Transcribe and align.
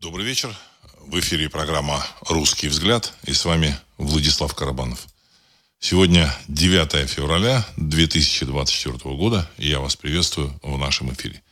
Добрый 0.00 0.24
вечер. 0.24 0.56
В 1.00 1.18
эфире 1.18 1.50
программа 1.50 2.06
«Русский 2.28 2.68
взгляд» 2.68 3.12
и 3.24 3.32
с 3.32 3.44
вами 3.44 3.76
Владислав 3.96 4.54
Карабанов. 4.54 5.04
Сегодня 5.80 6.32
9 6.46 7.10
февраля 7.10 7.66
2024 7.76 9.16
года, 9.16 9.50
и 9.58 9.68
я 9.68 9.80
вас 9.80 9.96
приветствую 9.96 10.56
в 10.62 10.78
нашем 10.78 11.12
эфире. 11.14 11.42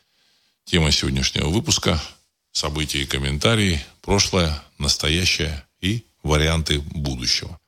Тема 0.65 0.93
сегодняшнего 0.93 1.49
выпуска– 1.49 2.01
события 2.53 3.03
и 3.03 3.07
комментарии, 3.07 3.85
прошлое, 4.01 4.63
настоящее 4.79 5.67
и 5.81 6.07
варианты 6.23 6.79
будущего. 6.79 7.59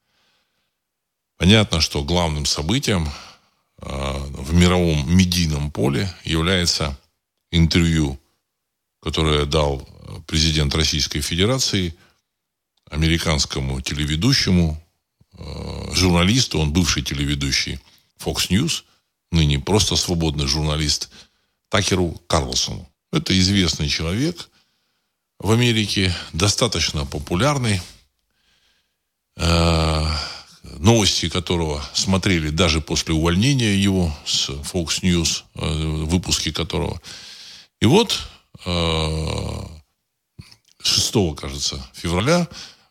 Понятно, 1.39 1.81
что 1.81 2.05
главным 2.05 2.47
событием 2.47 3.09
э, 3.09 3.83
в 3.83 4.55
мировом 4.55 5.13
медийном 5.13 5.73
поле 5.73 6.09
является 6.23 6.97
интервью, 7.51 8.21
которое 9.01 9.45
дал 9.45 9.89
президент 10.27 10.75
Российской 10.75 11.21
Федерации 11.21 11.95
американскому 12.91 13.81
телеведущему, 13.81 14.83
э, 15.33 15.95
журналисту, 15.95 16.59
он 16.59 16.73
бывший 16.73 17.03
телеведущий 17.03 17.81
Fox 18.19 18.49
News, 18.51 18.85
ныне 19.31 19.59
просто 19.59 19.97
свободный 19.97 20.47
журналист 20.47 21.11
Такеру 21.69 22.21
Карлсону. 22.27 22.89
Это 23.13 23.39
известный 23.39 23.89
человек 23.89 24.49
в 25.39 25.51
Америке, 25.51 26.15
достаточно 26.33 27.05
популярный, 27.05 27.81
э, 29.37 30.07
новости 30.79 31.29
которого 31.29 31.85
смотрели 31.95 32.51
даже 32.51 32.81
после 32.81 33.15
увольнения 33.15 33.77
его 33.77 34.15
с 34.27 34.49
Fox 34.49 35.03
News, 35.03 35.45
э, 35.55 36.05
выпуски 36.05 36.51
которого. 36.51 37.01
И 37.81 37.87
вот 37.87 38.29
6, 40.83 41.37
кажется, 41.37 41.85
февраля 41.95 42.49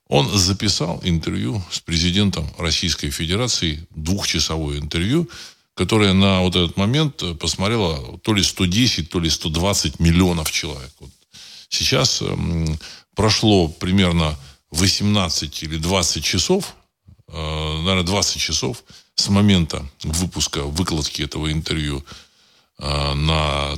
он 0.08 0.30
записал 0.38 1.02
интервью 1.04 1.62
с 1.70 1.80
президентом 1.80 2.50
Российской 2.58 3.10
Федерации, 3.10 3.86
двухчасовое 3.92 4.80
интервью, 4.80 5.30
которое 5.74 6.14
на 6.14 6.42
вот 6.42 6.56
этот 6.56 6.78
момент 6.78 7.22
посмотрело 7.40 8.18
то 8.20 8.34
ли 8.34 8.42
110, 8.42 9.10
то 9.10 9.20
ли 9.20 9.30
120 9.30 10.00
миллионов 10.00 10.50
человек. 10.50 10.92
Вот 11.00 11.10
сейчас 11.70 12.22
эм, 12.22 12.80
прошло 13.16 13.68
примерно 13.68 14.36
18 14.72 15.64
или 15.64 15.78
20 15.78 16.24
часов, 16.24 16.76
э, 17.28 17.78
наверное, 17.80 18.04
20 18.04 18.42
часов 18.42 18.84
с 19.16 19.30
момента 19.30 19.86
выпуска, 20.04 20.64
выкладки 20.64 21.22
этого 21.22 21.52
интервью 21.52 22.04
на 22.80 23.76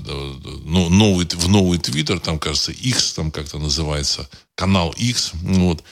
ну, 0.65 0.89
новый, 0.89 1.25
в 1.25 1.47
новый 1.47 1.79
твиттер, 1.79 2.19
там, 2.19 2.37
кажется, 2.37 2.71
X, 2.71 3.13
там 3.13 3.31
как-то 3.31 3.57
называется, 3.57 4.29
канал 4.55 4.93
X, 4.97 5.31
вот, 5.41 5.83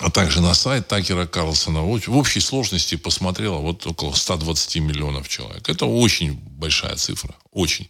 а 0.00 0.10
также 0.10 0.40
на 0.40 0.54
сайт 0.54 0.88
Такера 0.88 1.26
Карлсона. 1.26 1.82
В 1.82 2.16
общей 2.16 2.40
сложности 2.40 2.96
посмотрело 2.96 3.58
вот 3.58 3.86
около 3.86 4.12
120 4.12 4.76
миллионов 4.76 5.28
человек. 5.28 5.68
Это 5.68 5.86
очень 5.86 6.34
большая 6.34 6.96
цифра, 6.96 7.34
очень. 7.52 7.88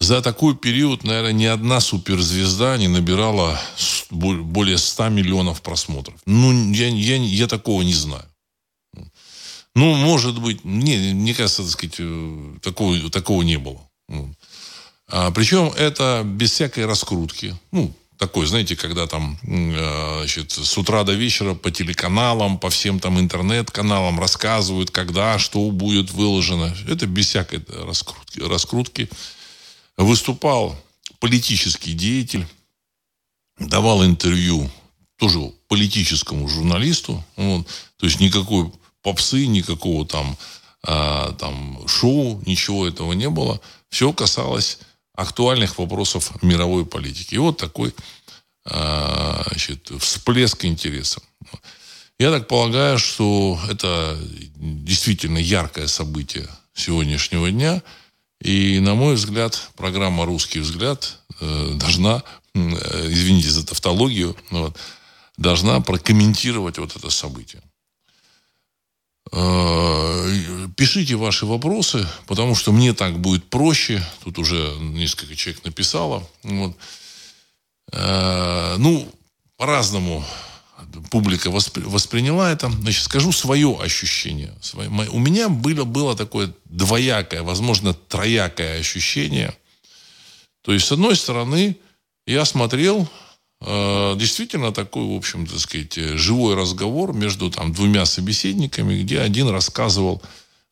За 0.00 0.22
такой 0.22 0.56
период, 0.56 1.04
наверное, 1.04 1.32
ни 1.32 1.44
одна 1.44 1.80
суперзвезда 1.80 2.78
не 2.78 2.88
набирала 2.88 3.60
более 4.10 4.78
100 4.78 5.08
миллионов 5.10 5.62
просмотров. 5.62 6.16
Ну, 6.26 6.72
я, 6.72 6.88
я, 6.88 7.16
я 7.16 7.46
такого 7.46 7.82
не 7.82 7.94
знаю. 7.94 8.24
Ну, 9.74 9.94
может 9.94 10.40
быть, 10.40 10.64
не, 10.64 11.12
мне 11.14 11.34
кажется, 11.34 11.62
так 11.62 11.70
сказать, 11.70 11.96
э, 11.98 12.58
такого, 12.62 13.10
такого 13.10 13.42
не 13.42 13.56
было. 13.56 13.80
А, 15.08 15.30
причем 15.30 15.72
это 15.76 16.22
без 16.24 16.52
всякой 16.52 16.86
раскрутки. 16.86 17.56
Ну, 17.72 17.94
такой, 18.16 18.46
знаете, 18.46 18.76
когда 18.76 19.06
там 19.06 19.38
э, 19.42 20.18
значит, 20.18 20.52
с 20.52 20.76
утра 20.76 21.04
до 21.04 21.14
вечера 21.14 21.54
по 21.54 21.70
телеканалам, 21.70 22.58
по 22.58 22.68
всем 22.68 23.00
там 23.00 23.18
интернет-каналам 23.18 24.20
рассказывают, 24.20 24.90
когда, 24.90 25.38
что 25.38 25.70
будет 25.70 26.10
выложено. 26.10 26.74
Это 26.86 27.06
без 27.06 27.28
всякой 27.28 27.64
раскрутки. 27.86 28.40
раскрутки. 28.40 29.08
Выступал 29.96 30.76
политический 31.18 31.92
деятель, 31.92 32.46
давал 33.58 34.04
интервью 34.04 34.70
тоже 35.18 35.38
политическому 35.68 36.46
журналисту. 36.48 37.24
Вот, 37.36 37.66
то 37.96 38.06
есть 38.06 38.20
никакой 38.20 38.70
попсы, 39.02 39.46
никакого 39.46 40.06
там, 40.06 40.36
а, 40.82 41.32
там 41.32 41.86
шоу, 41.86 42.42
ничего 42.46 42.86
этого 42.86 43.12
не 43.12 43.28
было. 43.28 43.60
Все 43.90 44.12
касалось 44.12 44.78
актуальных 45.14 45.78
вопросов 45.78 46.32
мировой 46.42 46.86
политики. 46.86 47.34
И 47.34 47.38
вот 47.38 47.56
такой 47.58 47.94
а, 48.64 49.42
значит, 49.48 49.90
всплеск 50.00 50.64
интереса. 50.64 51.20
Я 52.18 52.30
так 52.30 52.48
полагаю, 52.48 52.98
что 52.98 53.58
это 53.70 54.18
действительно 54.56 55.38
яркое 55.38 55.86
событие 55.86 56.46
сегодняшнего 56.74 57.50
дня. 57.50 57.82
И, 58.42 58.78
на 58.80 58.94
мой 58.94 59.14
взгляд, 59.14 59.70
программа 59.76 60.24
«Русский 60.24 60.60
взгляд» 60.60 61.18
э, 61.40 61.72
должна, 61.74 62.22
э, 62.54 62.58
извините 63.08 63.50
за 63.50 63.66
тавтологию, 63.66 64.36
вот, 64.50 64.78
должна 65.36 65.80
прокомментировать 65.80 66.78
вот 66.78 66.96
это 66.96 67.10
событие. 67.10 67.62
Э, 69.32 70.66
пишите 70.76 71.16
ваши 71.16 71.46
вопросы, 71.46 72.06
потому 72.26 72.54
что 72.54 72.72
мне 72.72 72.94
так 72.94 73.18
будет 73.18 73.48
проще. 73.48 74.04
Тут 74.24 74.38
уже 74.38 74.74
несколько 74.80 75.36
человек 75.36 75.64
написало. 75.64 76.28
Вот. 76.42 76.76
Э, 77.92 78.76
ну, 78.78 79.06
по-разному 79.56 80.24
публика 81.10 81.50
воспри- 81.50 81.84
восприняла 81.88 82.50
это. 82.50 82.70
Значит, 82.70 83.04
скажу 83.04 83.32
свое 83.32 83.76
ощущение. 83.80 84.52
У 84.74 85.18
меня 85.18 85.48
было, 85.48 85.84
было 85.84 86.16
такое 86.16 86.52
двоякое, 86.64 87.42
возможно, 87.42 87.94
троякое 87.94 88.80
ощущение. 88.80 89.54
То 90.62 90.72
есть, 90.72 90.86
с 90.86 90.92
одной 90.92 91.16
стороны, 91.16 91.76
я 92.26 92.44
смотрел 92.44 93.08
действительно 93.62 94.72
такой, 94.72 95.04
в 95.04 95.12
общем, 95.12 95.46
так 95.46 95.58
сказать, 95.58 95.94
живой 95.94 96.54
разговор 96.54 97.12
между 97.12 97.50
там 97.50 97.72
двумя 97.72 98.06
собеседниками, 98.06 99.02
где 99.02 99.20
один 99.20 99.48
рассказывал 99.48 100.22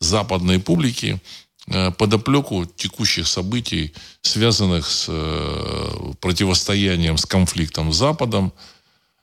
западной 0.00 0.58
публике 0.58 1.20
э, 1.66 1.90
подоплеку 1.92 2.66
текущих 2.66 3.26
событий, 3.26 3.92
связанных 4.22 4.86
с 4.88 5.06
э, 5.08 6.12
противостоянием, 6.20 7.18
с 7.18 7.26
конфликтом 7.26 7.92
с 7.92 7.96
Западом 7.96 8.52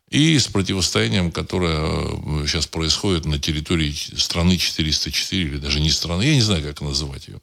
и 0.10 0.38
с 0.38 0.48
противостоянием, 0.48 1.32
которое 1.32 2.46
сейчас 2.46 2.68
происходит 2.68 3.26
на 3.26 3.40
территории 3.40 3.92
страны 4.18 4.58
404, 4.58 5.42
или 5.42 5.58
даже 5.58 5.80
не 5.80 5.90
страны, 5.90 6.24
я 6.24 6.36
не 6.36 6.42
знаю, 6.42 6.64
как 6.64 6.82
называть 6.82 7.28
ее. 7.28 7.40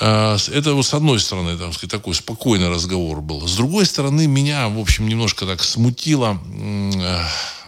А, 0.00 0.36
это 0.52 0.74
вот 0.74 0.86
с 0.86 0.94
одной 0.94 1.18
стороны, 1.18 1.56
там, 1.56 1.72
сказать, 1.72 1.90
такой 1.90 2.14
спокойный 2.14 2.68
разговор 2.68 3.20
был. 3.20 3.46
С 3.46 3.56
другой 3.56 3.84
стороны, 3.86 4.26
меня, 4.26 4.68
в 4.68 4.78
общем, 4.78 5.08
немножко 5.08 5.46
так 5.46 5.62
смутило 5.62 6.38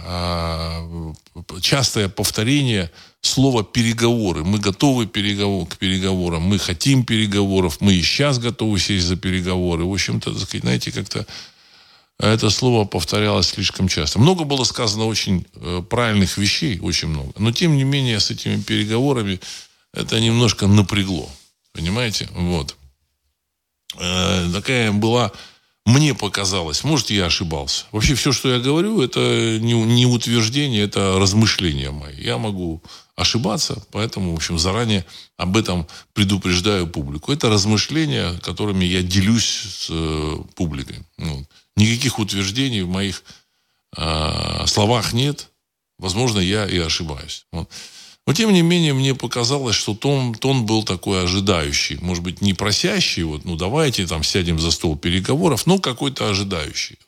а, 0.06 1.12
частое 1.60 2.08
повторение 2.08 2.90
слова 3.20 3.64
переговоры. 3.64 4.44
Мы 4.44 4.58
готовы 4.58 5.06
переговор, 5.06 5.66
к 5.66 5.76
переговорам, 5.76 6.42
мы 6.42 6.58
хотим 6.58 7.04
переговоров, 7.04 7.78
мы 7.80 7.94
и 7.94 8.02
сейчас 8.02 8.38
готовы 8.38 8.78
сесть 8.78 9.06
за 9.06 9.16
переговоры. 9.16 9.84
В 9.84 9.92
общем-то, 9.92 10.32
знаете, 10.32 10.92
как-то 10.92 11.26
это 12.18 12.50
слово 12.50 12.84
повторялось 12.84 13.48
слишком 13.48 13.88
часто. 13.88 14.18
Много 14.18 14.44
было 14.44 14.64
сказано 14.64 15.06
очень 15.06 15.46
э, 15.54 15.82
правильных 15.88 16.36
вещей, 16.36 16.78
очень 16.80 17.08
много. 17.08 17.32
Но, 17.38 17.50
тем 17.50 17.76
не 17.76 17.84
менее, 17.84 18.20
с 18.20 18.30
этими 18.30 18.60
переговорами 18.60 19.40
это 19.94 20.20
немножко 20.20 20.66
напрягло. 20.66 21.28
Понимаете? 21.72 22.28
Вот. 22.32 22.76
Э, 23.98 24.48
такая 24.52 24.92
была, 24.92 25.32
мне 25.86 26.14
показалось, 26.14 26.84
может, 26.84 27.10
я 27.10 27.26
ошибался. 27.26 27.84
Вообще, 27.90 28.14
все, 28.14 28.32
что 28.32 28.52
я 28.52 28.60
говорю, 28.60 29.00
это 29.00 29.58
не, 29.60 29.72
не 29.72 30.06
утверждение, 30.06 30.84
это 30.84 31.18
размышления 31.18 31.90
мои. 31.90 32.14
Я 32.16 32.38
могу 32.38 32.82
ошибаться, 33.16 33.82
поэтому, 33.90 34.32
в 34.32 34.36
общем, 34.36 34.58
заранее 34.58 35.04
об 35.36 35.56
этом 35.56 35.86
предупреждаю 36.12 36.86
публику. 36.86 37.32
Это 37.32 37.48
размышления, 37.48 38.38
которыми 38.42 38.84
я 38.84 39.02
делюсь 39.02 39.44
с 39.44 39.86
э, 39.90 40.36
публикой. 40.54 41.00
Вот. 41.18 41.46
Никаких 41.76 42.18
утверждений 42.18 42.82
в 42.82 42.88
моих 42.88 43.22
э, 43.96 44.66
словах 44.66 45.12
нет. 45.12 45.48
Возможно, 45.98 46.40
я 46.40 46.66
и 46.66 46.78
ошибаюсь. 46.78 47.46
Вот. 47.52 47.68
Но, 48.26 48.34
тем 48.34 48.52
не 48.52 48.62
менее, 48.62 48.92
мне 48.92 49.14
показалось, 49.14 49.74
что 49.74 49.94
тон, 49.94 50.34
тон 50.34 50.66
был 50.66 50.84
такой 50.84 51.24
ожидающий. 51.24 51.98
Может 52.00 52.22
быть, 52.22 52.40
не 52.40 52.54
просящий, 52.54 53.22
вот, 53.22 53.44
ну, 53.44 53.56
давайте 53.56 54.06
там 54.06 54.22
сядем 54.22 54.58
за 54.58 54.70
стол 54.70 54.96
переговоров, 54.96 55.66
но 55.66 55.78
какой-то 55.78 56.28
ожидающий. 56.28 56.98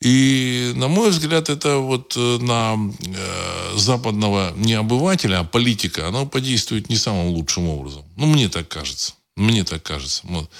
И, 0.00 0.72
на 0.76 0.88
мой 0.88 1.10
взгляд, 1.10 1.50
это 1.50 1.76
вот 1.76 2.14
э, 2.16 2.38
на 2.40 2.74
э, 2.74 3.76
западного 3.76 4.54
не 4.56 4.72
обывателя, 4.72 5.40
а 5.40 5.44
политика, 5.44 6.08
оно 6.08 6.24
подействует 6.24 6.88
не 6.88 6.96
самым 6.96 7.26
лучшим 7.28 7.68
образом. 7.68 8.04
Ну, 8.16 8.26
мне 8.26 8.48
так 8.48 8.66
кажется. 8.68 9.12
Мне 9.36 9.62
так 9.62 9.82
кажется. 9.82 10.22
Вот. 10.24 10.50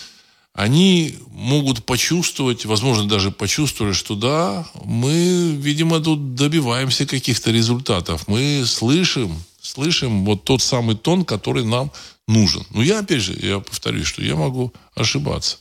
Они 0.61 1.17
могут 1.31 1.85
почувствовать, 1.87 2.67
возможно, 2.67 3.09
даже 3.09 3.31
почувствовали, 3.31 3.95
что 3.95 4.15
да, 4.15 4.69
мы, 4.85 5.57
видимо, 5.57 6.01
тут 6.01 6.35
добиваемся 6.35 7.07
каких-то 7.07 7.51
результатов. 7.51 8.29
Мы 8.29 8.65
слышим, 8.67 9.43
слышим 9.63 10.27
вот 10.27 10.45
тот 10.45 10.61
самый 10.61 10.97
тон, 10.97 11.25
который 11.25 11.65
нам 11.65 11.91
нужен. 12.29 12.63
Но 12.71 12.83
я, 12.83 12.99
опять 12.99 13.23
же, 13.23 13.39
я 13.41 13.61
повторюсь, 13.61 14.07
что 14.07 14.23
я 14.23 14.37
могу 14.37 14.71
ошибаться. 14.95 15.57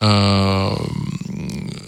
А, 0.00 0.74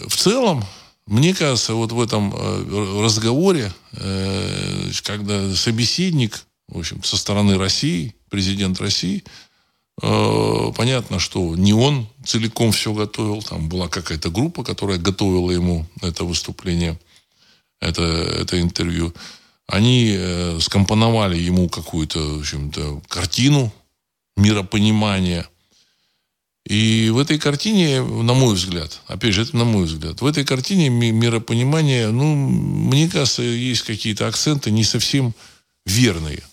в 0.07 0.15
целом, 0.15 0.63
мне 1.07 1.33
кажется, 1.33 1.73
вот 1.73 1.91
в 1.91 1.99
этом 1.99 2.35
э, 2.35 3.01
разговоре, 3.03 3.73
э, 3.93 4.91
когда 5.03 5.55
собеседник, 5.55 6.45
в 6.67 6.77
общем, 6.77 7.03
со 7.03 7.17
стороны 7.17 7.57
России, 7.57 8.13
президент 8.29 8.79
России, 8.79 9.23
понятно, 9.99 11.19
что 11.19 11.55
не 11.55 11.73
он 11.73 12.07
целиком 12.23 12.71
все 12.71 12.93
готовил, 12.93 13.41
там 13.41 13.67
была 13.67 13.87
какая-то 13.87 14.29
группа, 14.29 14.63
которая 14.63 14.97
готовила 14.97 15.51
ему 15.51 15.85
это 16.01 16.23
выступление, 16.23 16.99
это, 17.81 18.03
это 18.03 18.61
интервью. 18.61 19.13
Они 19.67 20.17
скомпоновали 20.61 21.37
ему 21.37 21.67
какую-то, 21.67 22.19
в 22.19 22.39
общем-то, 22.41 23.01
картину 23.07 23.73
миропонимания– 24.35 25.47
и 26.67 27.09
в 27.11 27.17
этой 27.17 27.39
картине, 27.39 28.01
на 28.01 28.33
мой 28.33 28.55
взгляд, 28.55 28.99
опять 29.07 29.33
же, 29.33 29.43
это 29.43 29.55
на 29.55 29.63
мой 29.63 29.85
взгляд, 29.85 30.19
в 30.19 30.25
этой 30.25 30.43
картине 30.43 30.89
миропонимания, 30.89 32.09
ну, 32.09 32.35
мне 32.35 33.07
кажется, 33.07 33.41
есть 33.41 33.83
какие-то 33.83 34.27
акценты 34.27 34.69
не 34.69 34.83
совсем 34.83 35.33
верные. 35.85 36.43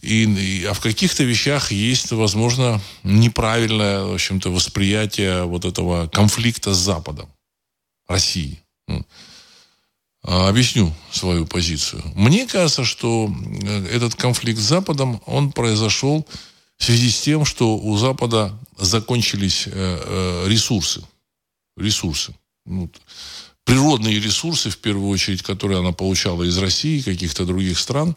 И, 0.00 0.24
и, 0.24 0.64
а 0.64 0.74
в 0.74 0.80
каких-то 0.80 1.24
вещах 1.24 1.72
есть, 1.72 2.12
возможно, 2.12 2.80
неправильное, 3.02 4.04
в 4.04 4.14
общем-то, 4.14 4.50
восприятие 4.50 5.44
вот 5.44 5.64
этого 5.64 6.06
конфликта 6.06 6.72
с 6.72 6.78
Западом, 6.78 7.28
России. 8.06 8.62
А, 10.22 10.48
объясню 10.48 10.92
свою 11.10 11.46
позицию. 11.46 12.02
Мне 12.14 12.46
кажется, 12.46 12.84
что 12.84 13.32
э, 13.62 13.86
этот 13.86 14.14
конфликт 14.14 14.58
с 14.58 14.62
Западом, 14.62 15.22
он 15.26 15.52
произошел 15.52 16.26
в 16.76 16.84
связи 16.84 17.10
с 17.10 17.20
тем, 17.20 17.44
что 17.44 17.76
у 17.76 17.96
Запада 17.96 18.56
закончились 18.76 19.64
э, 19.66 19.70
э, 19.74 20.48
ресурсы. 20.48 21.02
Ресурсы. 21.76 22.34
Ну, 22.66 22.90
природные 23.64 24.20
ресурсы, 24.20 24.70
в 24.70 24.78
первую 24.78 25.08
очередь, 25.08 25.42
которые 25.42 25.78
она 25.80 25.92
получала 25.92 26.42
из 26.42 26.58
России, 26.58 27.00
каких-то 27.00 27.44
других 27.44 27.78
стран. 27.78 28.16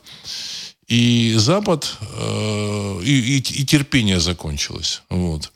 И 0.87 1.33
Запад, 1.37 1.97
э, 2.01 3.01
и, 3.03 3.37
и, 3.37 3.37
и 3.37 3.65
терпение 3.65 4.19
закончилось. 4.19 5.03
Вот. 5.09 5.51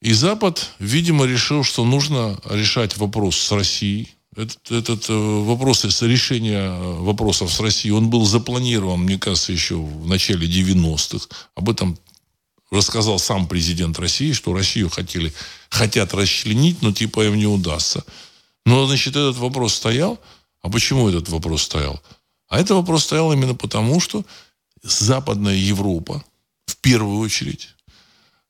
И 0.00 0.12
Запад, 0.12 0.70
видимо, 0.78 1.24
решил, 1.24 1.64
что 1.64 1.84
нужно 1.84 2.38
решать 2.44 2.96
вопрос 2.96 3.36
с 3.36 3.52
Россией. 3.52 4.08
Этот, 4.36 4.70
этот 4.70 5.08
вопрос 5.08 5.84
решения 6.02 6.70
вопросов 7.00 7.52
с 7.52 7.58
Россией, 7.60 7.92
он 7.92 8.10
был 8.10 8.26
запланирован, 8.26 9.00
мне 9.00 9.18
кажется, 9.18 9.52
еще 9.52 9.76
в 9.76 10.06
начале 10.06 10.46
90-х. 10.46 11.26
Об 11.54 11.70
этом 11.70 11.98
рассказал 12.70 13.18
сам 13.18 13.48
президент 13.48 13.98
России, 13.98 14.32
что 14.32 14.52
Россию 14.52 14.90
хотели, 14.90 15.32
хотят 15.70 16.12
расчленить, 16.14 16.82
но 16.82 16.92
типа 16.92 17.26
им 17.26 17.36
не 17.36 17.46
удастся. 17.46 18.04
Но, 18.66 18.86
значит, 18.86 19.16
этот 19.16 19.36
вопрос 19.36 19.74
стоял. 19.74 20.18
А 20.62 20.68
почему 20.68 21.08
этот 21.08 21.28
вопрос 21.28 21.62
стоял? 21.62 22.02
А 22.48 22.60
этот 22.60 22.72
вопрос 22.72 23.04
стоял 23.04 23.32
именно 23.32 23.54
потому, 23.54 24.00
что 24.00 24.24
Западная 24.82 25.56
Европа, 25.56 26.24
в 26.66 26.76
первую 26.76 27.18
очередь, 27.18 27.70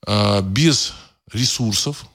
а, 0.05 0.41
без 0.41 0.93
ресурсов, 1.31 2.05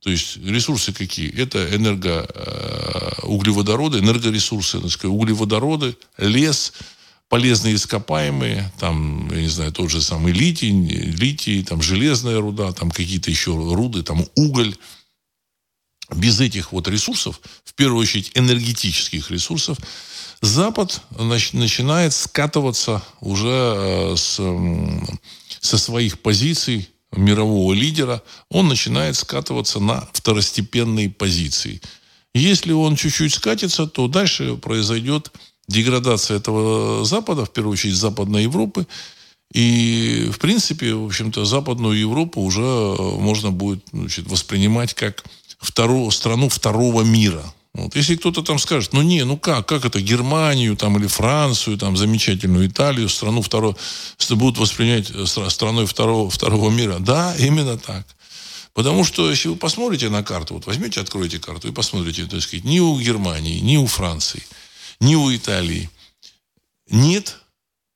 то 0.00 0.10
есть 0.10 0.38
ресурсы 0.38 0.92
какие? 0.92 1.30
Это 1.40 1.72
энергоуглеводороды, 1.74 3.98
а, 3.98 4.00
энергоресурсы, 4.00 4.80
так 4.80 4.90
сказать, 4.90 5.14
углеводороды, 5.14 5.96
лес– 6.18 6.72
полезные 7.30 7.76
ископаемые, 7.76 8.70
там, 8.78 9.30
я 9.32 9.40
не 9.40 9.48
знаю, 9.48 9.72
тот 9.72 9.88
же 9.88 10.02
самый 10.02 10.32
литий, 10.32 10.72
литий, 10.72 11.64
там 11.64 11.80
железная 11.80 12.40
руда, 12.40 12.72
там 12.72 12.90
какие-то 12.90 13.30
еще 13.30 13.54
руды, 13.54 14.02
там 14.02 14.26
уголь. 14.34 14.76
Без 16.12 16.40
этих 16.40 16.72
вот 16.72 16.88
ресурсов, 16.88 17.40
в 17.64 17.72
первую 17.74 18.02
очередь 18.02 18.32
энергетических 18.34 19.30
ресурсов, 19.30 19.78
Запад 20.42 21.02
начинает 21.18 22.14
скатываться 22.14 23.02
уже 23.20 23.74
э, 23.76 24.16
с, 24.16 24.40
со 25.60 25.78
своих 25.78 26.20
позиций 26.20 26.88
мирового 27.12 27.72
лидера, 27.74 28.22
он 28.48 28.68
начинает 28.68 29.16
скатываться 29.16 29.80
на 29.80 30.08
второстепенные 30.12 31.10
позиции. 31.10 31.80
Если 32.34 32.72
он 32.72 32.96
чуть-чуть 32.96 33.34
скатится, 33.34 33.86
то 33.86 34.06
дальше 34.08 34.56
произойдет 34.56 35.32
деградация 35.68 36.36
этого 36.36 37.04
Запада, 37.04 37.44
в 37.44 37.52
первую 37.52 37.72
очередь 37.72 37.96
Западной 37.96 38.44
Европы. 38.44 38.86
И, 39.52 40.30
в 40.32 40.38
принципе, 40.38 40.94
в 40.94 41.06
общем-то, 41.06 41.44
Западную 41.44 41.98
Европу 41.98 42.40
уже 42.40 42.62
э, 42.62 42.96
можно 43.18 43.50
будет 43.50 43.84
значит, 43.92 44.26
воспринимать 44.28 44.94
как 44.94 45.24
вторую, 45.58 46.10
страну 46.12 46.48
второго 46.48 47.02
мира. 47.02 47.44
Вот. 47.74 47.94
Если 47.94 48.16
кто-то 48.16 48.42
там 48.42 48.58
скажет, 48.58 48.92
ну 48.92 49.02
не, 49.02 49.24
ну 49.24 49.36
как, 49.36 49.66
как 49.66 49.84
это 49.84 50.00
Германию 50.00 50.76
там, 50.76 50.96
или 50.98 51.06
Францию, 51.06 51.78
там, 51.78 51.96
замечательную 51.96 52.66
Италию, 52.66 53.08
страну 53.08 53.42
второго, 53.42 53.76
будут 54.30 54.58
воспринять 54.58 55.10
э, 55.10 55.26
страной 55.26 55.86
второго, 55.86 56.30
второго 56.30 56.70
мира. 56.70 56.98
Да, 56.98 57.34
именно 57.36 57.78
так. 57.78 58.04
Потому 58.74 59.04
что, 59.04 59.30
если 59.30 59.48
вы 59.48 59.56
посмотрите 59.56 60.08
на 60.08 60.22
карту, 60.22 60.54
вот 60.54 60.66
возьмете, 60.66 61.00
откроете 61.00 61.38
карту 61.38 61.68
и 61.68 61.72
посмотрите, 61.72 62.26
так 62.26 62.40
сказать, 62.40 62.64
ни 62.64 62.80
у 62.80 62.98
Германии, 62.98 63.60
ни 63.60 63.76
у 63.76 63.86
Франции– 63.86 64.42
ни 65.00 65.14
у 65.14 65.34
Италии 65.34 65.90
нет 66.88 67.40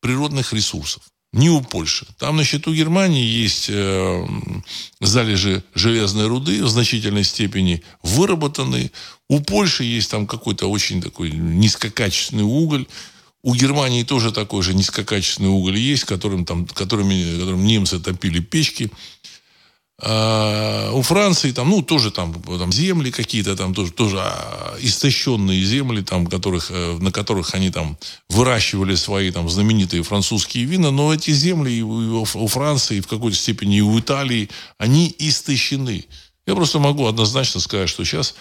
природных 0.01 0.53
ресурсов. 0.53 1.03
Ни 1.35 1.49
у 1.49 1.61
Польши. 1.61 2.07
Там 2.19 2.37
на 2.37 2.45
счету 2.45 2.73
Германии 2.73 3.25
есть 3.25 3.67
э, 3.69 4.27
залежи 5.01 5.65
железной 5.75 6.29
руды 6.29 6.63
в 6.63 6.69
значительной 6.69 7.25
степени 7.25 7.83
выработанные. 8.05 8.93
У 9.29 9.41
Польши 9.41 9.83
есть 9.83 10.13
там 10.13 10.29
какой-то 10.29 10.71
очень 10.71 11.03
такой 11.03 11.33
низкокачественный 11.33 12.45
уголь. 12.45 12.87
У 13.43 13.53
Германии 13.53 14.05
тоже 14.05 14.31
такой 14.31 14.63
же 14.63 14.75
низкокачественный 14.75 15.49
уголь 15.49 15.77
есть, 15.77 16.05
которым, 16.05 16.45
там, 16.45 16.67
которыми, 16.67 17.41
которым 17.41 17.65
немцы 17.65 17.99
топили 17.99 18.39
печки. 18.39 18.93
А, 20.03 20.91
у 20.93 21.03
Франции 21.03 21.53
там, 21.53 21.71
ну, 21.71 21.81
тоже 21.81 22.11
там, 22.11 22.35
там 22.43 22.73
земли 22.73 23.13
какие-то, 23.13 23.57
там 23.57 23.75
тоже, 23.75 23.93
тоже 23.93 24.19
а, 24.19 24.77
истощенные 24.81 25.63
земли, 25.63 26.03
там, 26.03 26.27
которых, 26.27 26.71
э, 26.71 26.99
на 27.01 27.13
которых 27.13 27.55
они 27.55 27.71
там 27.71 27.97
выращивали 28.29 28.97
свои 28.97 29.31
там 29.31 29.49
знаменитые 29.49 30.03
французские 30.03 30.65
вина, 30.65 30.91
но 30.91 31.15
эти 31.15 31.31
земли 31.31 31.81
у, 31.83 32.23
у 32.23 32.47
Франции, 32.49 33.01
в 33.01 33.07
какой-то 33.07 33.37
степени 33.37 33.79
и 33.79 33.83
у 33.83 33.99
Италии, 33.99 34.51
они 34.79 35.15
истощены. 35.17 36.07
Я 36.45 36.57
просто 36.57 36.81
могу 36.81 37.07
однозначно 37.07 37.61
сказать, 37.61 37.89
что 37.89 38.05
сейчас 38.05 38.35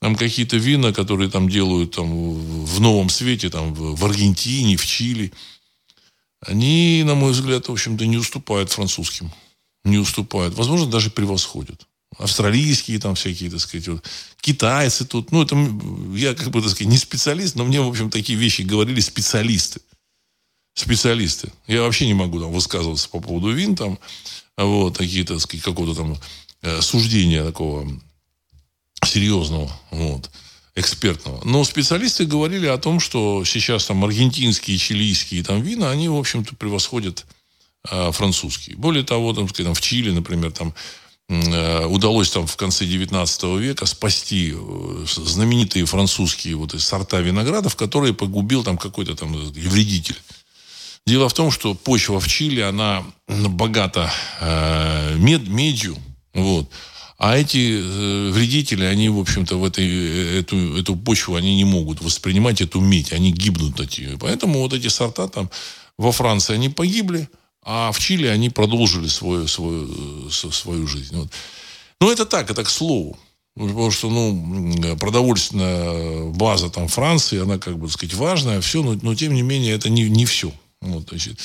там 0.00 0.14
какие-то 0.14 0.58
вина, 0.58 0.92
которые 0.92 1.30
там 1.30 1.48
делают 1.48 1.92
там, 1.92 2.34
в 2.64 2.80
новом 2.80 3.08
свете, 3.08 3.48
там, 3.48 3.72
в 3.72 4.04
Аргентине, 4.04 4.76
в 4.76 4.86
Чили, 4.86 5.32
они, 6.46 7.02
на 7.04 7.14
мой 7.14 7.32
взгляд, 7.32 7.66
в 7.66 7.72
общем-то, 7.72 8.06
не 8.06 8.18
уступают 8.18 8.70
французским 8.70 9.32
не 9.90 9.98
уступают. 9.98 10.54
Возможно, 10.54 10.86
даже 10.86 11.10
превосходят. 11.10 11.86
Австралийские 12.16 12.98
там 12.98 13.14
всякие, 13.14 13.50
так 13.50 13.60
сказать, 13.60 13.88
вот. 13.88 14.04
китайцы 14.40 15.04
тут. 15.04 15.30
Ну, 15.30 15.42
это 15.42 15.56
я, 16.14 16.34
как 16.34 16.50
бы, 16.50 16.62
так 16.62 16.70
сказать, 16.70 16.90
не 16.90 16.98
специалист, 16.98 17.54
но 17.54 17.64
мне, 17.64 17.80
в 17.80 17.88
общем, 17.88 18.10
такие 18.10 18.38
вещи 18.38 18.62
говорили 18.62 19.00
специалисты. 19.00 19.80
Специалисты. 20.74 21.52
Я 21.66 21.82
вообще 21.82 22.06
не 22.06 22.14
могу 22.14 22.40
там 22.40 22.52
высказываться 22.52 23.08
по 23.08 23.20
поводу 23.20 23.52
вин, 23.52 23.76
там, 23.76 23.98
вот, 24.56 24.96
такие, 24.96 25.24
так 25.24 25.40
сказать, 25.40 25.64
какого-то 25.64 25.94
там 25.94 26.16
э, 26.62 26.80
суждения 26.80 27.44
такого 27.44 27.86
серьезного, 29.04 29.70
вот, 29.90 30.30
экспертного. 30.74 31.44
Но 31.44 31.62
специалисты 31.64 32.26
говорили 32.26 32.66
о 32.66 32.78
том, 32.78 33.00
что 33.00 33.44
сейчас 33.44 33.86
там 33.86 34.04
аргентинские, 34.04 34.78
чилийские 34.78 35.44
там 35.44 35.62
вина, 35.62 35.90
они, 35.90 36.08
в 36.08 36.16
общем-то, 36.16 36.56
превосходят 36.56 37.26
французский. 38.12 38.74
Более 38.74 39.04
того, 39.04 39.32
там, 39.32 39.48
там, 39.48 39.74
в 39.74 39.80
Чили, 39.80 40.10
например, 40.10 40.52
там 40.52 40.74
э, 41.28 41.86
удалось 41.86 42.30
там 42.30 42.46
в 42.46 42.56
конце 42.56 42.84
19 42.84 43.42
века 43.58 43.86
спасти 43.86 44.54
э, 44.54 45.04
знаменитые 45.06 45.84
французские 45.86 46.56
вот 46.56 46.80
сорта 46.80 47.20
виноградов, 47.20 47.76
которые 47.76 48.14
погубил 48.14 48.64
там 48.64 48.78
какой-то 48.78 49.14
там 49.14 49.32
вредитель. 49.32 50.16
Дело 51.06 51.28
в 51.28 51.32
том, 51.32 51.50
что 51.50 51.74
почва 51.74 52.20
в 52.20 52.28
Чили, 52.28 52.60
она 52.60 53.02
богата 53.26 54.12
э, 54.40 55.16
мед, 55.16 55.48
медью, 55.48 55.96
вот. 56.34 56.70
А 57.18 57.36
эти 57.36 57.80
э, 57.80 58.30
вредители, 58.30 58.84
они, 58.84 59.08
в 59.08 59.18
общем-то, 59.18 59.56
в 59.58 59.64
этой, 59.64 60.38
эту, 60.38 60.76
эту 60.78 60.94
почву 60.94 61.34
они 61.34 61.56
не 61.56 61.64
могут 61.64 62.00
воспринимать, 62.00 62.60
эту 62.60 62.80
медь, 62.80 63.12
они 63.12 63.32
гибнут 63.32 63.80
от 63.80 63.98
нее. 63.98 64.16
Поэтому 64.20 64.60
вот 64.60 64.72
эти 64.72 64.88
сорта 64.88 65.26
там 65.26 65.50
во 65.96 66.12
Франции, 66.12 66.54
они 66.54 66.68
погибли, 66.68 67.28
А 67.70 67.92
в 67.92 67.98
Чили 67.98 68.26
они 68.26 68.48
продолжили 68.48 69.08
свою, 69.08 69.46
свою, 69.46 70.30
свою 70.30 70.86
жизнь. 70.86 71.14
Вот. 71.14 71.28
Ну, 72.00 72.10
это 72.10 72.24
так, 72.24 72.50
это 72.50 72.64
к 72.64 72.70
слову. 72.70 73.18
Потому 73.54 73.90
что, 73.90 74.08
ну, 74.08 74.96
продовольственная 74.96 76.30
база 76.30 76.70
там 76.70 76.88
Франции, 76.88 77.42
она, 77.42 77.58
как 77.58 77.76
бы, 77.78 77.88
так 77.88 77.92
сказать, 77.92 78.14
важная, 78.14 78.62
все, 78.62 78.82
но, 78.82 78.98
но 79.02 79.14
тем 79.14 79.34
не 79.34 79.42
менее, 79.42 79.74
это 79.74 79.90
не, 79.90 80.08
не 80.08 80.24
все. 80.24 80.50
Вот, 80.80 81.10
значит. 81.10 81.38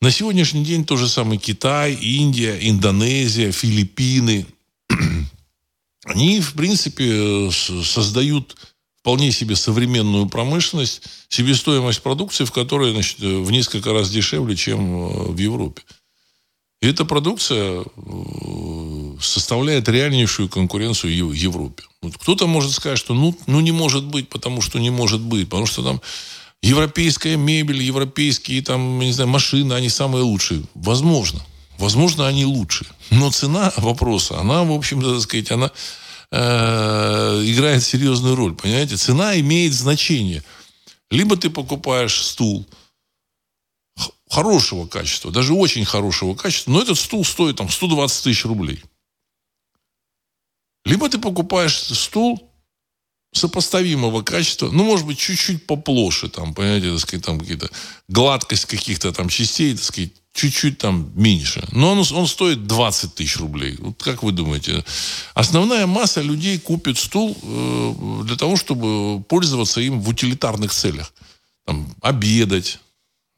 На 0.00 0.10
сегодняшний 0.10 0.64
день 0.64 0.84
то 0.84 0.96
же 0.96 1.08
самое 1.08 1.38
Китай, 1.38 1.94
Индия, 1.94 2.58
Индонезия, 2.68 3.52
Филиппины. 3.52 4.46
Они, 6.04 6.40
в 6.40 6.54
принципе, 6.54 7.48
создают 7.52 8.56
вполне 9.00 9.32
себе 9.32 9.56
современную 9.56 10.26
промышленность, 10.26 11.02
себестоимость 11.28 12.02
продукции, 12.02 12.44
в 12.44 12.52
которой 12.52 12.92
значит, 12.92 13.18
в 13.18 13.50
несколько 13.50 13.92
раз 13.92 14.10
дешевле, 14.10 14.56
чем 14.56 14.94
э, 14.94 15.08
в 15.32 15.38
Европе. 15.38 15.82
И 16.82 16.86
эта 16.86 17.04
продукция 17.04 17.82
э, 17.82 19.16
составляет 19.20 19.88
реальнейшую 19.88 20.48
конкуренцию 20.48 21.28
в 21.28 21.32
Европе. 21.32 21.84
Вот 22.02 22.16
кто-то 22.16 22.46
может 22.46 22.72
сказать, 22.72 22.98
что 22.98 23.14
ну, 23.14 23.36
ну 23.46 23.60
не 23.60 23.72
может 23.72 24.04
быть, 24.04 24.28
потому 24.28 24.60
что 24.60 24.78
не 24.78 24.90
может 24.90 25.20
быть, 25.20 25.48
потому 25.48 25.66
что 25.66 25.82
там 25.82 26.00
европейская 26.62 27.36
мебель, 27.36 27.82
европейские 27.82 28.62
там, 28.62 28.98
не 28.98 29.12
знаю, 29.12 29.28
машины, 29.30 29.72
они 29.74 29.88
самые 29.88 30.24
лучшие. 30.24 30.62
Возможно. 30.74 31.40
Возможно, 31.78 32.26
они 32.26 32.44
лучше. 32.44 32.86
Но 33.10 33.30
цена 33.30 33.72
вопроса, 33.78 34.38
она, 34.38 34.62
в 34.64 34.72
общем-то, 34.72 35.14
так 35.14 35.22
сказать, 35.22 35.50
она 35.50 35.70
э, 36.30 37.42
играет 37.44 37.82
серьезную 37.82 38.36
роль. 38.36 38.54
Понимаете? 38.54 38.96
Цена 38.96 39.38
имеет 39.40 39.72
значение. 39.72 40.42
Либо 41.10 41.36
ты 41.36 41.50
покупаешь 41.50 42.22
стул 42.22 42.66
хорошего 44.28 44.86
качества, 44.86 45.32
даже 45.32 45.54
очень 45.54 45.84
хорошего 45.84 46.34
качества, 46.34 46.70
но 46.70 46.82
этот 46.82 46.98
стул 46.98 47.24
стоит 47.24 47.56
там 47.56 47.68
120 47.68 48.24
тысяч 48.24 48.44
рублей. 48.44 48.82
Либо 50.84 51.08
ты 51.08 51.18
покупаешь 51.18 51.76
стул 51.76 52.50
сопоставимого 53.32 54.22
качества, 54.22 54.70
ну, 54.70 54.84
может 54.84 55.06
быть, 55.06 55.18
чуть-чуть 55.18 55.66
поплоше, 55.66 56.28
там, 56.28 56.54
понимаете, 56.54 56.90
так 56.90 57.00
сказать, 57.00 57.24
там 57.24 57.38
какие-то 57.38 57.70
гладкость 58.08 58.66
каких-то 58.66 59.12
там 59.12 59.28
частей, 59.28 59.74
так 59.74 59.84
сказать, 59.84 60.12
чуть-чуть 60.32 60.78
там 60.78 61.10
меньше. 61.14 61.66
Но 61.72 61.92
он, 61.92 62.04
он 62.12 62.26
стоит 62.26 62.66
20 62.66 63.14
тысяч 63.14 63.36
рублей. 63.36 63.76
Вот 63.78 64.02
как 64.02 64.22
вы 64.22 64.32
думаете? 64.32 64.84
Основная 65.34 65.86
масса 65.86 66.22
людей 66.22 66.58
купит 66.58 66.98
стул 66.98 67.36
э, 67.42 68.22
для 68.24 68.36
того, 68.36 68.56
чтобы 68.56 69.22
пользоваться 69.24 69.80
им 69.80 70.00
в 70.00 70.08
утилитарных 70.08 70.72
целях. 70.72 71.12
Там, 71.66 71.94
обедать, 72.00 72.78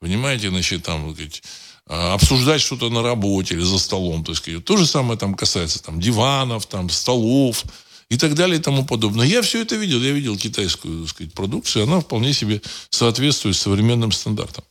понимаете, 0.00 0.50
значит, 0.50 0.84
там, 0.84 1.12
сказать, 1.14 1.42
а, 1.86 2.14
обсуждать 2.14 2.60
что-то 2.60 2.88
на 2.90 3.02
работе 3.02 3.54
или 3.54 3.62
за 3.62 3.78
столом. 3.78 4.24
То, 4.24 4.32
есть, 4.32 4.64
то 4.64 4.76
же 4.76 4.86
самое 4.86 5.18
там 5.18 5.34
касается 5.34 5.82
там, 5.82 6.00
диванов, 6.00 6.66
там, 6.66 6.88
столов, 6.88 7.64
и 8.12 8.18
так 8.18 8.34
далее 8.34 8.58
и 8.58 8.62
тому 8.62 8.84
подобное. 8.84 9.26
Я 9.26 9.40
все 9.40 9.62
это 9.62 9.74
видел. 9.76 10.02
Я 10.02 10.12
видел 10.12 10.36
китайскую 10.36 11.00
так 11.00 11.08
сказать, 11.08 11.32
продукцию. 11.32 11.84
Она 11.84 12.00
вполне 12.00 12.34
себе 12.34 12.60
соответствует 12.90 13.56
современным 13.56 14.12
стандартам. 14.12 14.64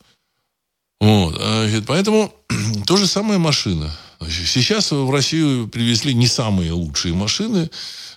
Вот. 1.02 1.36
А, 1.40 1.82
поэтому 1.84 2.32
то 2.86 2.96
же 2.96 3.08
самое 3.08 3.40
машина. 3.40 3.90
Сейчас 4.30 4.92
в 4.92 5.10
Россию 5.10 5.66
привезли 5.66 6.14
не 6.14 6.28
самые 6.28 6.70
лучшие 6.70 7.12
машины, 7.12 7.70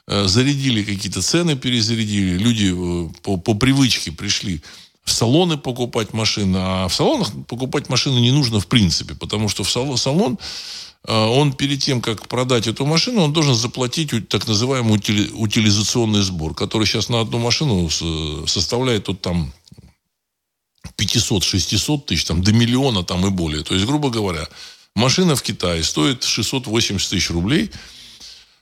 э, 0.08 0.28
зарядили 0.28 0.84
какие-то 0.84 1.24
цены, 1.24 1.56
перезарядили. 1.56 2.38
Люди 2.38 2.72
э, 2.76 3.10
по, 3.24 3.38
по 3.38 3.56
привычке 3.56 4.12
пришли 4.12 4.62
в 5.04 5.12
салоны 5.12 5.58
покупать 5.58 6.14
машины. 6.14 6.58
А 6.60 6.88
в 6.88 6.94
салонах 6.94 7.32
покупать 7.48 7.90
машины 7.90 8.20
не 8.20 8.32
нужно 8.32 8.60
в 8.60 8.68
принципе, 8.68 9.16
потому 9.16 9.50
что 9.50 9.64
в 9.64 9.98
салон 9.98 10.38
а, 11.08 11.28
он 11.28 11.54
перед 11.54 11.82
тем, 11.82 12.02
как 12.02 12.28
продать 12.28 12.68
эту 12.68 12.86
машину, 12.86 13.24
он 13.24 13.34
должен 13.34 13.56
заплатить 13.56 14.30
так 14.30 14.48
называемый 14.48 15.00
утилизационный 15.34 16.22
сбор, 16.22 16.54
который 16.54 16.86
сейчас 16.86 17.10
на 17.10 17.22
одну 17.22 17.40
машину 17.40 17.90
составляет 18.48 19.08
вот 19.08 19.22
там 19.22 19.52
500-600 20.98 22.06
тысяч, 22.06 22.26
там, 22.26 22.42
до 22.44 22.54
миллиона 22.54 23.04
там 23.04 23.26
и 23.26 23.30
более. 23.30 23.64
То 23.64 23.74
есть, 23.74 23.86
грубо 23.86 24.10
говоря, 24.10 24.48
машина 24.96 25.36
в 25.36 25.44
Китае 25.44 25.84
стоит 25.84 26.24
680 26.24 27.10
тысяч 27.10 27.30
рублей, 27.30 27.72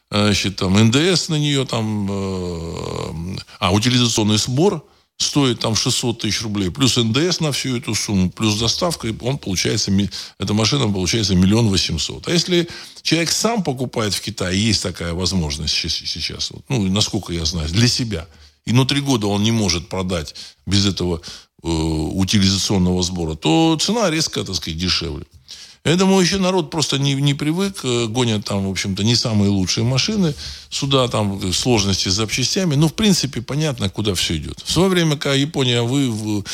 значит, 0.10 0.58
там, 0.58 0.74
НДС 0.82 1.30
на 1.30 1.36
нее, 1.36 1.65
там, 1.65 2.08
э, 2.10 3.38
а, 3.60 3.72
утилизационный 3.72 4.38
сбор– 4.38 4.84
стоит 5.18 5.60
там 5.60 5.75
600 5.75 6.20
тысяч 6.20 6.42
рублей, 6.42 6.70
плюс 6.70 6.98
НДС 6.98 7.39
на 7.39 7.51
всю 7.51 7.77
эту 7.77 7.96
сумму, 7.96 8.30
плюс 8.30 8.60
доставка, 8.60 9.08
и 9.08 9.15
он 9.22 9.38
получается, 9.38 9.92
эта 10.39 10.53
машина 10.53 10.92
получается 10.92 11.36
миллион 11.36 11.70
восемьсот. 11.70 12.27
А 12.27 12.32
если 12.32 12.68
человек 13.01 13.32
сам 13.32 13.63
покупает 13.63 14.13
в 14.13 14.22
Китае, 14.22 14.62
есть 14.62 14.84
такая 14.84 15.13
возможность 15.13 15.74
сейчас, 15.74 16.51
ну, 16.70 16.84
насколько 16.89 17.34
я 17.34 17.46
знаю, 17.46 17.70
для 17.70 17.88
себя, 17.88 18.27
и 18.65 18.74
на 18.74 18.86
три 18.86 19.01
года 19.01 19.27
он 19.27 19.44
не 19.44 19.51
может 19.51 19.89
продать 19.89 20.36
без 20.65 20.86
этого 20.86 21.22
э, 21.63 21.67
утилизационного 21.67 23.03
сбора, 23.03 23.36
то 23.36 23.77
цена 23.79 24.10
резко, 24.10 24.43
так 24.43 24.55
сказать, 24.55 24.77
дешевле. 24.77 25.25
Этому 25.84 26.22
еще 26.22 26.38
народ 26.38 26.70
просто 26.70 26.98
не, 26.98 27.13
не 27.13 27.34
привык, 27.34 27.82
э, 27.84 28.05
гонят 28.08 28.46
там, 28.46 28.65
в 28.65 28.72
общем-то, 28.72 29.03
не 29.03 29.15
самые 29.15 29.50
лучшие 29.50 29.84
машины, 29.84 30.34
сюда 30.70 31.10
там 31.10 31.51
сложности 31.51 32.08
с 32.08 32.13
запчастями. 32.13 32.75
Ну, 32.75 32.88
в 32.88 32.93
принципе, 32.93 33.41
понятно, 33.41 33.89
куда 33.89 34.13
все 34.13 34.38
идет. 34.38 34.62
В 34.63 34.72
свое 34.72 34.88
время, 34.88 35.17
когда 35.17 35.36
Япония 35.36 35.82
вы, 35.82 36.10
в, 36.10 36.46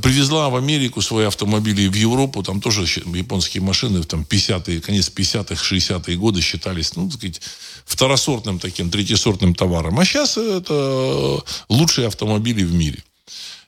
привезла 0.00 0.48
в 0.48 0.56
Америку 0.56 1.02
свои 1.02 1.26
автомобили 1.26 1.88
в 1.88 1.94
Европу, 1.94 2.42
там 2.42 2.62
тоже 2.62 2.86
японские 3.14 3.62
машины, 3.62 4.02
там 4.02 4.22
50-е, 4.22 4.80
конец 4.80 5.12
50-х, 5.14 5.62
60-е 5.62 6.16
годы 6.16 6.40
считались, 6.40 6.96
ну, 6.96 7.06
так 7.10 7.18
сказать, 7.18 7.42
второсортным 7.84 8.58
таким, 8.58 8.90
третьесортным 8.90 9.54
товаром. 9.54 10.00
А 10.00 10.06
сейчас 10.06 10.38
это 10.38 11.44
лучшие 11.68 12.06
автомобили 12.06 12.64
в 12.64 12.72
мире. 12.72 13.04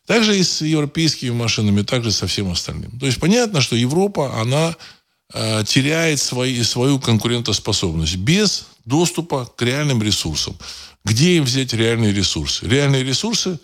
Также 0.06 0.38
и 0.38 0.42
с 0.42 0.62
европейскими 0.62 1.30
машинами, 1.30 1.82
также 1.82 2.12
со 2.12 2.26
всем 2.26 2.50
остальным. 2.50 2.98
То 2.98 3.06
есть 3.06 3.20
понятно, 3.20 3.60
что 3.60 3.76
Европа, 3.76 4.40
она 4.40 4.74
Э, 5.34 5.64
теряет 5.66 6.20
свои, 6.20 6.62
свою 6.62 6.98
конкурентоспособность 6.98 8.16
без 8.16 8.66
доступа 8.84 9.46
к 9.46 9.62
реальным 9.62 10.02
ресурсам. 10.02 10.58
Где 11.06 11.38
им 11.38 11.44
взять 11.44 11.72
реальные 11.72 12.12
ресурсы? 12.12 12.68
Реальные 12.68 13.02
ресурсы 13.02 13.58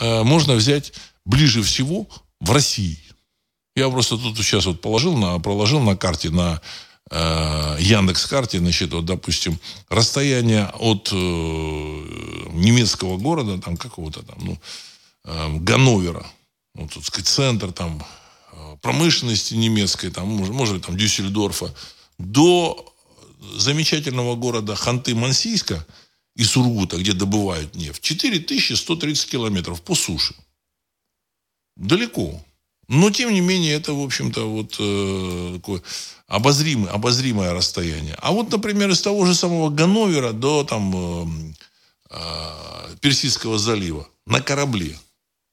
э, 0.00 0.22
можно 0.22 0.54
взять 0.54 0.94
ближе 1.26 1.62
всего 1.62 2.08
в 2.40 2.50
России. 2.50 2.98
Я 3.76 3.90
просто 3.90 4.16
тут 4.16 4.38
сейчас 4.38 4.64
вот 4.64 4.80
положил 4.80 5.14
на, 5.14 5.38
проложил 5.40 5.80
на 5.80 5.94
карте, 5.94 6.30
на 6.30 6.62
э, 7.10 7.76
Яндекс 7.80 8.24
карте, 8.24 8.58
значит, 8.58 8.90
вот, 8.94 9.04
допустим, 9.04 9.58
расстояние 9.90 10.70
от 10.78 11.10
э, 11.12 11.16
немецкого 11.16 13.18
города, 13.18 13.58
там 13.58 13.76
какого-то 13.76 14.22
там, 14.22 14.38
ну, 14.40 14.58
Ганновера, 15.60 16.26
вот, 16.74 16.92
тут 16.92 17.04
сказать, 17.04 17.28
центр 17.28 17.72
там 17.72 18.04
промышленности 18.82 19.54
немецкой, 19.54 20.10
там, 20.10 20.28
может, 20.28 20.54
может 20.54 20.86
там, 20.86 20.96
Дюссельдорфа, 20.96 21.74
до 22.18 22.94
замечательного 23.56 24.36
города 24.36 24.74
Ханты-Мансийска 24.74 25.84
и 26.36 26.44
Сургута, 26.44 26.98
где 26.98 27.12
добывают 27.12 27.74
нефть, 27.74 28.02
4130 28.02 29.30
километров 29.30 29.82
по 29.82 29.94
суше. 29.94 30.34
Далеко. 31.76 32.42
Но, 32.88 33.10
тем 33.10 33.32
не 33.32 33.40
менее, 33.40 33.74
это, 33.74 33.92
в 33.94 34.02
общем-то, 34.02 34.50
вот 34.50 34.76
э, 34.78 35.52
такое 35.56 35.82
обозримое, 36.26 36.90
обозримое 36.90 37.52
расстояние. 37.52 38.16
А 38.20 38.32
вот, 38.32 38.50
например, 38.50 38.90
из 38.90 39.00
того 39.00 39.24
же 39.26 39.34
самого 39.34 39.70
Ганновера 39.70 40.32
до 40.32 40.64
там, 40.64 40.92
э, 40.94 41.54
э, 42.10 42.96
Персидского 43.00 43.58
залива 43.58 44.08
на 44.26 44.40
корабле 44.40 44.98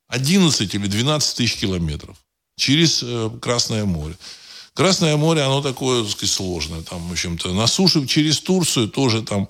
11 0.09 0.73
или 0.73 0.87
12 0.87 1.35
тысяч 1.37 1.55
километров 1.55 2.17
через 2.57 3.01
э, 3.03 3.29
Красное 3.41 3.85
море. 3.85 4.15
Красное 4.73 5.17
море, 5.17 5.41
оно 5.41 5.61
такое, 5.61 6.03
так 6.03 6.11
сказать, 6.11 6.35
сложное. 6.35 6.81
Там, 6.81 7.07
в 7.07 7.11
общем-то, 7.11 7.53
на 7.53 7.67
суше 7.67 8.05
через 8.05 8.39
Турцию 8.39 8.89
тоже 8.89 9.21
там... 9.21 9.47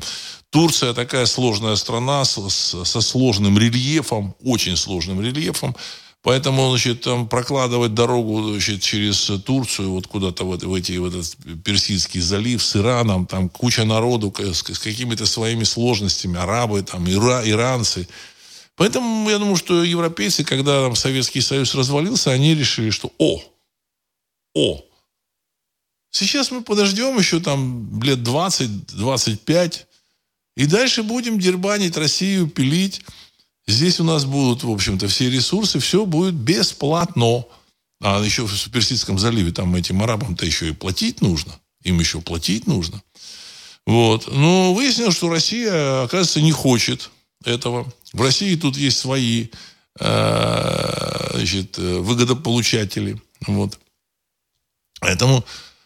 Турция 0.49 0.93
такая 0.93 1.25
сложная 1.25 1.75
страна 1.75 2.23
с, 2.23 2.37
с, 2.49 2.85
со 2.85 3.01
сложным 3.01 3.59
рельефом, 3.59 4.33
очень 4.41 4.77
сложным 4.77 5.21
рельефом. 5.21 5.75
Поэтому, 6.23 6.69
значит, 6.69 7.01
там 7.01 7.27
прокладывать 7.27 7.93
дорогу 7.93 8.51
значит, 8.51 8.81
через 8.81 9.29
Турцию, 9.45 9.91
вот 9.91 10.07
куда-то 10.07 10.45
в, 10.45 10.57
в, 10.57 10.73
эти, 10.73 10.93
в 10.93 11.05
этот 11.05 11.35
Персидский 11.65 12.21
залив 12.21 12.63
с 12.63 12.77
Ираном, 12.77 13.27
там 13.27 13.49
куча 13.49 13.83
народу 13.83 14.33
с, 14.37 14.63
с 14.63 14.79
какими-то 14.79 15.25
своими 15.25 15.65
сложностями, 15.65 16.39
арабы, 16.39 16.81
там, 16.81 17.09
ира, 17.09 17.41
иранцы– 17.45 18.07
Поэтому 18.77 19.27
я 19.29 19.39
думаю, 19.39 19.55
что 19.55 19.83
европейцы, 19.83 20.43
когда 20.43 20.83
там 20.83 20.95
Советский 20.95 21.41
Союз 21.41 21.73
развалился, 21.73 22.31
они 22.31 22.53
решили, 22.53 22.91
что 22.91 23.11
о, 23.17 23.41
о, 24.53 24.83
сейчас 26.11 26.51
мы 26.51 26.61
подождем 26.61 27.17
еще 27.17 27.39
там 27.39 28.01
лет 28.03 28.19
20-25, 28.19 29.85
и 30.57 30.65
дальше 30.67 31.01
будем 31.01 31.39
дербанить 31.39 31.97
Россию, 31.97 32.47
пилить. 32.47 33.01
Здесь 33.67 33.99
у 33.99 34.03
нас 34.03 34.25
будут, 34.25 34.63
в 34.63 34.69
общем-то, 34.69 35.07
все 35.07 35.29
ресурсы, 35.29 35.79
все 35.79 36.05
будет 36.05 36.35
бесплатно. 36.35 37.45
А 37.99 38.23
еще 38.23 38.45
в 38.45 38.71
Персидском 38.71 39.17
заливе 39.17 39.51
там 39.51 39.75
этим 39.75 40.03
арабам-то 40.03 40.45
еще 40.45 40.69
и 40.69 40.73
платить 40.73 41.21
нужно. 41.21 41.59
Им 41.83 41.99
еще 41.99 42.21
платить 42.21 42.67
нужно. 42.67 43.01
Вот. 43.87 44.31
Но 44.31 44.73
выяснилось, 44.73 45.15
что 45.15 45.29
Россия, 45.29 46.03
оказывается, 46.03 46.41
не 46.41 46.51
хочет 46.51 47.09
этого. 47.43 47.91
В 48.13 48.21
России 48.21 48.55
тут 48.55 48.77
есть 48.77 48.97
свои 48.97 49.47
э, 49.99 51.29
значит, 51.33 51.77
выгодополучатели. 51.77 53.21
Вот. 53.45 53.79
Поэтому, 54.99 55.45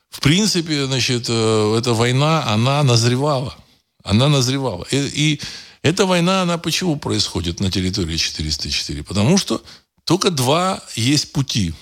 в 0.10 0.22
принципе, 0.22 0.86
значит, 0.86 1.25
э, 1.29 1.75
эта 1.77 1.93
война, 1.93 2.46
она 2.48 2.84
назревала. 2.84 3.55
Она 4.03 4.29
назревала. 4.29 4.86
И, 4.91 4.98
и 4.98 5.41
эта 5.81 6.05
война, 6.05 6.43
она 6.43 6.58
почему 6.58 6.98
происходит 6.98 7.60
на 7.60 7.72
территории 7.72 8.17
404? 8.17 9.03
Потому 9.03 9.38
что 9.38 9.63
только 10.05 10.31
два 10.31 10.81
есть 10.96 11.31
пути 11.31 11.74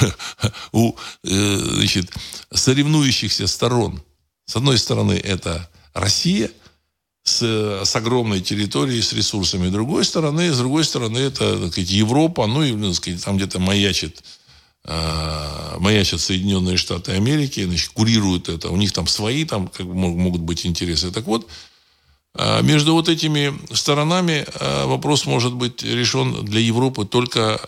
у 0.72 0.94
э, 1.24 1.56
значит, 1.74 2.12
соревнующихся 2.52 3.46
сторон. 3.46 4.02
С 4.46 4.56
одной 4.56 4.78
стороны, 4.78 5.12
это 5.12 5.68
Россия 5.92 6.50
с, 7.28 7.84
с 7.84 7.96
огромной 7.96 8.40
территорией, 8.40 9.02
с 9.02 9.12
ресурсами. 9.12 9.68
С 9.68 9.72
другой 9.72 10.04
стороны, 10.04 10.52
с 10.52 10.58
другой 10.58 10.84
стороны, 10.84 11.18
это 11.18 11.58
так 11.58 11.72
сказать, 11.72 11.90
Европа, 11.90 12.46
ну 12.46 12.62
и 12.62 12.72
так 12.72 12.94
сказать, 12.94 13.24
там 13.24 13.36
где-то 13.36 13.58
маячит 13.58 14.22
э, 14.84 15.76
маячат 15.78 16.20
Соединенные 16.20 16.76
Штаты 16.76 17.12
Америки, 17.12 17.64
значит, 17.64 17.90
курируют 17.90 18.48
это. 18.48 18.70
У 18.70 18.76
них 18.76 18.92
там 18.92 19.06
свои 19.06 19.44
там 19.44 19.68
как 19.68 19.86
могут 19.86 20.40
быть 20.40 20.66
интересы. 20.66 21.10
Так 21.10 21.26
вот, 21.26 21.46
э, 22.34 22.62
между 22.62 22.94
вот 22.94 23.08
этими 23.08 23.52
сторонами 23.74 24.46
э, 24.46 24.84
вопрос 24.86 25.26
может 25.26 25.52
быть 25.52 25.82
решен 25.82 26.44
для 26.44 26.60
Европы 26.60 27.04
только 27.04 27.60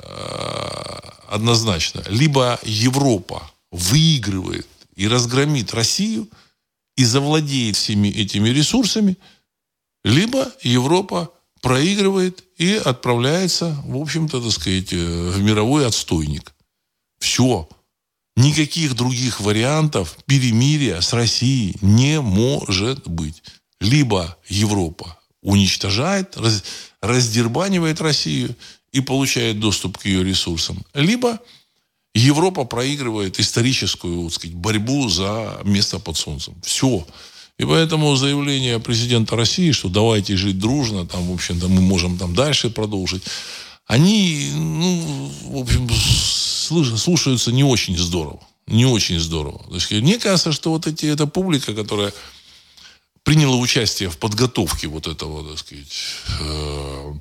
однозначно. 1.29 2.03
Либо 2.09 2.59
Европа 2.65 3.49
выигрывает 3.71 4.67
и 4.97 5.07
разгромит 5.07 5.73
Россию 5.75 6.29
и 6.97 7.05
завладеет 7.05 7.77
всеми 7.77 8.09
этими 8.09 8.49
ресурсами, 8.51 9.17
либо 10.05 10.51
Европа 10.63 11.33
проигрывает 11.61 12.45
и 12.57 12.75
отправляется, 12.75 13.81
в 13.85 13.97
общем-то, 13.97 14.41
так 14.41 14.53
сказать, 14.53 14.93
э, 14.93 15.31
в 15.31 15.43
мировой 15.43 15.87
отстойник. 15.87 16.55
Все. 17.19 17.69
Никаких 18.37 18.95
других 18.95 19.41
вариантов 19.41 20.17
перемирия 20.27 21.01
с 21.01 21.13
Россией 21.13 21.77
не 21.83 22.21
может 22.21 23.07
быть. 23.07 23.43
Либо 23.81 24.37
Европа 24.49 25.19
уничтожает, 25.43 26.37
раз, 26.37 26.65
раздербанивает 27.03 28.01
Россию 28.01 28.55
и 28.93 29.01
получает 29.01 29.61
доступ 29.61 29.99
к 29.99 30.07
ее 30.07 30.25
ресурсам. 30.25 30.85
Либо 30.95 31.41
Европа 32.15 32.65
проигрывает 32.65 33.39
историческую 33.39 34.25
так 34.25 34.35
сказать, 34.35 34.57
борьбу 34.57 35.09
за 35.09 35.61
место 35.65 35.99
под 35.99 36.17
солнцем. 36.17 36.55
Все. 36.63 37.07
И 37.61 37.65
поэтому 37.67 38.17
заявление 38.17 38.81
президента 38.81 39.37
России, 39.37 39.73
что 39.73 39.91
давайте 39.91 40.35
жить 40.35 40.59
дружно, 40.59 41.07
там, 41.07 41.27
в 41.27 41.35
общем-то, 41.35 41.69
мы 41.69 41.83
можем 41.83 42.17
там 42.17 42.35
дальше 42.35 42.71
продолжить, 42.71 43.23
они, 43.85 44.51
ну, 44.55 45.31
в 45.45 45.59
общем, 45.59 45.87
слушаются 46.97 47.53
не 47.53 47.63
очень 47.63 47.99
здорово. 47.99 48.41
Не 48.67 48.87
очень 48.87 49.21
здорово. 49.21 49.63
То 49.69 49.75
есть, 49.75 49.91
мне 49.91 50.19
кажется, 50.19 50.53
что 50.53 50.71
вот 50.71 50.87
эти, 50.87 51.05
эта 51.05 51.27
публика, 51.27 51.75
которая 51.75 52.15
приняла 53.25 53.57
участие 53.57 54.09
в 54.09 54.17
подготовке 54.17 54.87
вот 54.87 55.07
этого, 55.07 55.47
так 55.47 55.59
сказать, 55.59 55.93
э, 56.41 57.13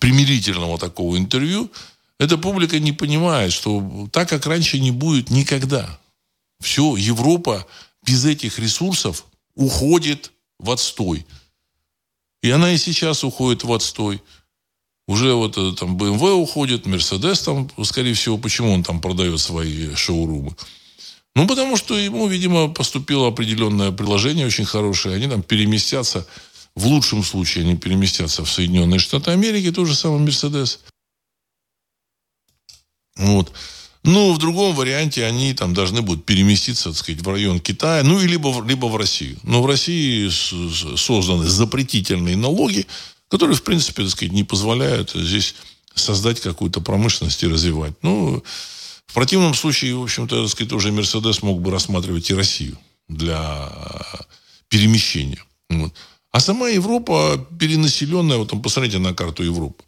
примирительного 0.00 0.76
такого 0.76 1.16
интервью, 1.16 1.70
эта 2.18 2.36
публика 2.36 2.80
не 2.80 2.90
понимает, 2.90 3.52
что 3.52 4.08
так, 4.10 4.28
как 4.28 4.44
раньше, 4.46 4.80
не 4.80 4.90
будет 4.90 5.30
никогда. 5.30 6.00
Все, 6.60 6.96
Европа 6.96 7.64
без 8.04 8.24
этих 8.24 8.58
ресурсов 8.58 9.24
уходит 9.54 10.32
в 10.58 10.70
отстой. 10.70 11.26
И 12.42 12.50
она 12.50 12.72
и 12.72 12.78
сейчас 12.78 13.24
уходит 13.24 13.64
в 13.64 13.72
отстой. 13.72 14.22
Уже 15.06 15.34
вот 15.34 15.58
э, 15.58 15.72
там 15.78 15.96
BMW 15.96 16.32
уходит, 16.32 16.86
Mercedes 16.86 17.44
там, 17.44 17.70
скорее 17.84 18.14
всего, 18.14 18.38
почему 18.38 18.72
он 18.72 18.82
там 18.82 19.00
продает 19.00 19.40
свои 19.40 19.94
шоурумы. 19.94 20.54
Ну, 21.34 21.46
потому 21.46 21.76
что 21.76 21.96
ему, 21.96 22.26
видимо, 22.26 22.68
поступило 22.68 23.28
определенное 23.28 23.90
приложение 23.90 24.46
очень 24.46 24.64
хорошее. 24.64 25.16
Они 25.16 25.28
там 25.28 25.42
переместятся 25.42 26.26
в 26.74 26.86
лучшем 26.86 27.22
случае 27.22 27.64
они 27.64 27.76
переместятся 27.76 28.44
в 28.44 28.50
Соединенные 28.50 28.98
Штаты 28.98 29.30
Америки, 29.30 29.72
тот 29.72 29.86
же 29.86 29.94
самый 29.94 30.20
Мерседес. 30.20 30.80
Вот. 33.16 33.52
Ну, 34.04 34.32
в 34.32 34.38
другом 34.38 34.74
варианте 34.74 35.24
они 35.24 35.54
там 35.54 35.74
должны 35.74 36.02
будут 36.02 36.24
переместиться, 36.24 36.90
так 36.90 36.98
сказать, 36.98 37.22
в 37.22 37.28
район 37.28 37.60
Китая, 37.60 38.02
ну, 38.02 38.20
и 38.20 38.26
либо, 38.26 38.64
либо 38.66 38.86
в 38.86 38.96
Россию. 38.96 39.38
Но 39.44 39.62
в 39.62 39.66
России 39.66 40.28
созданы 40.96 41.46
запретительные 41.46 42.36
налоги, 42.36 42.86
которые, 43.28 43.56
в 43.56 43.62
принципе, 43.62 44.02
так 44.02 44.10
сказать, 44.10 44.32
не 44.32 44.42
позволяют 44.42 45.12
здесь 45.14 45.54
создать 45.94 46.40
какую-то 46.40 46.80
промышленность 46.80 47.42
и 47.44 47.48
развивать. 47.48 47.94
Ну, 48.02 48.42
в 49.06 49.14
противном 49.14 49.54
случае, 49.54 49.94
в 49.94 50.02
общем-то, 50.02 50.42
так 50.42 50.50
сказать, 50.50 50.72
уже 50.72 50.90
Мерседес 50.90 51.42
мог 51.42 51.60
бы 51.60 51.70
рассматривать 51.70 52.28
и 52.30 52.34
Россию 52.34 52.78
для 53.08 53.70
перемещения. 54.68 55.42
Вот. 55.68 55.92
А 56.32 56.40
сама 56.40 56.70
Европа 56.70 57.46
перенаселенная, 57.60 58.38
вот 58.38 58.50
там 58.50 58.62
посмотрите 58.62 58.98
на 58.98 59.14
карту 59.14 59.44
Европы. 59.44 59.84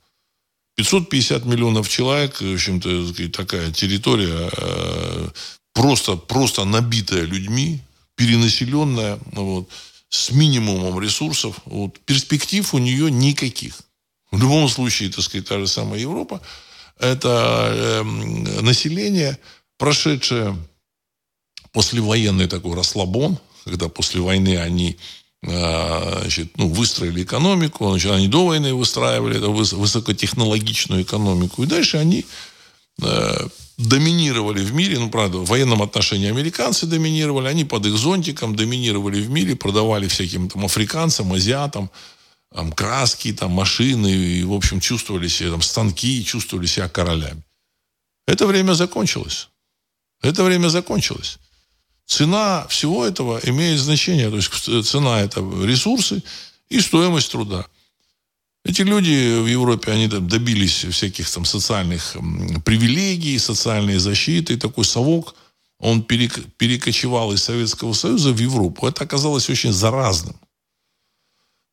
550 0.76 1.44
миллионов 1.44 1.88
человек, 1.88 2.40
в 2.40 2.54
общем-то, 2.54 3.30
такая 3.30 3.70
территория 3.70 4.50
э, 4.56 5.28
просто, 5.72 6.16
просто 6.16 6.64
набитая 6.64 7.22
людьми, 7.22 7.80
перенаселенная, 8.16 9.18
вот, 9.32 9.68
с 10.08 10.30
минимумом 10.30 11.00
ресурсов. 11.00 11.60
Вот, 11.64 11.98
перспектив 12.00 12.74
у 12.74 12.78
нее 12.78 13.10
никаких. 13.10 13.80
В 14.30 14.40
любом 14.40 14.68
случае, 14.68 15.10
так 15.10 15.24
сказать, 15.24 15.46
та 15.46 15.58
же 15.58 15.68
самая 15.68 16.00
Европа, 16.00 16.40
это 16.98 17.70
э, 17.72 18.02
население, 18.62 19.38
прошедшее 19.78 20.56
послевоенный 21.72 22.48
такой 22.48 22.74
расслабон, 22.74 23.38
когда 23.64 23.88
после 23.88 24.20
войны 24.20 24.58
они 24.58 24.96
значит, 25.46 26.56
ну, 26.56 26.68
выстроили 26.68 27.22
экономику, 27.22 27.88
значит, 27.88 28.10
они 28.10 28.28
до 28.28 28.46
войны 28.46 28.74
выстраивали 28.74 29.36
эту 29.36 29.52
высокотехнологичную 29.52 31.02
экономику, 31.02 31.62
и 31.62 31.66
дальше 31.66 31.98
они 31.98 32.24
э, 33.02 33.48
доминировали 33.76 34.64
в 34.64 34.72
мире, 34.72 34.98
ну, 34.98 35.10
правда, 35.10 35.38
в 35.38 35.46
военном 35.46 35.82
отношении 35.82 36.28
американцы 36.28 36.86
доминировали, 36.86 37.48
они 37.48 37.64
под 37.64 37.86
их 37.86 37.96
зонтиком 37.96 38.56
доминировали 38.56 39.20
в 39.20 39.30
мире, 39.30 39.54
продавали 39.54 40.08
всяким 40.08 40.48
там 40.48 40.64
африканцам, 40.64 41.32
азиатам, 41.32 41.90
там, 42.54 42.72
краски, 42.72 43.32
там, 43.32 43.50
машины, 43.50 44.06
и, 44.06 44.44
в 44.44 44.52
общем, 44.52 44.80
чувствовали 44.80 45.28
себя, 45.28 45.50
там, 45.50 45.62
станки, 45.62 46.24
чувствовали 46.24 46.66
себя 46.66 46.88
королями. 46.88 47.42
Это 48.26 48.46
время 48.46 48.72
закончилось. 48.72 49.48
Это 50.22 50.42
время 50.44 50.68
закончилось. 50.68 51.38
Цена 52.06 52.66
всего 52.68 53.04
этого 53.04 53.40
имеет 53.44 53.80
значение. 53.80 54.30
То 54.30 54.36
есть 54.36 54.86
цена– 54.88 55.20
это 55.22 55.40
ресурсы 55.40 56.22
и 56.68 56.80
стоимость 56.80 57.30
труда. 57.30 57.66
Эти 58.64 58.82
люди 58.82 59.40
в 59.40 59.46
Европе, 59.46 59.92
они 59.92 60.08
добились 60.08 60.84
всяких 60.84 61.30
там 61.30 61.44
социальных 61.44 62.16
привилегий, 62.64 63.38
социальной 63.38 63.98
защиты. 63.98 64.54
И 64.54 64.58
такой 64.58 64.84
совок, 64.84 65.34
он 65.78 66.02
перекочевал 66.02 67.32
из 67.32 67.42
Советского 67.42 67.92
Союза 67.92 68.32
в 68.32 68.38
Европу. 68.38 68.86
Это 68.86 69.04
оказалось 69.04 69.50
очень 69.50 69.72
заразным. 69.72 70.36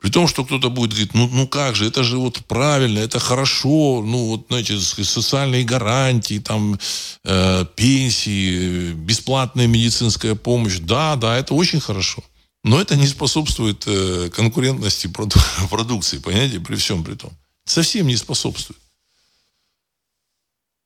При 0.01 0.09
том, 0.09 0.27
что 0.27 0.43
кто-то 0.43 0.71
будет 0.71 0.89
говорить, 0.89 1.13
ну, 1.13 1.29
ну 1.31 1.47
как 1.47 1.75
же, 1.75 1.85
это 1.85 2.03
же 2.03 2.17
вот 2.17 2.43
правильно, 2.47 2.97
это 2.97 3.19
хорошо, 3.19 4.01
ну 4.03 4.29
вот, 4.29 4.47
знаете, 4.47 4.79
социальные 4.79 5.63
гарантии, 5.63 6.39
там, 6.39 6.79
э, 7.23 7.65
пенсии, 7.75 8.93
бесплатная 8.93 9.67
медицинская 9.67 10.33
помощь. 10.33 10.79
Да, 10.79 11.15
да, 11.17 11.37
это 11.37 11.53
очень 11.53 11.79
хорошо. 11.79 12.23
Но 12.63 12.81
это 12.81 12.95
не 12.95 13.05
способствует 13.05 13.83
э, 13.85 14.31
конкурентности 14.35 15.05
проду- 15.05 15.39
продукции, 15.69 16.17
понимаете, 16.17 16.59
при 16.59 16.77
всем 16.77 17.03
при 17.03 17.13
том. 17.13 17.31
Совсем 17.65 18.07
не 18.07 18.17
способствует. 18.17 18.79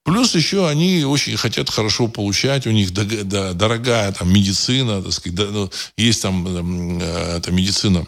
Плюс 0.04 0.36
еще 0.36 0.68
они 0.68 1.06
очень 1.06 1.38
хотят 1.38 1.70
хорошо 1.70 2.10
получать, 2.10 2.68
у 2.68 2.72
них 2.72 2.92
дорогая 2.92 4.12
там 4.12 4.32
медицина, 4.32 5.02
так 5.02 5.14
сказать, 5.14 5.52
ну, 5.52 5.72
есть 5.96 6.22
там 6.22 6.46
э, 7.00 7.38
эта 7.38 7.54
медицина 7.54 8.06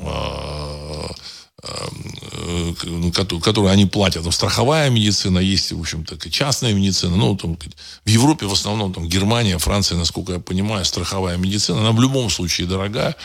Э, 0.00 1.08
э, 1.62 2.72
э, 2.84 3.10
которую 3.10 3.72
они 3.72 3.86
платят. 3.86 4.22
Там 4.22 4.32
страховая 4.32 4.90
медицина, 4.90 5.38
есть, 5.38 5.72
в 5.72 5.80
общем-то, 5.80 6.30
частная 6.30 6.72
медицина. 6.72 7.16
Ну, 7.16 7.36
там, 7.36 7.56
в 8.04 8.08
Европе 8.08 8.46
в 8.46 8.52
основном, 8.52 8.92
там, 8.92 9.08
Германия, 9.08 9.58
Франция, 9.58 9.98
насколько 9.98 10.34
я 10.34 10.38
понимаю, 10.38 10.84
страховая 10.84 11.36
медицина, 11.36 11.80
она 11.80 11.92
в 11.92 12.00
любом 12.00 12.30
случае 12.30 12.68
дорогая. 12.68 13.16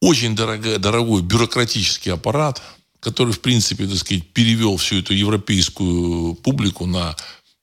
Очень 0.00 0.34
дорогая, 0.34 0.78
дорогой 0.78 1.22
бюрократический 1.22 2.12
аппарат, 2.12 2.62
который, 3.00 3.32
в 3.32 3.40
принципе, 3.40 3.86
так 3.86 3.98
сказать, 3.98 4.26
перевел 4.32 4.76
всю 4.78 5.00
эту 5.00 5.14
европейскую 5.14 6.34
публику 6.36 6.86
на 6.86 7.14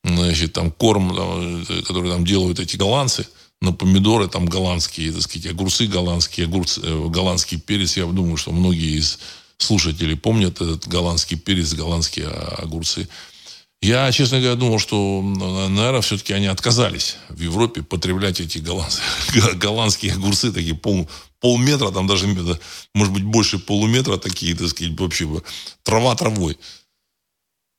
значит, 0.04 0.52
там 0.52 0.70
корм, 0.70 1.12
э, 1.12 1.82
который 1.82 2.10
там 2.10 2.24
делают 2.24 2.60
эти 2.60 2.76
голландцы, 2.76 3.26
на 3.62 3.72
помидоры 3.72 4.28
там 4.28 4.46
голландские, 4.46 5.12
так 5.12 5.22
сказать, 5.22 5.46
огурцы 5.46 5.86
голландские, 5.86 6.46
огурцы, 6.46 6.80
э, 6.82 7.08
голландский 7.08 7.60
перец. 7.60 7.96
Я 7.96 8.06
думаю, 8.06 8.36
что 8.36 8.50
многие 8.50 8.98
из 8.98 9.20
слушателей 9.56 10.16
помнят 10.16 10.60
этот 10.60 10.88
голландский 10.88 11.38
перец, 11.38 11.72
голландские 11.72 12.26
огурцы. 12.26 13.08
Я, 13.80 14.10
честно 14.10 14.40
говоря, 14.40 14.56
думал, 14.56 14.80
что, 14.80 15.22
наверное, 15.22 16.00
все-таки 16.00 16.32
они 16.32 16.46
отказались 16.46 17.16
в 17.28 17.40
Европе 17.40 17.82
потреблять 17.82 18.40
эти 18.40 18.58
голландские, 18.58 19.54
голландские 19.54 20.12
огурцы, 20.14 20.52
такие 20.52 20.74
пол, 20.74 21.08
полметра, 21.40 21.90
там 21.90 22.08
даже, 22.08 22.26
может 22.94 23.12
быть, 23.12 23.24
больше 23.24 23.60
полуметра 23.60 24.16
такие, 24.16 24.56
так 24.56 24.68
сказать, 24.68 24.98
вообще 24.98 25.28
трава 25.84 26.16
травой 26.16 26.58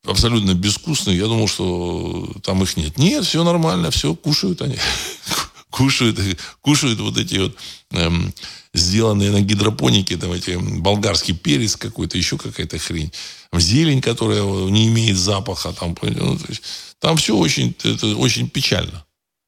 абсолютно 0.05 0.53
безвкусные. 0.53 1.17
Я 1.17 1.27
думал, 1.27 1.47
что 1.47 2.29
там 2.43 2.63
их 2.63 2.77
нет. 2.77 2.97
Нет, 2.97 3.25
все 3.25 3.43
нормально, 3.43 3.91
все, 3.91 4.15
кушают 4.15 4.61
они. 4.61 4.77
кушают, 5.73 6.19
кушают 6.61 6.99
вот 6.99 7.17
эти 7.17 7.37
вот 7.37 7.57
эм, 7.91 8.33
сделанные 8.73 9.31
на 9.31 9.41
гидропонике, 9.41 10.17
там 10.17 10.31
эти 10.31 10.55
болгарский 10.55 11.33
перец 11.35 11.75
какой-то, 11.75 12.17
еще 12.17 12.37
какая-то 12.37 12.77
хрень. 12.77 13.11
Зелень, 13.51 14.01
которая 14.01 14.43
не 14.69 14.87
имеет 14.87 15.17
запаха. 15.17 15.73
Там, 15.73 15.95
ну, 16.01 16.39
есть, 16.47 16.61
там 16.99 17.17
все 17.17 17.35
очень, 17.35 17.75
это 17.83 18.15
очень 18.17 18.49
печально. 18.49 19.03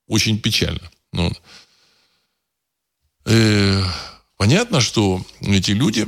Очень 0.07 0.39
печально. 0.39 0.91
Ну, 1.13 1.31
э, 3.25 3.83
понятно, 4.38 4.81
что 4.81 5.23
эти 5.41 5.71
люди 5.71 6.07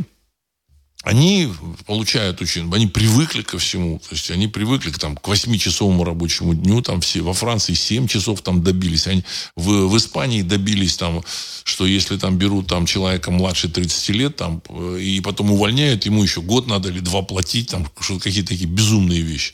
они 1.08 1.48
получают 1.86 2.42
очень, 2.42 2.70
они 2.74 2.86
привыкли 2.86 3.42
ко 3.42 3.58
всему, 3.58 3.98
то 4.00 4.14
есть 4.14 4.30
они 4.30 4.50
привыкли 4.50 4.92
там, 4.92 5.16
к 5.16 5.26
8-часовому 5.26 6.04
рабочему 6.04 6.54
дню, 6.54 6.82
там 6.82 7.00
все, 7.00 7.22
во 7.22 7.32
Франции 7.32 7.76
7 7.76 8.08
часов 8.08 8.42
там 8.42 8.62
добились, 8.62 9.08
они 9.08 9.24
в, 9.56 9.88
в 9.88 9.96
Испании 9.96 10.42
добились 10.42 10.98
там, 10.98 11.24
что 11.64 11.86
если 11.86 12.18
там 12.18 12.38
берут 12.38 12.68
там 12.68 12.86
человека 12.86 13.32
младше 13.32 13.70
30 13.70 14.10
лет, 14.10 14.36
там, 14.36 14.62
э, 14.68 15.00
и 15.00 15.22
потом 15.22 15.52
увольняют, 15.52 16.06
ему 16.06 16.22
еще 16.24 16.42
год 16.42 16.68
надо 16.68 16.90
или 16.90 17.00
два 17.00 17.22
платить, 17.22 17.70
там, 17.70 17.90
что 18.02 18.20
какие-то 18.20 18.50
такие 18.50 18.70
безумные 18.70 19.22
вещи. 19.22 19.54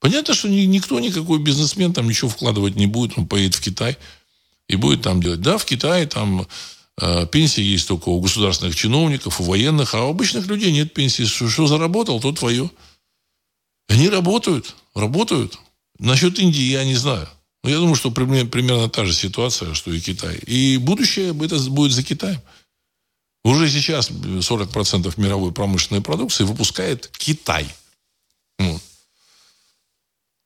Понятно, 0.00 0.34
что 0.34 0.48
ни, 0.48 0.62
никто, 0.62 0.98
никакой 0.98 1.38
бизнесмен 1.38 1.92
там 1.92 2.08
ничего 2.08 2.28
вкладывать 2.28 2.74
не 2.74 2.86
будет, 2.86 3.16
он 3.16 3.28
поедет 3.28 3.54
в 3.54 3.60
Китай 3.60 3.96
и 4.66 4.74
будет 4.74 5.02
там 5.02 5.22
делать. 5.22 5.40
Да, 5.40 5.56
в 5.56 5.64
Китае 5.64 6.08
там 6.08 6.48
пенсии 7.30 7.62
есть 7.62 7.88
только 7.88 8.10
у 8.10 8.20
государственных 8.20 8.76
чиновников, 8.76 9.40
у 9.40 9.44
военных, 9.44 9.94
а 9.94 10.04
у 10.04 10.10
обычных 10.10 10.46
людей 10.46 10.72
нет 10.72 10.92
пенсии. 10.92 11.24
Что 11.24 11.66
заработал, 11.66 12.20
то 12.20 12.32
твое. 12.32 12.70
Они 13.88 14.08
работают, 14.08 14.76
работают. 14.94 15.58
Насчет 15.98 16.38
Индии 16.38 16.62
я 16.62 16.84
не 16.84 16.94
знаю. 16.94 17.28
Но 17.62 17.70
я 17.70 17.76
думаю, 17.76 17.94
что 17.94 18.10
примерно 18.10 18.88
та 18.88 19.04
же 19.04 19.12
ситуация, 19.12 19.74
что 19.74 19.92
и 19.92 20.00
Китай. 20.00 20.36
И 20.46 20.76
будущее 20.78 21.34
это 21.44 21.58
будет 21.70 21.92
за 21.92 22.02
Китаем. 22.02 22.40
Уже 23.44 23.70
сейчас 23.70 24.10
40% 24.10 25.12
мировой 25.16 25.52
промышленной 25.52 26.02
продукции 26.02 26.44
выпускает 26.44 27.08
Китай. 27.16 27.66
Вот. 28.58 28.82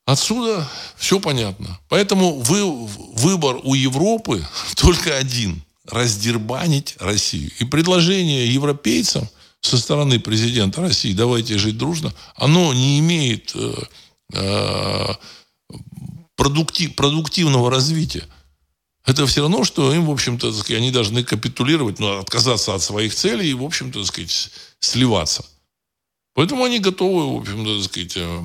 Отсюда 0.07 0.69
все 0.97 1.19
понятно. 1.19 1.81
Поэтому 1.88 2.38
вы, 2.40 2.64
выбор 2.67 3.59
у 3.64 3.75
Европы 3.75 4.47
только 4.77 5.17
один– 5.17 5.61
раздербанить 5.87 6.97
Россию. 6.99 7.51
И 7.59 7.64
предложение 7.64 8.53
европейцам 8.53 9.29
со 9.61 9.79
стороны 9.79 10.20
президента 10.20 10.81
России 10.81 11.12
«давайте 11.12 11.59
жить 11.59 11.79
дружно», 11.79 12.12
оно 12.37 12.73
не 12.75 12.99
имеет 13.01 13.53
э, 13.55 13.75
э, 14.33 15.07
продуктив, 16.37 16.94
продуктивного 16.94 17.70
развития. 17.70 18.25
Это 19.07 19.27
все 19.27 19.42
равно, 19.42 19.64
что 19.64 19.94
им, 19.94 20.07
в 20.07 20.11
общем-то, 20.11 20.53
сказать, 20.53 20.79
они 20.79 20.90
должны 20.90 21.25
капитулировать, 21.25 21.99
ну, 21.99 22.18
отказаться 22.18 22.75
от 22.75 22.83
своих 22.83 23.14
целей 23.14 23.51
и, 23.51 23.55
в 23.55 23.62
общем-то, 23.62 24.05
сказать, 24.05 24.51
сливаться. 24.81 25.44
Поэтому 26.35 26.64
они 26.64 26.79
готовы, 26.79 27.35
в 27.35 27.40
общем-то, 27.40 27.83
сказать, 27.83 28.12
э, 28.16 28.42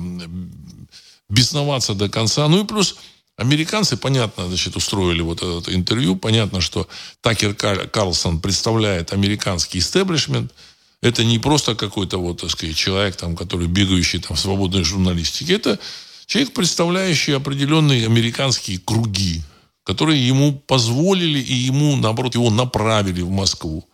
бесноваться 1.28 1.94
до 1.94 2.08
конца. 2.08 2.46
Ну 2.48 2.64
и 2.64 2.66
плюс 2.66 2.96
Американцы, 3.40 3.96
понятно, 3.96 4.48
значит, 4.48 4.76
устроили 4.76 5.22
вот 5.22 5.42
это 5.42 5.74
интервью. 5.74 6.14
Понятно, 6.14 6.60
что 6.60 6.86
Такер 7.22 7.54
Карлсон 7.54 8.38
представляет 8.38 9.14
американский 9.14 9.78
истеблишмент. 9.78 10.52
Это 11.00 11.24
не 11.24 11.38
просто 11.38 11.74
какой-то 11.74 12.18
вот, 12.18 12.42
так 12.42 12.50
сказать, 12.50 12.76
человек, 12.76 13.16
там, 13.16 13.34
который 13.34 13.66
бегающий 13.66 14.20
там, 14.20 14.36
в 14.36 14.40
свободной 14.40 14.84
журналистике. 14.84 15.54
Это 15.54 15.78
человек, 16.26 16.52
представляющий 16.52 17.34
определенные 17.34 18.04
американские 18.04 18.78
круги, 18.78 19.40
которые 19.84 20.28
ему 20.28 20.52
позволили 20.52 21.38
и 21.38 21.54
ему, 21.54 21.96
наоборот, 21.96 22.34
его 22.34 22.50
направили 22.50 23.22
в 23.22 23.30
Москву. 23.30 23.88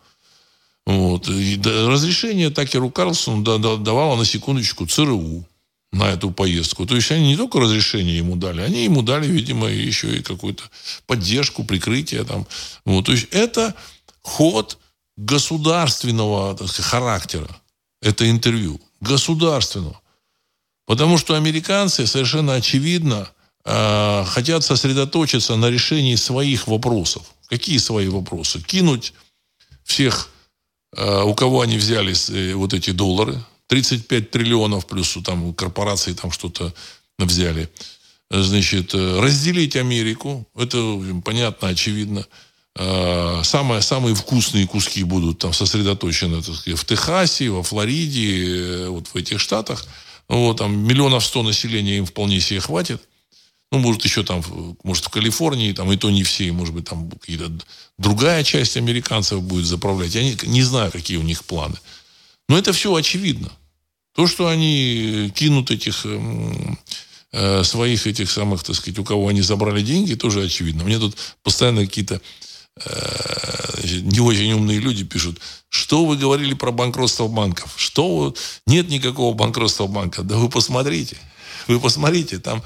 Вот. 0.85 1.29
И 1.29 1.57
разрешение 1.63 2.49
Такеру 2.49 2.89
Карлсону 2.89 3.43
давало 3.77 4.17
на 4.17 4.25
секундочку 4.25 4.85
ЦРУ 4.85 5.45
на 5.91 6.09
эту 6.11 6.31
поездку. 6.31 6.85
То 6.85 6.95
есть 6.95 7.11
они 7.11 7.27
не 7.27 7.37
только 7.37 7.59
разрешение 7.59 8.17
ему 8.17 8.35
дали, 8.35 8.61
они 8.61 8.83
ему 8.83 9.01
дали, 9.01 9.27
видимо, 9.27 9.67
еще 9.67 10.17
и 10.17 10.21
какую-то 10.21 10.63
поддержку, 11.05 11.63
прикрытие 11.63 12.23
там. 12.23 12.45
Вот. 12.85 13.05
То 13.05 13.13
есть 13.13 13.27
это 13.31 13.73
ход 14.21 14.77
государственного 15.15 16.55
так 16.55 16.67
сказать, 16.67 16.91
характера. 16.91 17.61
Это 18.01 18.29
интервью. 18.29 18.79
Государственного. 18.99 19.99
Потому 20.85 21.17
что 21.17 21.35
американцы 21.35 22.07
совершенно 22.07 22.53
очевидно 22.53 23.29
э, 23.65 24.23
хотят 24.25 24.63
сосредоточиться 24.63 25.55
на 25.55 25.69
решении 25.69 26.15
своих 26.15 26.67
вопросов. 26.67 27.23
Какие 27.49 27.77
свои 27.77 28.07
вопросы? 28.07 28.61
Кинуть 28.61 29.13
всех, 29.83 30.29
э, 30.95 31.23
у 31.23 31.33
кого 31.33 31.61
они 31.61 31.77
взяли 31.77 32.13
э, 32.31 32.53
вот 32.53 32.73
эти 32.73 32.91
доллары, 32.91 33.43
35 33.67 34.31
триллионов, 34.31 34.87
плюс 34.87 35.17
там 35.23 35.53
корпорации 35.53 36.13
там 36.13 36.31
что-то 36.31 36.73
взяли. 37.19 37.69
Значит, 38.29 38.93
э, 38.93 39.19
разделить 39.19 39.75
Америку, 39.75 40.47
это 40.55 41.01
понятно, 41.23 41.69
очевидно. 41.69 42.25
А, 42.79 43.41
самые, 43.43 43.81
самые 43.81 44.13
вкусные 44.13 44.67
куски 44.67 45.03
будут 45.03 45.39
там 45.39 45.51
сосредоточены 45.51 46.43
так 46.43 46.55
сказать, 46.55 46.79
в 46.79 46.85
Техасе, 46.85 47.49
во 47.49 47.63
Флориде, 47.63 48.85
э, 48.85 48.89
вот 48.89 49.07
в 49.07 49.15
этих 49.15 49.39
штатах. 49.39 49.85
Вот, 50.27 50.57
там 50.57 50.77
миллионов 50.77 51.25
сто 51.25 51.41
населения 51.41 51.97
им 51.97 52.05
вполне 52.05 52.39
себе 52.39 52.59
хватит. 52.59 53.01
Ну, 53.71 53.79
может, 53.79 54.05
еще 54.05 54.23
там, 54.23 54.43
может, 54.83 55.05
в 55.05 55.09
Калифорнии, 55.09 55.73
там 55.73 55.91
и 55.91 55.97
то 55.97 56.09
не 56.09 56.23
все, 56.23 56.51
может 56.51 56.73
быть, 56.73 56.85
там 56.85 57.09
какие-то 57.09 57.51
другая 57.97 58.43
часть 58.43 58.77
американцев 58.77 59.41
будет 59.41 59.65
заправлять. 59.65 60.15
Я 60.15 60.23
не, 60.23 60.37
не 60.43 60.61
знаю, 60.61 60.91
какие 60.91 61.17
у 61.17 61.23
них 61.23 61.43
планы. 61.45 61.77
Но 62.49 62.57
это 62.57 62.73
все 62.73 62.93
очевидно. 62.93 63.51
То, 64.15 64.27
что 64.27 64.47
они 64.47 65.31
кинут 65.35 65.69
этих 65.69 66.05
эм, 66.05 66.79
э, 67.31 67.63
своих 67.63 68.07
этих 68.07 68.31
самых, 68.31 68.63
так 68.63 68.75
сказать, 68.75 68.97
у 68.99 69.03
кого 69.03 69.27
они 69.27 69.41
забрали 69.41 69.81
деньги, 69.81 70.15
тоже 70.15 70.43
очевидно. 70.43 70.83
Мне 70.83 70.97
тут 70.97 71.15
постоянно 71.43 71.85
какие-то 71.85 72.19
э, 72.83 73.99
не 74.01 74.19
очень 74.19 74.51
умные 74.53 74.79
люди 74.79 75.03
пишут, 75.03 75.39
что 75.69 76.05
вы 76.05 76.17
говорили 76.17 76.53
про 76.53 76.71
банкротство 76.71 77.27
банков? 77.27 77.73
Что 77.77 78.33
нет 78.65 78.89
никакого 78.89 79.35
банкротства 79.35 79.87
банка? 79.87 80.23
Да 80.23 80.37
вы 80.37 80.49
посмотрите. 80.49 81.17
Вы 81.67 81.79
посмотрите, 81.81 82.39
там 82.39 82.63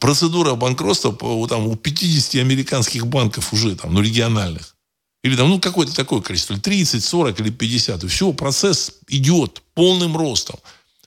процедура 0.00 0.54
банкротства 0.54 1.16
там, 1.48 1.66
у 1.68 1.76
50 1.76 2.40
американских 2.40 3.06
банков 3.06 3.52
уже, 3.52 3.76
там, 3.76 3.94
ну, 3.94 4.02
региональных. 4.02 4.75
Или 5.26 5.34
там, 5.34 5.48
ну, 5.48 5.58
какое-то 5.58 5.92
такое 5.92 6.20
количество, 6.20 6.56
30, 6.56 7.02
40 7.02 7.40
или 7.40 7.50
50. 7.50 8.04
И 8.04 8.06
все, 8.06 8.32
процесс 8.32 8.92
идет 9.08 9.60
полным 9.74 10.16
ростом. 10.16 10.54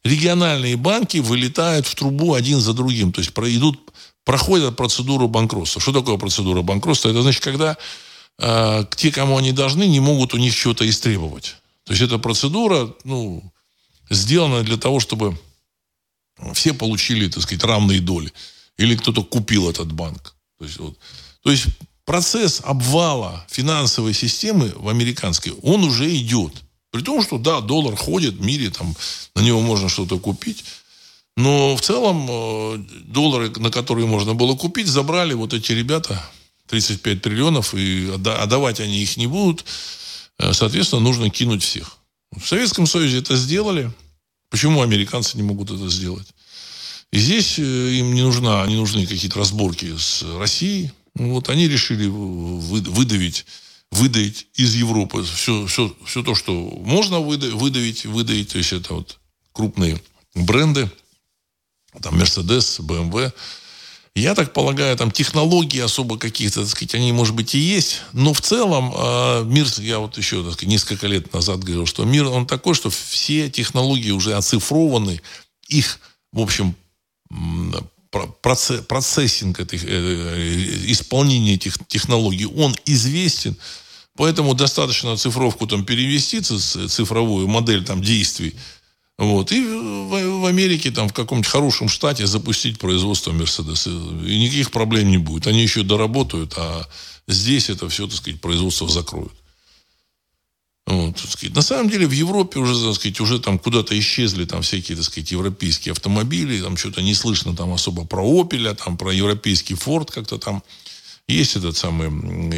Региональные 0.03 0.75
банки 0.75 1.19
вылетают 1.19 1.87
в 1.87 1.95
трубу 1.95 2.33
один 2.33 2.59
за 2.59 2.73
другим. 2.73 3.13
То 3.13 3.21
есть 3.21 3.31
идут, 3.31 3.79
проходят 4.25 4.75
процедуру 4.75 5.29
банкротства. 5.29 5.81
Что 5.81 5.93
такое 5.93 6.17
процедура 6.17 6.61
банкротства? 6.63 7.07
Это 7.07 7.21
значит, 7.21 7.41
когда 7.41 7.77
э, 8.39 8.85
те, 8.97 9.09
кому 9.09 9.37
они 9.37 9.53
должны, 9.53 9.87
не 9.87 10.01
могут 10.01 10.33
у 10.33 10.37
них 10.37 10.53
что-то 10.53 10.87
истребовать. 10.89 11.55
То 11.85 11.93
есть 11.93 12.03
эта 12.03 12.17
процедура 12.17 12.93
ну, 13.05 13.53
сделана 14.09 14.63
для 14.63 14.75
того, 14.75 14.99
чтобы 14.99 15.39
все 16.53 16.73
получили, 16.73 17.29
так 17.29 17.43
сказать, 17.43 17.63
равные 17.63 18.01
доли. 18.01 18.33
Или 18.75 18.97
кто-то 18.97 19.23
купил 19.23 19.69
этот 19.69 19.93
банк. 19.93 20.35
То 20.57 20.65
есть, 20.65 20.77
вот, 20.77 20.97
то 21.41 21.51
есть 21.51 21.67
процесс 22.09 22.61
обвала 22.63 23.45
финансовой 23.51 24.15
системы 24.15 24.73
в 24.75 24.89
американской, 24.89 25.53
он 25.61 25.83
уже 25.83 26.11
идет. 26.15 26.51
При 26.89 27.03
том, 27.03 27.21
что 27.21 27.37
да, 27.37 27.61
доллар 27.61 27.95
ходит 27.95 28.33
в 28.33 28.41
мире, 28.41 28.71
там, 28.71 28.95
на 29.35 29.41
него 29.41 29.61
можно 29.61 29.89
что-то 29.89 30.17
купить. 30.17 30.63
Но 31.37 31.75
в 31.75 31.81
целом 31.81 32.25
э, 32.27 32.77
доллары, 33.03 33.51
на 33.57 33.69
которые 33.69 34.07
можно 34.07 34.33
было 34.33 34.55
купить, 34.55 34.87
забрали 34.87 35.35
вот 35.35 35.53
эти 35.53 35.71
ребята, 35.71 36.19
35 36.69 37.21
триллионов, 37.21 37.75
и 37.75 38.09
отдавать 38.11 38.79
они 38.79 39.03
их 39.03 39.15
не 39.17 39.27
будут. 39.27 39.63
Э, 40.39 40.51
соответственно, 40.53 41.03
нужно 41.03 41.29
кинуть 41.29 41.61
всех. 41.61 41.97
В 42.35 42.47
Советском 42.47 42.87
Союзе 42.87 43.19
это 43.19 43.35
сделали. 43.35 43.91
Почему 44.49 44.81
американцы 44.81 45.37
не 45.37 45.43
могут 45.43 45.69
это 45.69 45.87
сделать? 45.89 46.33
И 47.11 47.19
здесь 47.19 47.59
э, 47.59 47.61
им 47.61 48.15
не, 48.15 48.23
нужна, 48.23 48.65
не 48.65 48.77
нужны 48.77 49.05
какие-то 49.05 49.37
разборки 49.37 49.95
с 49.95 50.23
Россией. 50.39 50.91
Вот 51.19 51.49
они 51.49 51.67
решили 51.67 52.07
выдавить, 52.07 53.45
выдавить 53.91 54.47
из 54.55 54.75
Европы 54.75 55.23
все, 55.23 55.67
все, 55.67 55.95
все 56.05 56.23
то, 56.23 56.33
что 56.33 56.53
можно 56.53 57.19
выдавить, 57.19 58.05
выдавить. 58.05 58.49
То 58.53 58.57
есть 58.57 58.73
это 58.73 58.93
вот 58.93 59.19
крупные 59.51 60.01
бренды, 60.33 60.89
там 62.01 62.19
Mercedes, 62.19 62.79
BMW. 62.79 63.33
Я 64.15 64.33
так 64.33 64.53
полагаю, 64.53 64.97
там 64.97 65.11
технологии 65.11 65.79
особо 65.79 66.17
каких-то, 66.17 66.61
так 66.61 66.69
сказать, 66.69 66.95
они, 66.95 67.11
может 67.11 67.35
быть, 67.35 67.53
и 67.55 67.59
есть, 67.59 68.01
но 68.11 68.33
в 68.33 68.41
целом 68.41 68.93
э, 68.95 69.43
мир, 69.45 69.67
я 69.77 69.99
вот 69.99 70.17
еще, 70.17 70.43
так 70.43 70.53
сказать, 70.53 70.69
несколько 70.69 71.07
лет 71.07 71.31
назад 71.31 71.59
говорил, 71.59 71.85
что 71.85 72.05
мир, 72.05 72.25
он 72.25 72.47
такой, 72.47 72.73
что 72.73 72.89
все 72.89 73.49
технологии 73.49 74.11
уже 74.11 74.33
оцифрованы, 74.33 75.21
их, 75.67 75.99
в 76.31 76.41
общем, 76.41 76.75
процесс, 78.41 78.81
процессинг 78.85 79.59
этих, 79.59 79.83
э, 79.83 80.77
исполнение 80.87 81.55
этих 81.55 81.77
технологий, 81.87 82.45
он 82.45 82.75
известен, 82.85 83.55
поэтому 84.15 84.53
достаточно 84.53 85.15
цифровку 85.17 85.67
там 85.67 85.85
перевести, 85.85 86.41
цифровую 86.41 87.47
модель 87.47 87.83
там 87.85 88.01
действий, 88.01 88.55
вот. 89.19 89.51
И 89.51 89.61
в, 89.61 90.41
в 90.41 90.45
Америке, 90.45 90.91
там, 90.91 91.09
в 91.09 91.13
каком-нибудь 91.13 91.51
хорошем 91.51 91.89
штате 91.89 92.25
запустить 92.25 92.79
производство 92.79 93.33
Мерседес. 93.33 93.85
И 93.85 94.39
никаких 94.39 94.71
проблем 94.71 95.09
не 95.09 95.17
будет. 95.17 95.45
Они 95.45 95.61
еще 95.61 95.83
доработают, 95.83 96.53
а 96.55 96.87
здесь 97.27 97.69
это 97.69 97.89
все, 97.89 98.07
так 98.07 98.15
сказать, 98.15 98.39
производство 98.39 98.87
закроют. 98.87 99.33
Вот, 100.89 101.19
сказать. 101.19 101.55
На 101.55 101.61
самом 101.61 101.87
деле 101.87 102.07
в 102.07 102.11
Европе 102.11 102.57
уже, 102.57 102.73
так 102.83 102.95
сказать, 102.95 103.19
уже 103.19 103.39
там 103.39 103.59
куда-то 103.59 103.97
исчезли 103.99 104.45
там 104.45 104.63
всякие, 104.63 104.97
так 104.97 105.05
сказать, 105.05 105.31
европейские 105.31 105.91
автомобили, 105.91 106.59
там 106.63 106.77
что-то 106.77 107.03
не 107.03 107.13
слышно 107.13 107.55
там 107.55 107.71
особо 107.71 108.05
про 108.05 108.23
Opel, 108.23 108.73
там 108.73 108.97
про 108.97 109.13
европейский 109.13 109.75
Ford 109.75 110.11
как-то 110.11 110.39
там. 110.39 110.63
Есть 111.27 111.55
этот 111.55 111.77
самый 111.77 112.07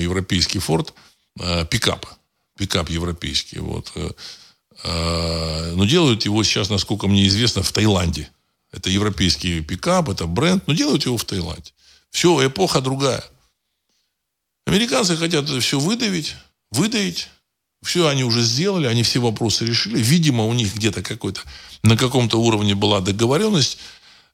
европейский 0.01 0.59
Ford, 0.59 0.93
э, 1.41 1.65
пикап, 1.65 2.05
пикап 2.57 2.89
европейский, 2.89 3.59
вот. 3.59 3.91
Э, 3.95 4.11
э, 4.85 5.73
но 5.75 5.83
делают 5.83 6.23
его 6.23 6.41
сейчас, 6.43 6.69
насколько 6.69 7.09
мне 7.09 7.27
известно, 7.27 7.63
в 7.63 7.71
Таиланде. 7.73 8.29
Это 8.71 8.89
европейский 8.89 9.59
пикап, 9.59 10.07
это 10.07 10.25
бренд, 10.25 10.65
но 10.67 10.73
делают 10.73 11.05
его 11.05 11.17
в 11.17 11.25
Таиланде. 11.25 11.73
Все, 12.11 12.47
эпоха 12.47 12.79
другая. 12.79 13.25
Американцы 14.65 15.17
хотят 15.17 15.43
это 15.43 15.59
все 15.59 15.79
выдавить, 15.79 16.35
выдавить, 16.71 17.27
все 17.83 18.07
они 18.07 18.23
уже 18.23 18.41
сделали, 18.43 18.87
они 18.87 19.03
все 19.03 19.19
вопросы 19.19 19.65
решили. 19.65 19.99
Видимо, 19.99 20.45
у 20.45 20.53
них 20.53 20.75
где-то 20.75 21.01
какой-то, 21.01 21.41
на 21.83 21.97
каком-то 21.97 22.39
уровне 22.39 22.75
была 22.75 23.01
договоренность 23.01 23.79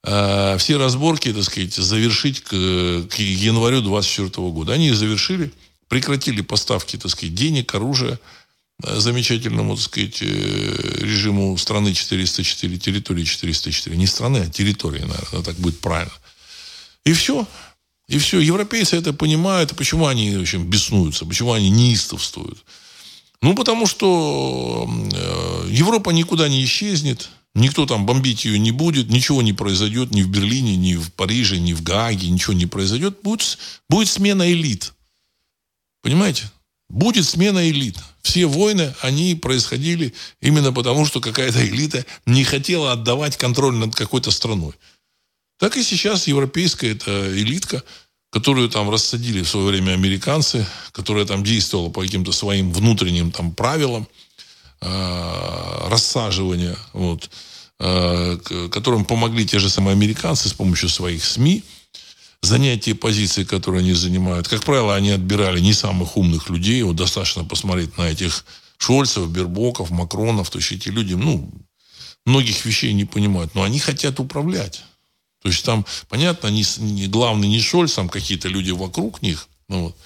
э, 0.03 0.57
все 0.57 0.77
разборки, 0.77 1.31
так 1.31 1.43
сказать, 1.43 1.73
завершить 1.73 2.41
к, 2.41 2.49
к 2.49 3.19
январю 3.19 3.81
2024 3.81 4.49
года. 4.49 4.73
Они 4.73 4.89
их 4.89 4.95
завершили, 4.95 5.51
прекратили 5.88 6.41
поставки, 6.41 6.97
так 6.97 7.10
сказать, 7.10 7.36
денег, 7.36 7.73
оружия 7.73 8.19
э, 8.83 8.99
замечательному, 8.99 9.75
так 9.75 9.86
сказать, 9.86 10.21
э, 10.21 10.25
режиму 10.99 11.57
страны 11.57 11.93
404, 11.93 12.77
территории 12.77 13.23
404. 13.23 13.95
Не 13.95 14.07
страны, 14.07 14.38
а 14.39 14.49
территории, 14.49 15.01
наверное, 15.01 15.43
так 15.43 15.55
будет 15.55 15.79
правильно. 15.79 16.12
И 17.05 17.13
все. 17.13 17.47
И 18.10 18.17
все. 18.19 18.41
Европейцы 18.41 18.97
это 18.97 19.13
понимают. 19.13 19.73
Почему 19.77 20.07
они, 20.07 20.36
в 20.36 20.41
общем, 20.41 20.69
беснуются? 20.69 21.25
Почему 21.25 21.53
они 21.53 21.69
неистовствуют? 21.69 22.57
Ну, 23.41 23.56
потому 23.56 23.86
что 23.86 24.89
э, 25.13 25.67
Европа 25.69 26.10
никуда 26.10 26.50
не 26.50 26.63
исчезнет, 26.63 27.30
никто 27.54 27.86
там 27.86 28.06
бомбить 28.06 28.45
ее 28.45 28.58
не 28.58 28.71
будет, 28.71 29.10
ничего 29.10 29.41
не 29.41 29.54
произойдет 29.54 30.12
ни 30.12 30.23
в 30.23 30.30
Берлине, 30.30 30.76
ни 30.76 30.95
в 30.95 31.13
Париже, 31.13 31.60
ни 31.60 31.73
в 31.73 31.84
Гааге, 31.84 32.30
ничего 32.30 32.54
не 32.54 32.65
произойдет. 32.65 33.19
Будет, 33.21 33.60
будет 33.89 34.10
смена 34.10 34.52
элит. 34.52 34.93
Понимаете? 36.02 36.52
Будет 36.89 37.28
смена 37.28 37.69
элит. 37.69 37.97
Все 38.21 38.47
войны, 38.47 38.95
они 39.02 39.36
происходили 39.36 40.13
именно 40.41 40.73
потому, 40.73 41.06
что 41.06 41.21
какая-то 41.21 41.65
элита 41.65 42.06
не 42.26 42.43
хотела 42.43 42.93
отдавать 42.93 43.38
контроль 43.38 43.76
над 43.76 43.95
какой-то 43.95 44.32
страной. 44.32 44.73
Так 45.60 45.78
и 45.78 45.84
сейчас 45.84 46.28
европейская 46.28 46.91
эта 46.91 47.39
элитка– 47.39 47.84
которую 48.29 48.69
там 48.69 48.89
рассадили 48.89 49.41
в 49.41 49.49
свое 49.49 49.67
время 49.67 49.93
американцы, 49.93 50.67
которая 50.91 51.25
там 51.25 51.43
действовала 51.43 51.89
по 51.89 52.01
каким-то 52.01 52.31
своим 52.31 52.71
внутренним 52.71 53.31
там 53.31 53.53
правилам 53.53 54.07
э, 54.81 55.87
рассаживания, 55.89 56.77
вот, 56.93 57.29
э, 57.79 58.37
которым 58.71 59.05
помогли 59.05 59.45
те 59.45 59.59
же 59.59 59.69
самые 59.69 59.93
американцы 59.93 60.49
с 60.49 60.53
помощью 60.53 60.89
своих 60.89 61.23
СМИ 61.23 61.63
занять 62.41 62.85
те 62.85 62.95
позиции, 62.95 63.43
которые 63.43 63.79
они 63.79 63.93
занимают. 63.93 64.47
Как 64.47 64.63
правило, 64.63 64.95
они 64.95 65.11
отбирали 65.11 65.59
не 65.59 65.73
самых 65.73 66.17
умных 66.17 66.49
людей. 66.49 66.81
Вот 66.83 66.95
достаточно 66.95 67.43
посмотреть 67.43 67.97
на 67.97 68.03
этих 68.03 68.45
Шольцев, 68.77 69.29
Бербоков, 69.29 69.89
Макронов. 69.89 70.49
То 70.49 70.59
есть 70.59 70.71
эти 70.71 70.89
люди, 70.89 71.13
ну, 71.15 71.51
многих 72.25 72.63
вещей 72.65 72.93
не 72.93 73.05
понимают. 73.05 73.55
Но 73.55 73.63
они 73.63 73.79
хотят 73.79 74.19
управлять. 74.19 74.83
То 75.47 75.51
есть 75.51 75.63
там, 75.63 75.86
понятно, 76.10 76.47
не, 76.47 76.65
не, 76.79 77.07
главный 77.07 77.47
не 77.47 77.62
Шольц, 77.62 77.93
там 77.93 78.10
какие-то 78.10 78.49
люди 78.49 78.71
вокруг 78.71 79.21
них. 79.21 79.47
Ну, 79.69 79.83
вот. 79.83 79.97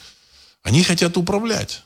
Они 0.61 0.83
хотят 0.83 1.17
управлять. 1.17 1.81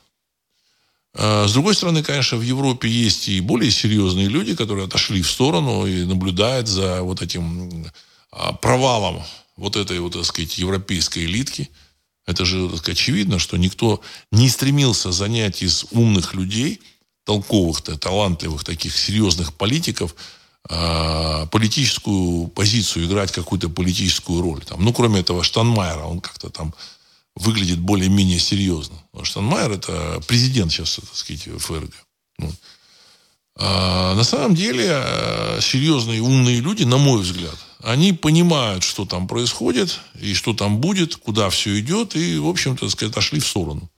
А, 1.14 1.48
с 1.48 1.54
другой 1.54 1.74
стороны, 1.74 2.02
конечно, 2.02 2.36
в 2.36 2.42
Европе 2.42 2.86
есть 2.86 3.30
и 3.30 3.40
более 3.40 3.70
серьезные 3.70 4.28
люди, 4.28 4.54
которые 4.54 4.84
отошли 4.84 5.22
в 5.22 5.30
сторону 5.30 5.86
и 5.86 6.04
наблюдают 6.04 6.68
за 6.68 7.00
вот 7.00 7.22
этим 7.22 7.90
а, 8.30 8.52
провалом 8.52 9.22
вот 9.56 9.76
этой, 9.76 9.98
вот, 10.00 10.12
так 10.12 10.26
сказать, 10.26 10.58
европейской 10.58 11.24
элитки. 11.24 11.70
Это 12.26 12.44
же 12.44 12.68
так 12.68 12.80
сказать, 12.80 12.98
очевидно, 12.98 13.38
что 13.38 13.56
никто 13.56 14.02
не 14.32 14.50
стремился 14.50 15.12
занять 15.12 15.62
из 15.62 15.86
умных 15.92 16.34
людей, 16.34 16.82
толковых, 17.24 17.80
талантливых, 17.80 18.64
таких 18.64 18.94
серьезных 18.98 19.54
политиков– 19.54 20.14
политическую 20.68 22.48
позицию, 22.48 23.06
играть 23.06 23.30
какую-то 23.30 23.68
политическую 23.68 24.42
роль. 24.42 24.64
Там, 24.64 24.84
ну, 24.84 24.92
кроме 24.92 25.20
этого, 25.20 25.44
Штанмайера, 25.44 26.04
он 26.04 26.20
как-то 26.20 26.50
там 26.50 26.74
выглядит 27.36 27.78
более-менее 27.78 28.40
серьезно. 28.40 28.96
Штанмайер 29.22 29.72
это 29.72 30.20
президент 30.26 30.72
сейчас, 30.72 30.96
так 30.96 31.14
сказать, 31.14 31.48
ФРГ. 31.60 31.92
Вот. 32.38 32.54
А 33.58 34.14
на 34.14 34.24
самом 34.24 34.54
деле 34.54 34.86
э, 34.88 35.60
серьезные 35.62 36.20
умные 36.20 36.60
люди, 36.60 36.84
на 36.84 36.98
мой 36.98 37.22
взгляд, 37.22 37.56
они 37.82 38.12
понимают, 38.12 38.82
что 38.82 39.06
там 39.06 39.26
происходит 39.26 40.00
и 40.20 40.34
что 40.34 40.52
там 40.52 40.78
будет, 40.78 41.16
куда 41.16 41.48
все 41.48 41.78
идет, 41.80 42.16
и, 42.16 42.38
в 42.38 42.48
общем-то, 42.48 42.88
сказать, 42.90 43.12
отошли 43.12 43.40
в 43.40 43.46
сторону. 43.46 43.88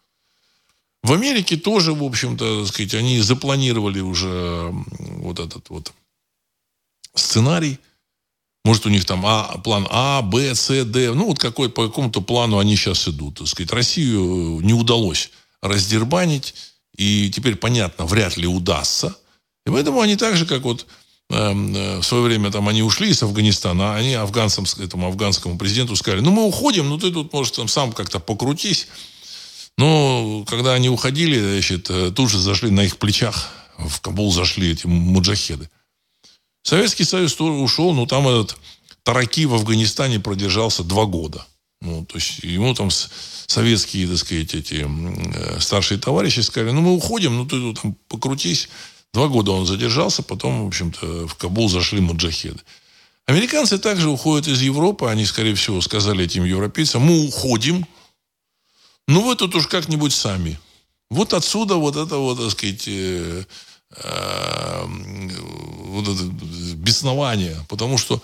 В 1.03 1.13
Америке 1.13 1.57
тоже, 1.57 1.93
в 1.93 2.05
общем-то, 2.05 2.67
сказать, 2.67 2.95
они 2.95 3.21
запланировали 3.21 4.01
уже 4.01 4.73
вот 4.99 5.41
этот 5.41 5.71
вот 5.71 5.93
сценарий. 7.19 7.79
Может, 8.65 8.87
у 8.87 8.91
них 8.91 9.05
там 9.05 9.25
а, 9.25 9.59
план 9.59 9.87
А, 9.91 10.23
Б, 10.23 10.55
С, 10.55 10.85
Д. 10.85 11.15
Ну, 11.15 11.27
вот 11.27 11.39
какой, 11.39 11.71
по 11.71 11.87
какому-то 11.87 12.21
плану 12.21 12.59
они 12.59 12.77
сейчас 12.77 13.09
идут. 13.09 13.39
Так 13.39 13.49
сказать. 13.49 13.73
Россию 13.73 14.61
не 14.63 14.75
удалось 14.75 15.31
раздербанить. 15.63 16.55
И 16.97 17.31
теперь, 17.31 17.57
понятно, 17.57 18.05
вряд 18.05 18.37
ли 18.37 18.47
удастся. 18.47 19.17
И 19.65 19.71
поэтому 19.71 20.01
они 20.01 20.17
так 20.17 20.37
же, 20.37 20.47
как 20.47 20.63
вот 20.63 20.87
эм, 21.31 21.75
э, 21.75 21.99
в 21.99 22.03
свое 22.03 22.25
время 22.25 22.51
там 22.51 22.69
они 22.69 22.83
ушли 22.83 23.11
из 23.11 23.23
Афганистана, 23.23 23.95
они 23.95 24.15
афганцам, 24.15 24.65
этому 24.79 25.07
афганскому 25.07 25.59
президенту 25.59 25.95
сказали, 25.95 26.21
ну, 26.21 26.31
мы 26.31 26.45
уходим, 26.45 26.89
ну, 26.89 26.99
ты 26.99 27.11
тут, 27.13 27.33
может, 27.33 27.55
там 27.55 27.69
сам 27.69 27.93
как-то 27.93 28.19
покрутись. 28.19 28.89
Но 29.77 30.45
когда 30.49 30.75
они 30.75 30.89
уходили, 30.89 31.39
значит, 31.39 31.89
э, 31.89 32.11
тут 32.11 32.31
же 32.31 32.39
зашли 32.39 32.71
на 32.71 32.81
их 32.81 32.99
плечах, 32.99 33.51
в 33.79 34.01
Кабул 34.01 34.33
зашли 34.33 34.73
эти 34.73 34.87
муджахеды. 34.87 35.71
Советский 36.63 37.05
Союз 37.05 37.35
тоже 37.35 37.53
ушел, 37.53 37.93
но 37.95 38.07
там 38.07 38.29
этот 38.29 38.57
Тараки 39.03 39.47
в 39.47 39.55
Афганистане 39.55 40.21
продержался 40.21 40.85
два 40.85 41.07
года. 41.07 41.47
Ну, 41.81 42.05
то 42.05 42.17
есть 42.17 42.41
ему 42.41 42.75
там 42.75 42.91
советские, 42.91 44.09
так 44.09 44.19
сказать, 44.19 44.55
эти 44.55 44.85
э, 44.85 45.61
старшие 45.61 45.99
товарищи 45.99 46.41
сказали, 46.41 46.73
ну, 46.73 46.81
мы 46.81 46.95
уходим, 46.95 47.37
ну, 47.37 47.47
ты 47.47 47.75
там 47.81 47.97
покрутись. 48.09 48.69
Два 49.15 49.29
года 49.29 49.53
он 49.53 49.65
задержался, 49.65 50.23
потом, 50.23 50.65
в 50.65 50.67
общем-то, 50.67 51.27
в 51.27 51.35
Кабул 51.37 51.71
зашли 51.71 52.01
маджахеды. 52.01 52.61
Американцы 53.27 53.79
также 53.79 54.11
уходят 54.11 54.49
из 54.49 54.61
Европы, 54.61 55.07
они, 55.07 55.25
скорее 55.25 55.55
всего, 55.55 55.81
сказали 55.81 56.25
этим 56.25 56.45
европейцам, 56.45 57.03
мы 57.03 57.27
уходим, 57.27 57.87
ну, 59.07 59.23
вы 59.23 59.37
тут 59.37 59.55
уж 59.55 59.67
как-нибудь 59.67 60.13
сами. 60.13 60.59
Вот 61.11 61.33
отсюда 61.33 61.77
вот 61.77 61.97
это 61.97 62.17
вот, 62.19 62.39
так 62.39 62.51
сказать, 62.51 62.87
э, 63.91 63.99
э, 64.03 65.41
вот 65.87 66.09
это 66.09 66.25
беснование. 66.75 67.57
Потому 67.69 67.99
что 67.99 68.23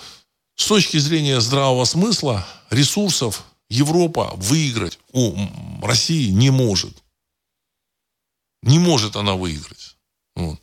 с 0.56 0.66
точки 0.66 0.98
зрения 0.98 1.40
здравого 1.40 1.84
смысла, 1.84 2.46
ресурсов 2.70 3.44
Европа 3.68 4.32
выиграть 4.36 4.98
у 5.12 5.34
России 5.82 6.30
не 6.30 6.50
может. 6.50 7.02
Не 8.62 8.78
может 8.78 9.16
она 9.16 9.34
выиграть. 9.34 9.96
Вот. 10.36 10.60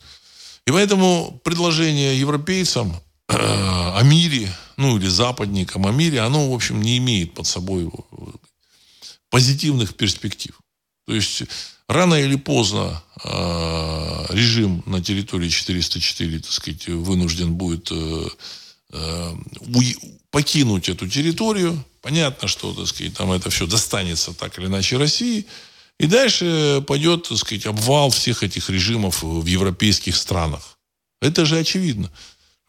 И 0.66 0.72
поэтому 0.72 1.40
предложение 1.44 2.20
европейцам 2.20 2.96
о 3.28 4.02
мире, 4.04 4.54
ну 4.78 4.98
или 4.98 5.08
западникам 5.08 5.88
о 5.88 5.92
мире, 5.92 6.22
оно, 6.22 6.50
в 6.50 6.54
общем, 6.54 6.82
не 6.82 6.98
имеет 6.98 7.34
под 7.34 7.48
собой 7.48 7.90
позитивных 9.30 9.96
перспектив. 9.96 10.60
То 11.12 11.16
есть 11.16 11.44
рано 11.90 12.16
или 12.16 12.38
поздно 12.38 13.04
э, 13.26 14.26
режим 14.30 14.82
на 14.86 15.04
территории 15.04 15.50
404, 15.50 16.40
так 16.40 16.50
сказать, 16.50 16.88
вынужден 16.88 17.52
будет 17.54 17.92
э, 17.92 18.28
э, 18.94 19.36
покинуть 20.30 20.88
эту 20.88 21.10
территорию. 21.10 21.84
Понятно, 22.02 22.48
что, 22.48 22.74
так 22.74 22.88
сказать, 22.88 23.14
там 23.14 23.34
это 23.34 23.50
все 23.50 23.68
достанется 23.68 24.34
так 24.34 24.58
или 24.58 24.68
иначе 24.68 24.96
России. 24.96 25.48
И 26.00 26.08
дальше 26.08 26.82
пойдет, 26.88 27.28
так 27.28 27.38
сказать, 27.38 27.66
обвал 27.66 28.10
всех 28.10 28.44
этих 28.44 28.70
режимов 28.70 29.22
в 29.22 29.46
европейских 29.46 30.16
странах. 30.16 30.78
Это 31.22 31.46
же 31.46 31.58
очевидно. 31.58 32.10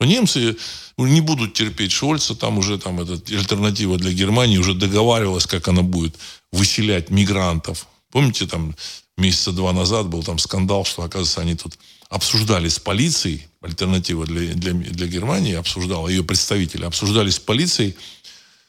Немцы 0.00 0.56
не 0.98 1.20
будут 1.20 1.54
терпеть 1.54 1.92
Шольца, 1.92 2.34
там 2.34 2.58
уже 2.58 2.76
там 2.76 3.00
эта 3.00 3.12
альтернатива 3.12 3.98
для 3.98 4.10
Германии 4.10 4.58
уже 4.58 4.74
договаривалась, 4.74 5.46
как 5.46 5.68
она 5.68 5.82
будет 5.82 6.16
выселять 6.50 7.10
мигрантов. 7.10 7.86
Помните, 8.12 8.46
там 8.46 8.76
месяца 9.16 9.52
два 9.52 9.72
назад 9.72 10.06
был 10.06 10.22
там 10.22 10.38
скандал, 10.38 10.84
что, 10.84 11.02
оказывается, 11.02 11.40
они 11.40 11.56
тут 11.56 11.78
обсуждали 12.10 12.68
с 12.68 12.78
полицией, 12.78 13.46
альтернатива 13.62 14.26
для, 14.26 14.52
для, 14.52 14.74
для 14.74 15.06
Германии 15.06 15.54
обсуждала, 15.54 16.08
ее 16.08 16.22
представители 16.22 16.84
обсуждали 16.84 17.30
с 17.30 17.38
полицией, 17.38 17.96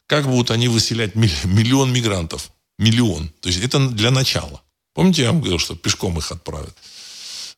как 0.07 0.27
будут 0.27 0.49
они 0.49 0.69
выселять 0.69 1.15
миллион 1.15 1.91
мигрантов. 1.91 2.51
Миллион. 2.79 3.29
То 3.41 3.49
есть 3.49 3.63
это 3.63 3.87
для 3.89 4.11
начала. 4.11 4.61
Помните, 4.93 5.23
я 5.23 5.31
вам 5.31 5.41
говорил, 5.41 5.59
что 5.59 5.75
пешком 5.75 6.17
их 6.17 6.31
отправят? 6.31 6.75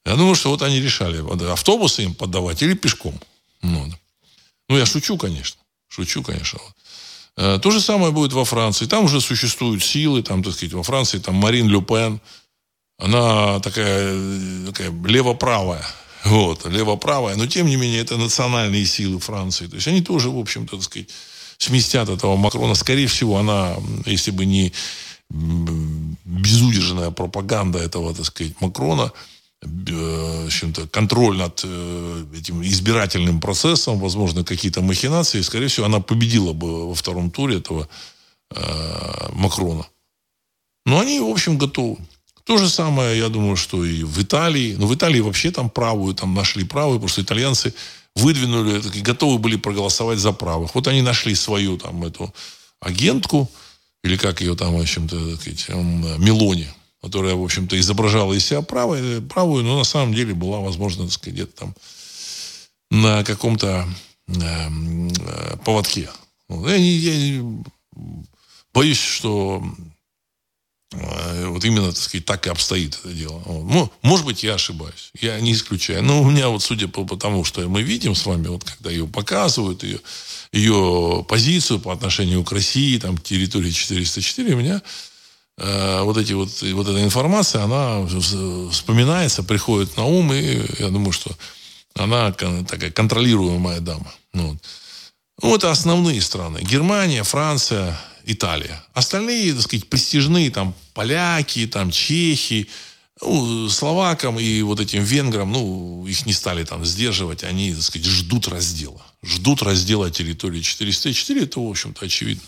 Я 0.05 0.15
думаю, 0.15 0.35
что 0.35 0.49
вот 0.49 0.61
они 0.61 0.81
решали, 0.81 1.23
автобусы 1.51 2.03
им 2.03 2.15
подавать 2.15 2.61
или 2.61 2.73
пешком. 2.73 3.19
Ну, 3.61 3.91
ну 4.69 4.77
я 4.77 4.85
шучу, 4.85 5.17
конечно. 5.17 5.61
Шучу, 5.87 6.23
конечно. 6.23 6.59
Э, 7.37 7.59
то 7.61 7.71
же 7.71 7.81
самое 7.81 8.11
будет 8.11 8.33
во 8.33 8.45
Франции. 8.45 8.85
Там 8.85 9.05
уже 9.05 9.21
существуют 9.21 9.83
силы, 9.83 10.23
там, 10.23 10.43
так 10.43 10.53
сказать, 10.53 10.73
во 10.73 10.83
Франции, 10.83 11.19
там 11.19 11.35
Марин 11.35 11.67
Люпен, 11.67 12.21
она 12.97 13.59
такая, 13.59 14.65
такая 14.67 14.91
лево-правая. 15.05 15.85
Вот, 16.25 16.65
лево-правая. 16.65 17.35
Но, 17.35 17.45
тем 17.45 17.67
не 17.67 17.75
менее, 17.75 18.01
это 18.01 18.17
национальные 18.17 18.87
силы 18.87 19.19
Франции. 19.19 19.67
То 19.67 19.75
есть, 19.75 19.87
они 19.87 20.01
тоже, 20.01 20.31
в 20.31 20.39
общем-то, 20.39 20.77
так 20.77 20.83
сказать, 20.83 21.09
сместят 21.59 22.09
этого 22.09 22.35
Макрона. 22.35 22.73
Скорее 22.73 23.05
всего, 23.05 23.37
она, 23.37 23.75
если 24.07 24.31
бы 24.31 24.45
не 24.45 24.73
безудержная 25.29 27.11
пропаганда 27.11 27.77
этого, 27.77 28.15
так 28.15 28.25
сказать, 28.25 28.59
Макрона, 28.59 29.11
в 29.65 30.45
общем-то, 30.45 30.87
контроль 30.87 31.37
над 31.37 31.61
э, 31.63 32.25
этим 32.37 32.61
избирательным 32.63 33.39
процессом, 33.39 33.99
возможно, 33.99 34.43
какие-то 34.43 34.81
махинации, 34.81 35.41
скорее 35.41 35.67
всего, 35.67 35.85
она 35.85 35.99
победила 35.99 36.53
бы 36.53 36.87
во 36.87 36.95
втором 36.95 37.31
туре 37.31 37.57
этого 37.57 37.87
э, 38.51 39.29
Макрона. 39.33 39.85
Но 40.85 40.99
они, 40.99 41.19
в 41.19 41.29
общем, 41.29 41.57
готовы. 41.57 41.97
То 42.43 42.57
же 42.57 42.69
самое, 42.69 43.17
я 43.17 43.29
думаю, 43.29 43.55
что 43.55 43.83
и 43.83 44.03
в 44.03 44.21
Италии. 44.21 44.73
Но 44.73 44.81
ну, 44.81 44.87
в 44.87 44.95
Италии 44.95 45.19
вообще 45.19 45.49
там 45.51 45.69
правую, 45.69 46.13
там 46.13 46.35
нашли 46.35 46.63
правую, 46.63 46.99
потому 46.99 47.09
что 47.09 47.21
итальянцы 47.21 47.73
выдвинули, 48.15 48.81
готовы 49.01 49.39
были 49.39 49.55
проголосовать 49.55 50.19
за 50.19 50.31
правых. 50.31 50.75
Вот 50.75 50.87
они 50.87 51.01
нашли 51.01 51.33
свою 51.35 51.77
там 51.77 52.03
эту 52.03 52.33
агентку, 52.79 53.49
или 54.03 54.15
как 54.15 54.41
ее 54.41 54.55
там, 54.55 54.75
в 54.75 54.79
общем-то, 54.79 55.15
Мелони, 56.19 56.67
которая, 57.05 57.35
в 57.35 57.43
общем-то, 57.43 57.79
изображала 57.79 58.33
из 58.33 58.45
себя 58.45 58.61
правую, 58.61 59.21
правую, 59.23 59.63
но 59.63 59.77
на 59.77 59.83
самом 59.83 60.13
деле 60.13 60.33
была, 60.33 60.59
возможно, 60.59 61.09
сказать, 61.09 61.35
где-то 61.35 61.55
там 61.55 61.75
на 62.91 63.23
каком-то 63.23 63.87
э, 64.27 65.57
поводке. 65.63 66.09
Я, 66.49 66.75
я 66.75 67.43
боюсь, 68.73 68.99
что 68.99 69.63
Э, 70.97 71.47
вот 71.47 71.63
именно, 71.65 71.87
так 71.87 71.97
сказать, 71.97 72.25
так 72.25 72.47
и 72.47 72.49
обстоит 72.49 72.97
это 73.03 73.13
дело. 73.13 73.41
Ну, 73.45 73.91
может 74.01 74.25
быть, 74.25 74.43
я 74.43 74.55
ошибаюсь. 74.55 75.11
Я 75.19 75.39
не 75.39 75.53
исключаю. 75.53 76.03
Но 76.03 76.21
у 76.21 76.29
меня 76.29 76.49
вот, 76.49 76.63
судя 76.63 76.87
по, 76.87 77.05
по 77.05 77.17
тому, 77.17 77.43
что 77.43 77.67
мы 77.67 77.81
видим 77.81 78.15
с 78.15 78.25
вами, 78.25 78.47
вот 78.47 78.63
когда 78.63 78.89
ее 78.89 79.07
показывают, 79.07 79.83
ее, 79.83 79.99
ее 80.51 81.25
позицию 81.27 81.79
по 81.79 81.91
отношению 81.91 82.43
к 82.43 82.51
России, 82.51 82.97
там, 82.97 83.17
территории 83.17 83.71
404, 83.71 84.53
у 84.53 84.57
меня 84.57 84.81
э, 85.57 86.01
вот, 86.01 86.17
эти 86.17 86.33
вот, 86.33 86.49
вот 86.61 86.87
эта 86.87 87.03
информация, 87.03 87.63
она 87.63 88.05
вспоминается, 88.71 89.43
приходит 89.43 89.97
на 89.97 90.05
ум, 90.05 90.33
и 90.33 90.61
я 90.79 90.89
думаю, 90.89 91.11
что 91.11 91.31
она 91.95 92.31
такая 92.31 92.91
контролируемая 92.91 93.79
дама. 93.79 94.11
Ну, 94.33 94.57
ну, 95.41 95.55
это 95.55 95.71
основные 95.71 96.21
страны. 96.21 96.59
Германия, 96.61 97.23
Франция, 97.23 97.97
Италия. 98.25 98.83
Остальные, 98.93 99.53
так 99.53 99.63
сказать, 99.63 99.89
престижные, 99.89 100.49
там, 100.49 100.73
поляки, 100.93 101.67
там, 101.67 101.91
чехи, 101.91 102.69
ну, 103.21 103.69
словакам 103.69 104.39
и 104.39 104.61
вот 104.61 104.79
этим 104.79 105.03
венграм, 105.03 105.49
ну, 105.51 106.05
их 106.07 106.25
не 106.25 106.33
стали 106.33 106.63
там 106.63 106.85
сдерживать, 106.85 107.43
они, 107.43 107.73
так 107.73 107.83
сказать, 107.83 108.07
ждут 108.07 108.47
раздела. 108.47 109.05
Ждут 109.23 109.61
раздела 109.61 110.09
территории 110.09 110.61
404, 110.61 111.43
это, 111.43 111.59
в 111.59 111.69
общем-то, 111.69 112.05
очевидно. 112.05 112.47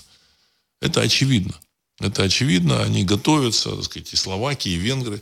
Это 0.82 1.02
очевидно. 1.02 1.56
Это 2.00 2.24
очевидно, 2.24 2.84
они 2.84 3.04
готовятся, 3.04 3.76
так 3.76 3.84
сказать, 3.84 4.14
и 4.14 4.16
словаки, 4.16 4.70
и 4.70 4.76
венгры, 4.76 5.22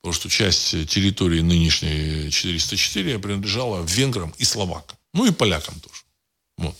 потому 0.00 0.12
что 0.12 0.28
часть 0.28 0.70
территории 0.88 1.40
нынешней 1.40 2.30
404 2.30 3.18
принадлежала 3.18 3.84
венграм 3.84 4.32
и 4.38 4.44
словакам. 4.44 4.98
Ну 5.14 5.26
и 5.26 5.30
полякам 5.30 5.78
тоже. 5.80 6.02
Вот. 6.58 6.76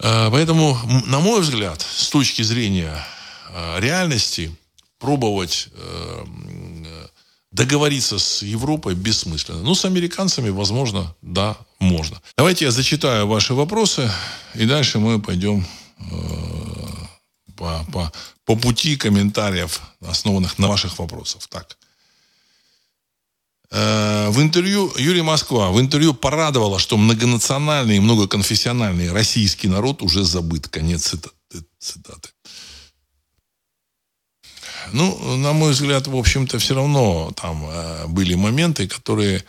Э, 0.00 0.30
поэтому, 0.30 0.78
на 1.06 1.18
мой 1.20 1.40
взгляд, 1.40 1.80
с 1.80 2.08
точки 2.08 2.42
зрения 2.42 3.04
э, 3.50 3.80
реальности, 3.80 4.54
пробовать 4.98 5.68
э, 5.72 6.24
договориться 7.50 8.18
с 8.18 8.42
Европой 8.42 8.94
бессмысленно. 8.94 9.62
Ну, 9.62 9.74
с 9.74 9.84
американцами, 9.84 10.50
возможно, 10.50 11.14
да, 11.22 11.56
можно. 11.80 12.20
Давайте 12.36 12.66
я 12.66 12.70
зачитаю 12.70 13.26
ваши 13.26 13.54
вопросы, 13.54 14.10
и 14.54 14.66
дальше 14.66 14.98
мы 14.98 15.20
пойдем 15.20 15.66
по, 17.58 17.84
по, 17.92 18.12
по 18.44 18.56
пути 18.56 18.96
комментариев, 18.96 19.80
основанных 20.00 20.58
на 20.58 20.68
ваших 20.68 20.98
вопросах. 20.98 21.46
Так. 21.48 21.76
Э, 23.70 24.28
в 24.30 24.40
интервью 24.40 24.92
Юрий 24.96 25.22
Москва 25.22 25.70
в 25.70 25.80
интервью 25.80 26.14
порадовала, 26.14 26.78
что 26.78 26.96
многонациональный 26.96 27.96
и 27.96 28.00
многоконфессиональный 28.00 29.12
российский 29.12 29.68
народ 29.68 30.02
уже 30.02 30.24
забыт. 30.24 30.68
Конец 30.68 31.14
цитаты. 31.78 32.28
Ну, 34.92 35.36
на 35.36 35.52
мой 35.52 35.72
взгляд, 35.72 36.06
в 36.06 36.16
общем-то, 36.16 36.58
все 36.58 36.74
равно 36.74 37.32
там 37.36 37.66
э, 37.68 38.06
были 38.06 38.34
моменты, 38.34 38.88
которые 38.88 39.44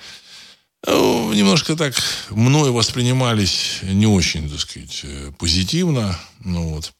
ну, 0.86 1.34
немножко 1.34 1.76
так 1.76 1.94
мною 2.30 2.74
воспринимались 2.74 3.80
не 3.84 4.08
очень, 4.08 4.50
так 4.50 4.60
сказать, 4.60 5.06
позитивно. 5.38 6.20
Ну, 6.40 6.70
вот. 6.70 6.94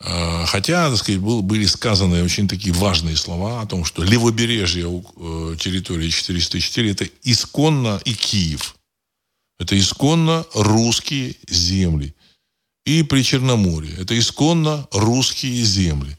Э, 0.00 0.44
хотя, 0.46 0.88
так 0.90 0.98
сказать, 0.98 1.20
был, 1.20 1.42
были 1.42 1.66
сказаны 1.66 2.22
очень 2.22 2.48
такие 2.48 2.74
важные 2.74 3.16
слова 3.16 3.62
о 3.62 3.66
том, 3.66 3.84
что 3.84 4.02
левобережье 4.02 4.84
э, 4.86 5.56
территории 5.58 6.08
404 6.08 6.90
это 6.90 7.08
исконно 7.24 8.00
и 8.04 8.14
Киев. 8.14 8.76
Это 9.58 9.78
исконно 9.78 10.46
русские 10.54 11.34
земли. 11.48 12.14
И 12.86 13.02
при 13.02 13.22
Черноморье. 13.22 13.94
Это 13.96 14.18
исконно 14.18 14.86
русские 14.92 15.62
земли. 15.64 16.16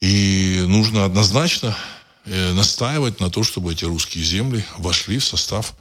И 0.00 0.64
нужно 0.66 1.04
однозначно 1.04 1.76
э, 2.24 2.52
настаивать 2.54 3.20
на 3.20 3.30
то, 3.30 3.44
чтобы 3.44 3.72
эти 3.72 3.84
русские 3.84 4.24
земли 4.24 4.64
вошли 4.78 5.18
в 5.18 5.24
состав 5.24 5.74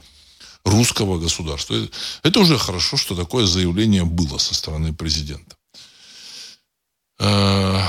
русского 0.66 1.18
государства. 1.18 1.88
Это 2.24 2.40
уже 2.42 2.58
хорошо, 2.58 2.98
что 2.98 3.16
такое 3.16 3.46
заявление 3.46 4.04
было 4.04 4.38
со 4.38 4.54
стороны 4.54 4.94
президента. 4.94 5.56
Э, 7.20 7.82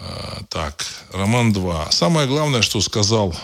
э, 0.00 0.42
так, 0.48 0.84
Роман 1.12 1.52
2. 1.52 1.90
Самое 1.92 2.26
главное, 2.26 2.62
что 2.62 2.80
сказал 2.80 3.34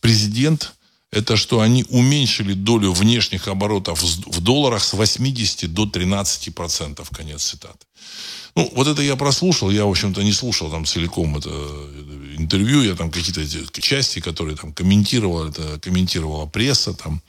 президент, 0.00 0.72
это 1.10 1.36
что 1.36 1.60
они 1.60 1.84
уменьшили 1.88 2.54
долю 2.54 2.92
внешних 2.92 3.48
оборотов 3.48 4.02
в 4.02 4.40
долларах 4.40 4.82
с 4.82 4.92
80 4.92 5.72
до 5.72 5.86
13 5.86 6.54
процентов. 6.54 7.10
Конец 7.10 7.42
цитаты. 7.42 7.84
Ну, 8.54 8.70
вот 8.74 8.86
это 8.86 9.02
я 9.02 9.16
прослушал. 9.16 9.70
Я, 9.70 9.84
в 9.84 9.90
общем-то, 9.90 10.22
не 10.22 10.32
слушал 10.32 10.70
там 10.70 10.84
целиком 10.84 11.36
это 11.36 11.50
интервью. 12.36 12.82
Я 12.82 12.94
там 12.94 13.10
какие-то 13.10 13.44
части, 13.80 14.20
которые 14.20 14.56
там 14.56 14.72
комментировал, 14.72 15.48
это 15.48 15.78
комментировала 15.80 16.46
пресса 16.46 16.94
там 16.94 17.20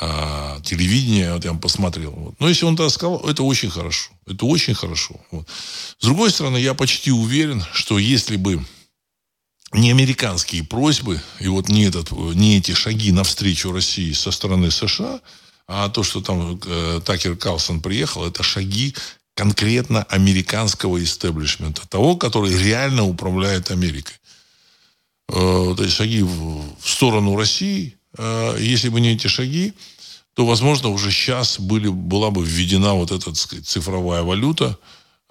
а, 0.00 0.60
телевидение, 0.62 1.32
вот 1.32 1.44
я 1.44 1.54
посмотрел. 1.54 2.10
Вот. 2.10 2.34
Но 2.40 2.48
если 2.48 2.64
он 2.64 2.74
это 2.74 2.88
сказал, 2.88 3.28
это 3.28 3.42
очень 3.42 3.70
хорошо. 3.70 4.10
Это 4.26 4.44
очень 4.46 4.74
хорошо. 4.74 5.20
Вот. 5.30 5.48
С 5.98 6.04
другой 6.04 6.30
стороны, 6.30 6.56
я 6.56 6.74
почти 6.74 7.12
уверен, 7.12 7.64
что 7.72 7.98
если 7.98 8.36
бы 8.36 8.64
не 9.72 9.90
американские 9.90 10.64
просьбы, 10.64 11.20
и 11.40 11.48
вот 11.48 11.68
не, 11.68 11.84
этот, 11.84 12.10
не 12.12 12.58
эти 12.58 12.72
шаги 12.72 13.12
навстречу 13.12 13.72
России 13.72 14.12
со 14.12 14.30
стороны 14.30 14.70
США, 14.70 15.20
А 15.66 15.88
то, 15.88 16.02
что 16.02 16.20
там 16.20 16.60
э, 16.66 17.00
Такер 17.04 17.36
Калсон 17.36 17.80
приехал, 17.80 18.26
это 18.26 18.42
шаги 18.42 18.94
конкретно 19.34 20.02
американского 20.04 21.02
истеблишмента. 21.02 21.88
Того, 21.88 22.16
который 22.16 22.56
реально 22.56 23.04
управляет 23.04 23.70
Америкой. 23.70 24.16
Э, 25.28 25.74
эти 25.78 25.88
шаги 25.88 26.22
в, 26.22 26.62
в 26.80 26.88
сторону 26.88 27.36
России. 27.36 27.96
Э, 28.16 28.56
если 28.58 28.88
бы 28.88 29.00
не 29.00 29.14
эти 29.14 29.26
шаги, 29.26 29.72
то, 30.34 30.46
возможно, 30.46 30.88
уже 30.88 31.10
сейчас 31.10 31.58
были, 31.58 31.88
была 31.88 32.30
бы 32.30 32.44
введена 32.44 32.94
вот 32.94 33.12
эта 33.12 33.34
сказать, 33.34 33.66
цифровая 33.66 34.22
валюта, 34.22 34.78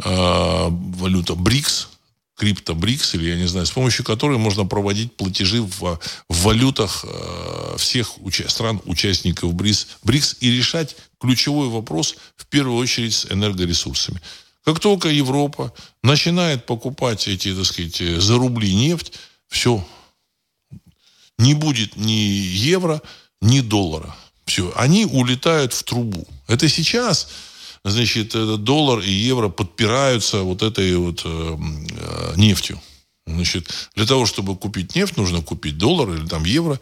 э, 0.04 0.68
валюта 0.70 1.36
БРИКС, 1.36 1.90
крипто 2.36 2.74
БРИКС, 2.74 3.16
или 3.16 3.30
я 3.30 3.36
не 3.36 3.48
знаю, 3.48 3.66
с 3.66 3.72
помощью 3.72 4.06
которой 4.06 4.38
можно 4.38 4.66
проводить 4.66 5.16
платежи 5.16 5.62
в, 5.62 6.00
в 6.30 6.44
валютах 6.44 7.06
э, 7.08 7.76
всех 7.78 8.18
уча- 8.22 8.50
стран-участников 8.50 9.54
БРИКС, 9.54 9.88
БРИКС 10.04 10.38
и 10.40 10.52
решать 10.52 10.96
ключевой 11.20 11.70
вопрос 11.70 12.16
в 12.38 12.46
первую 12.48 12.78
очередь 12.78 13.14
с 13.14 13.26
энергоресурсами. 13.26 14.22
Как 14.66 14.80
только 14.80 15.10
Европа 15.10 15.74
начинает 16.02 16.66
покупать 16.66 17.28
эти, 17.28 17.54
так 17.54 17.66
сказать, 17.66 17.98
за 17.98 18.38
рубли 18.38 18.74
нефть, 18.74 19.14
все, 19.50 19.86
не 21.38 21.54
будет 21.54 21.96
ни 21.96 22.12
евро, 22.12 23.02
ни 23.42 23.62
доллара. 23.62 24.16
Все, 24.46 24.72
они 24.76 25.06
улетают 25.06 25.74
в 25.74 25.84
трубу. 25.84 26.28
Это 26.48 26.68
сейчас, 26.68 27.30
значит, 27.84 28.36
доллар 28.64 29.00
и 29.00 29.12
евро 29.12 29.50
подпираются 29.50 30.42
вот 30.42 30.62
этой 30.62 30.96
вот 30.98 31.22
э, 31.26 31.58
э, 31.98 32.34
нефтью. 32.36 32.82
Значит, 33.26 33.70
для 33.96 34.06
того, 34.06 34.26
чтобы 34.26 34.58
купить 34.58 34.96
нефть, 34.96 35.18
нужно 35.18 35.42
купить 35.42 35.78
доллар 35.78 36.14
или 36.14 36.28
там 36.28 36.44
евро, 36.44 36.80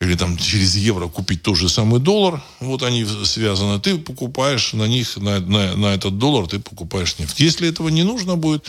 или 0.00 0.14
там 0.14 0.36
через 0.36 0.76
евро 0.76 1.08
купить 1.08 1.42
тот 1.42 1.56
же 1.56 1.68
самый 1.68 2.00
доллар. 2.00 2.42
Вот 2.60 2.82
они 2.82 3.04
связаны. 3.04 3.80
Ты 3.80 3.98
покупаешь 3.98 4.72
на 4.72 4.86
них, 4.86 5.16
на, 5.16 5.40
на, 5.40 5.76
на 5.76 5.86
этот 5.94 6.18
доллар, 6.18 6.46
ты 6.46 6.60
покупаешь 6.60 7.18
нефть. 7.18 7.40
Если 7.40 7.68
этого 7.68 7.88
не 7.88 8.04
нужно 8.04 8.36
будет, 8.36 8.64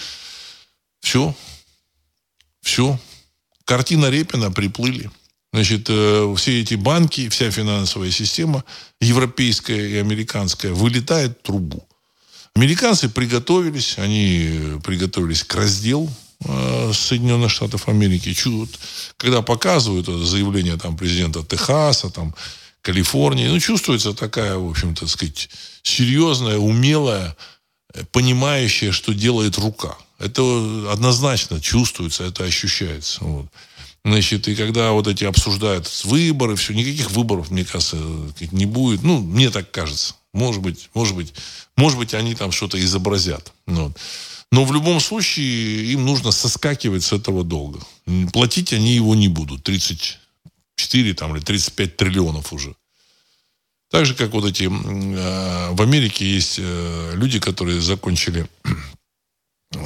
все, 1.02 1.36
все. 2.62 3.00
Картина 3.66 4.10
Репина 4.10 4.52
приплыли. 4.52 5.10
Значит, 5.54 5.86
э, 5.88 6.34
все 6.36 6.62
эти 6.62 6.74
банки, 6.74 7.30
вся 7.30 7.52
финансовая 7.52 8.12
система, 8.12 8.64
европейская 9.00 9.88
и 9.90 9.98
американская, 9.98 10.74
вылетает 10.74 11.38
в 11.40 11.42
трубу. 11.44 11.88
Американцы 12.56 13.08
приготовились, 13.08 13.98
они 13.98 14.80
приготовились 14.84 15.44
к 15.44 15.54
разделу 15.56 16.12
э, 16.44 16.92
Соединенных 16.94 17.52
Штатов 17.52 17.88
Америки. 17.88 18.34
Чудо, 18.34 18.72
когда 19.18 19.42
показывают 19.42 20.08
это 20.08 20.26
заявление 20.26 20.78
там, 20.78 20.98
президента 20.98 21.44
Техаса, 21.44 22.10
там, 22.10 22.34
Калифорнии, 22.82 23.48
ну, 23.48 23.60
чувствуется 23.60 24.14
такая, 24.14 24.58
в 24.58 24.70
общем-то, 24.70 25.08
сказать, 25.08 25.50
серьезная, 25.84 26.58
умелая, 26.58 27.38
понимающая, 28.12 28.92
что 28.92 29.14
делает 29.14 29.58
рука. 29.58 29.96
Это 30.24 30.92
однозначно 30.92 31.60
чувствуется, 31.60 32.24
это 32.24 32.46
ощущается. 32.46 33.24
Вот. 33.24 33.48
Значит, 34.06 34.48
и 34.48 34.56
когда 34.56 34.92
вот 34.92 35.08
эти 35.08 35.26
обсуждают 35.26 35.90
выборы, 36.06 36.56
все, 36.56 36.74
никаких 36.74 37.12
выборов, 37.12 37.52
мне 37.52 37.66
кажется, 37.66 37.98
не 38.52 38.66
будет. 38.66 39.04
Ну, 39.04 39.20
мне 39.20 39.50
так 39.50 39.70
кажется. 39.72 40.16
Может 40.34 40.62
быть, 40.62 40.90
может 40.94 41.16
быть, 41.16 41.34
может 41.76 41.98
быть, 41.98 42.14
они 42.14 42.36
там 42.36 42.52
что-то 42.52 42.84
изобразят. 42.84 43.52
Вот. 43.66 43.98
Но 44.52 44.64
в 44.66 44.74
любом 44.74 45.00
случае 45.00 45.92
им 45.92 46.06
нужно 46.06 46.32
соскакивать 46.32 47.04
с 47.04 47.12
этого 47.12 47.44
долга. 47.44 47.80
Платить 48.32 48.72
они 48.72 48.94
его 48.94 49.16
не 49.16 49.28
будут. 49.28 49.64
34 49.64 51.14
там, 51.16 51.36
или 51.36 51.44
35 51.44 51.98
триллионов 51.98 52.54
уже. 52.54 52.76
Так 53.90 54.06
же, 54.06 54.16
как 54.16 54.32
вот 54.32 54.46
эти... 54.46 54.64
Э, 54.64 55.72
в 55.72 55.82
Америке 55.82 56.26
есть 56.26 56.56
э, 56.60 57.12
люди, 57.16 57.40
которые 57.40 57.80
закончили 57.80 58.48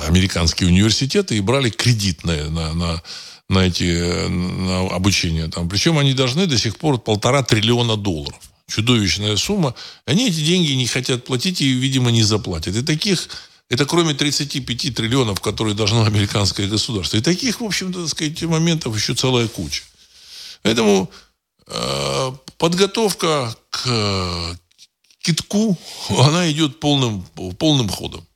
американские 0.08 0.70
университеты 0.70 1.38
и 1.38 1.42
брали 1.42 1.70
кредит 1.70 2.24
на, 2.24 2.50
на, 2.50 2.74
на 2.74 3.02
на 3.50 3.60
эти 3.60 4.28
на 4.28 4.88
обучение. 4.96 5.48
Там. 5.48 5.70
Причем 5.70 5.98
они 5.98 6.14
должны 6.14 6.48
до 6.48 6.58
сих 6.58 6.78
пор 6.78 6.98
полтора 6.98 7.44
триллиона 7.44 7.96
долларов. 7.96 8.40
Чудовищная 8.68 9.38
сумма. 9.38 9.74
Они 10.06 10.28
эти 10.28 10.42
деньги 10.42 10.74
не 10.74 10.88
хотят 10.88 11.24
платить 11.24 11.62
и, 11.62 11.72
видимо, 11.72 12.12
не 12.12 12.24
заплатят. 12.24 12.76
И 12.76 12.84
таких, 12.84 13.30
это 13.70 13.86
кроме 13.86 14.14
35 14.14 14.96
триллионов, 14.96 15.40
которые 15.40 15.76
должно 15.76 16.04
американское 16.04 16.68
государство. 16.68 17.16
И 17.16 17.22
таких, 17.22 17.62
в 17.62 17.64
общем-то, 17.64 18.02
так 18.02 18.10
сказать, 18.10 18.42
моментов 18.44 18.96
еще 18.96 19.16
целая 19.16 19.48
куча. 19.48 19.84
Поэтому 20.64 21.10
э, 21.68 22.32
подготовка 22.58 23.56
к 23.70 23.84
э, 23.86 24.56
китку, 25.20 25.78
она 26.10 26.52
идет 26.52 26.82
полным, 26.82 27.24
полным 27.58 27.88
ходом. 27.88 28.28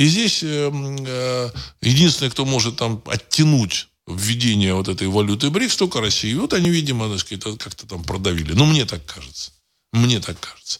И 0.00 0.06
здесь 0.06 0.42
э, 0.42 0.70
э, 0.72 1.50
единственное, 1.82 2.30
кто 2.30 2.46
может 2.46 2.76
там 2.76 3.02
оттянуть 3.04 3.88
введения 4.06 4.72
вот 4.72 4.88
этой 4.88 5.08
валюты 5.08 5.50
БРИКС 5.50 5.76
только 5.76 6.00
России. 6.00 6.32
Вот 6.32 6.54
они, 6.54 6.70
видимо, 6.70 7.10
так 7.10 7.20
сказать, 7.20 7.58
как-то 7.58 7.86
там 7.86 8.02
продавили. 8.02 8.54
Ну, 8.54 8.64
мне 8.64 8.86
так 8.86 9.04
кажется. 9.04 9.52
Мне 9.92 10.18
так 10.20 10.40
кажется. 10.40 10.78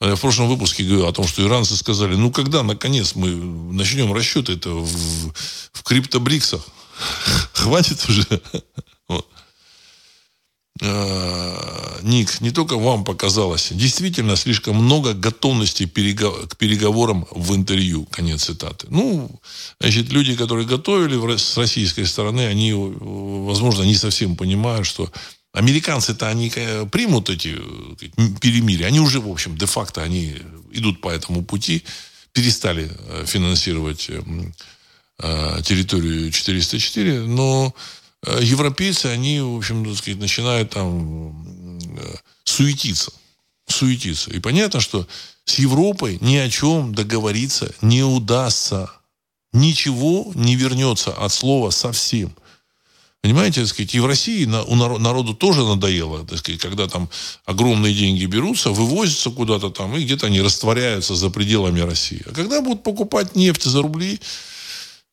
Я 0.00 0.14
в 0.14 0.20
прошлом 0.22 0.48
выпуске 0.48 0.84
говорил 0.84 1.06
о 1.06 1.12
том, 1.12 1.28
что 1.28 1.46
иранцы 1.46 1.76
сказали, 1.76 2.14
ну, 2.14 2.30
когда, 2.30 2.62
наконец, 2.62 3.14
мы 3.14 3.28
начнем 3.74 4.10
расчеты 4.14 4.54
это 4.54 4.70
в, 4.70 5.34
в 5.72 5.82
криптобриксах? 5.82 6.66
Хватит 7.52 8.08
уже. 8.08 8.26
Э, 10.82 12.00
Ник, 12.02 12.40
не 12.40 12.50
только 12.50 12.76
вам 12.76 13.04
показалось, 13.04 13.68
действительно 13.70 14.36
слишком 14.36 14.76
много 14.76 15.14
готовности 15.14 15.86
к 15.86 16.56
переговорам 16.56 17.26
в 17.30 17.54
интервью. 17.54 18.06
Конец 18.10 18.44
цитаты. 18.44 18.86
Ну, 18.90 19.30
значит, 19.80 20.10
люди, 20.10 20.36
которые 20.36 20.66
готовили 20.66 21.36
с 21.36 21.56
российской 21.56 22.04
стороны, 22.04 22.46
они, 22.46 22.72
возможно, 22.74 23.82
не 23.82 23.94
совсем 23.94 24.36
понимают, 24.36 24.86
что 24.86 25.10
американцы-то 25.52 26.28
они 26.28 26.52
примут 26.90 27.30
эти 27.30 27.56
перемирия. 28.40 28.86
Они 28.86 29.00
уже, 29.00 29.20
в 29.20 29.30
общем, 29.30 29.56
де-факто 29.56 30.02
они 30.02 30.36
идут 30.72 31.00
по 31.00 31.08
этому 31.08 31.42
пути, 31.42 31.82
перестали 32.32 32.90
э, 32.92 33.24
финансировать 33.26 34.10
э, 34.10 35.62
территорию 35.62 36.30
404, 36.30 37.20
но 37.20 37.74
Э, 37.74 38.05
европейцы, 38.40 39.06
они, 39.06 39.40
в 39.40 39.56
общем, 39.56 39.84
так 39.84 39.96
сказать, 39.96 40.20
начинают 40.20 40.70
там 40.70 41.78
э, 41.98 42.16
суетиться. 42.44 43.12
Суетиться. 43.68 44.30
И 44.30 44.40
понятно, 44.40 44.80
что 44.80 45.06
с 45.44 45.58
Европой 45.58 46.18
ни 46.20 46.36
о 46.36 46.48
чем 46.50 46.94
договориться 46.94 47.74
не 47.82 48.02
удастся. 48.02 48.90
Ничего 49.52 50.30
не 50.34 50.56
вернется 50.56 51.12
от 51.12 51.32
слова 51.32 51.70
совсем. 51.70 52.34
Понимаете, 53.22 53.62
так 53.62 53.70
сказать, 53.70 53.94
и 53.94 54.00
в 54.00 54.06
России 54.06 54.44
у 54.44 54.74
народу 54.76 55.34
тоже 55.34 55.64
надоело, 55.64 56.24
так 56.26 56.38
сказать, 56.38 56.60
когда 56.60 56.86
там 56.86 57.08
огромные 57.44 57.94
деньги 57.94 58.24
берутся, 58.26 58.70
вывозятся 58.70 59.30
куда-то 59.30 59.70
там, 59.70 59.96
и 59.96 60.04
где-то 60.04 60.26
они 60.26 60.40
растворяются 60.40 61.14
за 61.14 61.30
пределами 61.30 61.80
России. 61.80 62.22
А 62.26 62.32
когда 62.32 62.60
будут 62.60 62.84
покупать 62.84 63.34
нефть 63.34 63.64
за 63.64 63.82
рубли, 63.82 64.20
Э, 64.20 64.20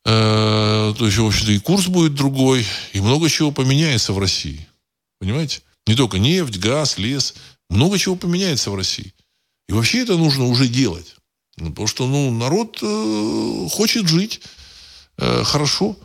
то 0.04 0.96
есть, 1.00 1.16
в 1.16 1.26
общем-то, 1.26 1.52
и 1.52 1.58
курс 1.58 1.86
будет 1.86 2.14
другой, 2.14 2.66
и 2.92 3.00
много 3.00 3.28
чего 3.30 3.50
поменяется 3.50 4.12
в 4.12 4.18
России. 4.18 4.66
Понимаете? 5.18 5.62
Не 5.86 5.94
только 5.94 6.18
нефть, 6.18 6.58
газ, 6.58 6.98
лес. 6.98 7.34
Много 7.70 7.98
чего 7.98 8.14
поменяется 8.16 8.70
в 8.70 8.74
России. 8.74 9.14
И 9.68 9.72
вообще 9.72 10.02
это 10.02 10.16
нужно 10.16 10.44
уже 10.44 10.68
делать. 10.68 11.16
Ну, 11.56 11.70
потому 11.70 11.86
что 11.86 12.06
ну, 12.06 12.30
народ 12.30 12.78
э, 12.82 13.68
хочет 13.70 14.08
жить 14.08 14.40
э, 15.18 15.42
хорошо. 15.44 15.96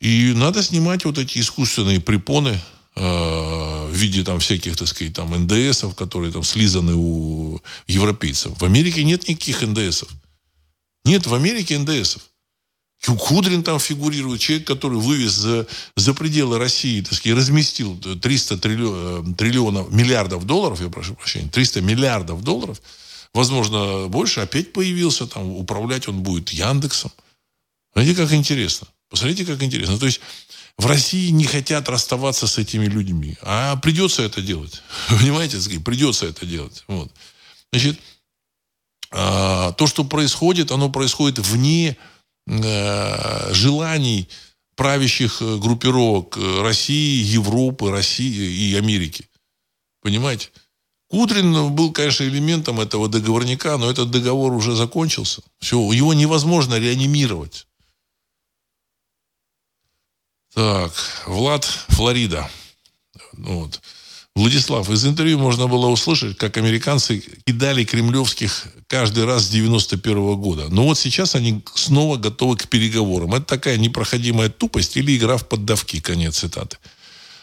И 0.00 0.32
надо 0.34 0.62
снимать 0.62 1.04
вот 1.04 1.18
эти 1.18 1.38
искусственные 1.38 2.00
препоны 2.00 2.58
э, 2.96 3.00
в 3.00 3.92
виде 3.92 4.24
там 4.24 4.40
всяких, 4.40 4.76
так 4.76 4.88
сказать, 4.88 5.14
там 5.14 5.34
НДСов, 5.34 5.94
которые 5.94 6.32
там 6.32 6.42
слизаны 6.42 6.94
у 6.94 7.60
европейцев. 7.86 8.58
В 8.58 8.64
Америке 8.64 9.04
нет 9.04 9.28
никаких 9.28 9.62
ндсов. 9.62 10.08
Нет 11.04 11.26
в 11.26 11.34
Америке 11.34 11.78
НДСов. 11.78 12.22
Кудрин 13.14 13.62
там 13.62 13.78
фигурирует, 13.78 14.40
человек, 14.40 14.66
который 14.66 14.98
вывез 14.98 15.32
за, 15.32 15.66
за 15.94 16.14
пределы 16.14 16.58
России, 16.58 17.02
так 17.02 17.14
сказать, 17.14 17.38
разместил 17.38 17.96
300 17.98 18.58
триллионов, 18.58 19.28
э, 19.28 19.34
триллионов, 19.34 19.92
миллиардов 19.92 20.44
долларов, 20.44 20.80
я 20.80 20.88
прошу 20.88 21.14
прощения, 21.14 21.48
300 21.48 21.82
миллиардов 21.82 22.42
долларов, 22.42 22.82
возможно, 23.32 24.08
больше, 24.08 24.40
опять 24.40 24.72
появился, 24.72 25.26
там, 25.26 25.48
управлять 25.50 26.08
он 26.08 26.22
будет 26.22 26.50
Яндексом. 26.50 27.12
Смотрите, 27.92 28.20
как 28.20 28.32
интересно. 28.32 28.88
Посмотрите, 29.08 29.44
как 29.44 29.62
интересно. 29.62 29.98
То 29.98 30.06
есть, 30.06 30.20
в 30.78 30.86
России 30.86 31.30
не 31.30 31.44
хотят 31.44 31.88
расставаться 31.88 32.46
с 32.46 32.58
этими 32.58 32.86
людьми. 32.86 33.36
А 33.40 33.76
придется 33.76 34.22
это 34.22 34.42
делать. 34.42 34.82
Понимаете, 35.08 35.58
придется 35.80 36.26
это 36.26 36.44
делать. 36.44 36.84
Вот. 36.88 37.10
Значит, 37.72 37.98
а, 39.10 39.72
то, 39.72 39.86
что 39.86 40.04
происходит, 40.04 40.70
оно 40.70 40.90
происходит 40.90 41.38
вне 41.38 41.96
Э, 42.48 43.52
желаний 43.52 44.28
правящих 44.76 45.42
э, 45.42 45.58
группировок 45.58 46.36
э, 46.36 46.62
России, 46.62 47.24
Европы, 47.24 47.90
России 47.90 48.70
и 48.70 48.76
Америки. 48.76 49.28
Понимаете? 50.00 50.50
Кудрин 51.08 51.74
был, 51.74 51.92
конечно, 51.92 52.24
элементом 52.24 52.80
этого 52.80 53.08
договорника, 53.08 53.76
но 53.78 53.90
этот 53.90 54.10
договор 54.10 54.52
уже 54.52 54.76
закончился. 54.76 55.42
Все, 55.58 55.76
его 55.92 56.14
невозможно 56.14 56.78
реанимировать. 56.78 57.66
Так, 60.54 60.92
Влад, 61.26 61.64
Флорида. 61.64 62.48
Ну 63.32 63.60
вот. 63.60 63.80
Владислав, 64.36 64.90
из 64.90 65.06
интервью 65.06 65.38
можно 65.38 65.66
было 65.66 65.86
услышать, 65.86 66.36
как 66.36 66.58
американцы 66.58 67.24
кидали 67.46 67.84
кремлевских 67.84 68.66
каждый 68.86 69.24
раз 69.24 69.44
с 69.44 69.48
91 69.48 70.18
-го 70.18 70.36
года. 70.36 70.66
Но 70.68 70.84
вот 70.84 70.98
сейчас 70.98 71.34
они 71.34 71.62
снова 71.74 72.18
готовы 72.18 72.58
к 72.58 72.68
переговорам. 72.68 73.32
Это 73.32 73.46
такая 73.46 73.78
непроходимая 73.78 74.50
тупость 74.50 74.98
или 74.98 75.16
игра 75.16 75.38
в 75.38 75.48
поддавки, 75.48 76.00
конец 76.00 76.36
цитаты. 76.36 76.76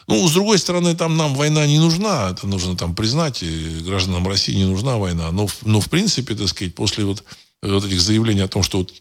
Ну, 0.07 0.27
с 0.27 0.33
другой 0.33 0.59
стороны, 0.59 0.95
там 0.95 1.17
нам 1.17 1.33
война 1.33 1.65
не 1.65 1.79
нужна, 1.79 2.29
это 2.29 2.45
нужно 2.45 2.77
там 2.77 2.93
признать, 2.93 3.41
и 3.41 3.81
гражданам 3.83 4.27
России 4.27 4.53
не 4.53 4.65
нужна 4.65 4.97
война. 4.97 5.31
Но, 5.31 5.47
но 5.65 5.79
в 5.79 5.89
принципе, 5.89 6.35
так 6.35 6.47
сказать, 6.47 6.75
после 6.75 7.05
вот, 7.05 7.23
вот 7.63 7.85
этих 7.85 8.01
заявлений 8.01 8.41
о 8.41 8.47
том, 8.47 8.61
что 8.61 8.77
вот 8.77 8.93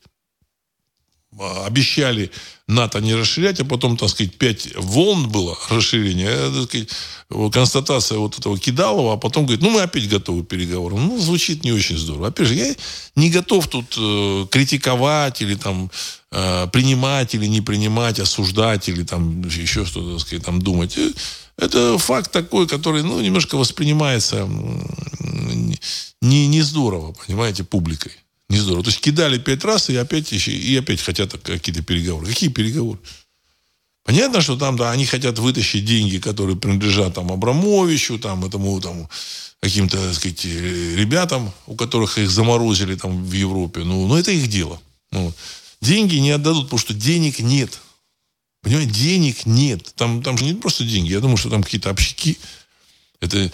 обещали 1.38 2.30
НАТО 2.68 3.00
не 3.00 3.14
расширять, 3.14 3.60
а 3.60 3.64
потом, 3.64 3.96
так 3.96 4.08
сказать, 4.08 4.34
пять 4.36 4.68
волн 4.76 5.28
было 5.28 5.56
расширения, 5.70 6.28
э, 6.28 6.52
так 6.54 6.64
сказать, 6.64 6.88
констатация 7.52 8.18
вот 8.18 8.38
этого 8.38 8.58
Кидалова, 8.58 9.14
а 9.14 9.16
потом 9.16 9.44
говорит, 9.46 9.62
ну, 9.62 9.70
мы 9.70 9.82
опять 9.82 10.08
готовы 10.08 10.44
к 10.44 10.48
переговорам. 10.48 11.06
Ну, 11.06 11.18
звучит 11.18 11.64
не 11.64 11.72
очень 11.72 11.98
здорово. 11.98 12.28
Опять 12.28 12.48
же, 12.48 12.54
я 12.54 12.74
не 13.16 13.30
готов 13.30 13.68
тут 13.68 13.94
э, 13.98 14.46
критиковать 14.50 15.42
или 15.42 15.54
там 15.54 15.90
э, 16.30 16.66
принимать 16.72 17.34
или 17.34 17.46
не 17.46 17.60
принимать, 17.60 18.20
осуждать 18.20 18.88
или 18.88 19.02
там 19.02 19.42
еще 19.42 19.84
что-то, 19.84 20.12
так 20.12 20.20
сказать, 20.20 20.44
там 20.44 20.60
думать. 20.60 20.96
Э, 20.98 21.10
это 21.56 21.98
факт 21.98 22.30
такой, 22.30 22.66
который, 22.66 23.02
ну, 23.02 23.20
немножко 23.20 23.56
воспринимается 23.56 24.48
не, 26.20 26.46
не 26.46 26.62
здорово, 26.62 27.14
понимаете, 27.26 27.64
публикой. 27.64 28.12
Не 28.53 28.59
здорово. 28.59 28.84
То 28.84 28.90
есть 28.90 29.00
кидали 29.00 29.38
пять 29.38 29.64
раз 29.64 29.88
и 29.88 29.96
опять, 29.96 30.30
еще, 30.30 30.53
и 30.53 30.76
опять 30.76 31.00
хотят 31.00 31.32
какие-то 31.32 31.82
переговоры. 31.82 32.26
Какие 32.26 32.50
переговоры? 32.50 32.98
Понятно, 34.05 34.42
что 34.42 34.57
там, 34.57 34.76
да, 34.76 34.90
они 34.90 35.07
хотят 35.07 35.38
вытащить 35.38 35.86
деньги, 35.86 36.18
которые 36.18 36.57
принадлежат 36.57 37.14
там 37.14 37.32
Абрамовичу, 37.32 38.18
там, 38.18 38.44
этому, 38.44 38.78
там, 38.82 39.09
каким-то, 39.61 39.96
так 39.96 40.14
сказать, 40.14 40.44
ребятам, 40.44 41.50
у 41.66 41.76
которых 41.76 42.18
их 42.18 42.30
заморозили 42.30 42.94
там 42.94 43.24
в 43.24 43.32
Европе. 43.32 43.84
Ну, 43.84 44.07
ну 44.07 44.16
это 44.16 44.32
их 44.32 44.48
дело. 44.48 44.78
Ну, 45.12 45.32
деньги 45.80 46.16
не 46.16 46.32
отдадут, 46.32 46.64
потому 46.64 46.78
что 46.78 46.92
денег 46.92 47.38
нет. 47.38 47.80
Понимаете, 48.61 48.92
денег 48.92 49.46
нет. 49.46 49.94
Там, 49.96 50.22
там 50.22 50.36
же 50.36 50.44
не 50.44 50.53
просто 50.53 50.84
деньги. 50.84 51.11
Я 51.11 51.20
думаю, 51.20 51.38
что 51.38 51.48
там 51.48 51.62
какие-то 51.62 51.88
общики. 51.88 52.36
Это 53.18 53.50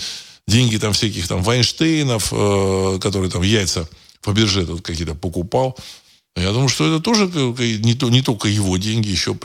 деньги 0.48 0.76
там 0.76 0.92
всяких 0.92 1.28
там 1.28 1.44
Вайнштейнов, 1.44 2.32
э, 2.32 2.98
которые 3.00 3.30
там 3.30 3.42
яйца 3.42 3.88
Фаберже 4.22 4.66
тут 4.66 4.82
какие-то 4.82 5.14
покупал. 5.14 5.76
Я 6.36 6.52
думаю, 6.52 6.68
что 6.68 6.86
это 6.86 7.02
тоже 7.02 7.26
не, 7.26 7.94
то, 7.94 8.08
не 8.10 8.22
только 8.22 8.48
его 8.48 8.76
деньги, 8.76 9.08
еще 9.08 9.36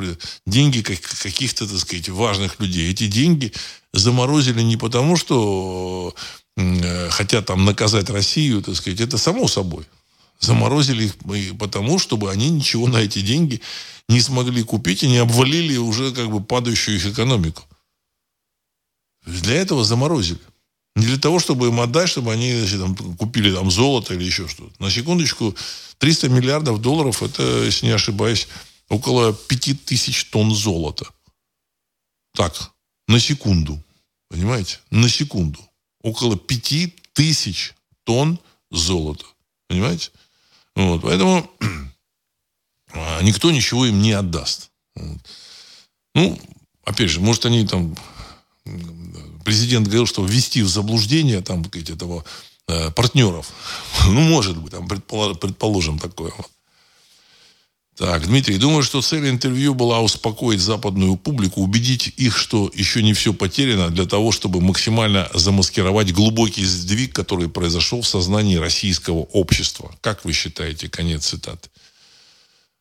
деньги 0.46 0.82
каких-то, 0.82 1.68
так 1.68 1.80
сказать, 1.80 2.10
важных 2.10 2.60
людей. 2.60 2.92
Эти 2.92 3.08
деньги 3.08 3.52
заморозили 3.94 4.62
не 4.62 4.78
потому, 4.78 5.18
что 5.18 6.14
э, 6.56 7.10
хотят 7.10 7.48
там 7.48 7.66
наказать 7.66 8.10
Россию, 8.10 8.62
так 8.62 8.76
сказать, 8.76 9.02
это 9.02 9.18
само 9.18 9.48
собой. 9.48 9.86
Заморозили 10.40 11.06
их 11.06 11.58
потому, 11.58 11.98
чтобы 11.98 12.30
они 12.30 12.50
ничего 12.50 12.88
на 12.88 12.98
эти 12.98 13.22
деньги 13.22 13.62
не 14.10 14.22
смогли 14.22 14.62
купить 14.64 15.04
и 15.04 15.08
не 15.08 15.18
обвалили 15.18 15.78
уже 15.78 16.12
как 16.12 16.30
бы 16.30 16.44
падающую 16.44 16.98
их 16.98 17.06
экономику. 17.08 17.64
Для 19.26 19.56
этого 19.56 19.84
заморозили. 19.84 20.42
Не 20.96 21.06
для 21.06 21.18
того, 21.18 21.40
чтобы 21.40 21.68
им 21.68 21.80
отдать, 21.80 22.10
чтобы 22.10 22.32
они 22.32 22.54
значит, 22.54 22.80
там, 22.80 22.96
купили 23.18 23.54
там 23.54 23.72
золото 23.72 24.14
или 24.14 24.24
еще 24.24 24.48
что-то. 24.48 24.74
На 24.84 24.92
секундочку, 24.92 25.56
300 25.98 26.30
миллиардов 26.30 26.82
долларов, 26.82 27.24
это, 27.24 27.64
если 27.64 27.88
не 27.88 27.94
ошибаюсь, 27.94 28.48
около 28.90 29.34
5000 29.34 30.26
тонн 30.26 30.54
золота. 30.54 31.08
Так, 32.36 32.72
на 33.08 33.20
секунду. 33.20 33.82
Понимаете? 34.30 34.80
На 34.92 35.10
секунду. 35.10 35.60
Около 36.02 36.38
5000 36.38 37.74
тонн 38.04 38.40
золота. 38.70 39.26
Понимаете? 39.68 40.12
Вот. 40.76 41.02
Поэтому 41.02 41.50
никто 43.22 43.52
ничего 43.52 43.86
им 43.86 44.02
не 44.02 44.12
отдаст. 44.12 44.70
Вот. 44.96 45.20
Ну, 46.16 46.40
опять 46.84 47.10
же, 47.10 47.20
может, 47.20 47.46
они 47.46 47.66
там 47.68 47.96
президент 49.44 49.88
говорил, 49.88 50.06
что 50.06 50.26
ввести 50.26 50.62
в 50.62 50.68
заблуждение 50.68 51.42
там, 51.42 51.66
сказать, 51.66 51.90
этого 51.90 52.24
э, 52.68 52.92
партнеров. 52.92 53.48
ну, 54.06 54.22
может 54.22 54.58
быть, 54.58 54.72
там, 54.72 54.88
предположим, 54.88 56.00
такое. 56.00 56.34
Так, 57.96 58.26
Дмитрий, 58.26 58.58
думаю, 58.58 58.82
что 58.82 59.04
цель 59.04 59.30
интервью 59.30 59.76
была 59.76 60.02
успокоить 60.02 60.60
западную 60.60 61.16
публику, 61.16 61.62
убедить 61.62 62.12
их, 62.18 62.36
что 62.36 62.72
еще 62.74 63.04
не 63.04 63.14
все 63.14 63.34
потеряно, 63.34 63.90
для 63.92 64.06
того, 64.06 64.32
чтобы 64.32 64.62
максимально 64.62 65.30
замаскировать 65.36 66.12
глубокий 66.12 66.66
сдвиг, 66.66 67.14
который 67.14 67.50
произошел 67.50 68.02
в 68.02 68.08
сознании 68.08 68.56
российского 68.56 69.20
общества. 69.20 69.96
Как 70.02 70.26
вы 70.26 70.34
считаете? 70.34 70.90
Конец 70.90 71.28
цитаты. 71.28 71.70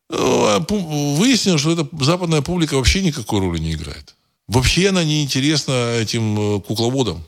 Ну, 0.08 0.46
а 0.46 0.60
выяснилось, 0.68 1.60
что 1.60 1.72
эта 1.72 1.88
западная 2.04 2.40
публика 2.40 2.74
вообще 2.74 3.02
никакой 3.02 3.40
роли 3.40 3.58
не 3.58 3.72
играет. 3.72 4.14
Вообще 4.52 4.90
она 4.90 5.02
не 5.02 5.22
интересна 5.22 5.94
этим 5.96 6.56
э, 6.56 6.60
кукловодам. 6.60 7.24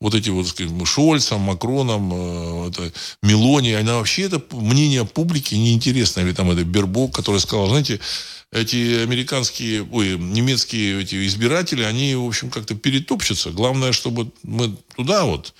Вот 0.00 0.14
эти 0.14 0.30
вот, 0.30 0.48
скажем, 0.48 0.86
Шольцам, 0.86 1.42
Макроном, 1.42 2.10
э, 2.14 2.68
это, 2.70 2.90
Мелони, 3.22 3.72
она 3.72 3.96
вообще 3.96 4.22
это 4.22 4.42
мнение 4.52 5.04
публики 5.04 5.54
неинтересно. 5.54 6.20
Или 6.22 6.32
там 6.32 6.50
это 6.50 6.64
Бербок, 6.64 7.14
который 7.14 7.40
сказал, 7.40 7.68
знаете, 7.68 8.00
эти 8.52 9.02
американские, 9.02 9.82
ой, 9.82 10.16
немецкие 10.16 11.02
эти 11.02 11.26
избиратели, 11.26 11.82
они, 11.82 12.14
в 12.14 12.26
общем, 12.26 12.48
как-то 12.48 12.74
перетопчутся. 12.74 13.50
Главное, 13.50 13.92
чтобы 13.92 14.32
мы 14.42 14.74
туда 14.96 15.26
вот, 15.26 15.52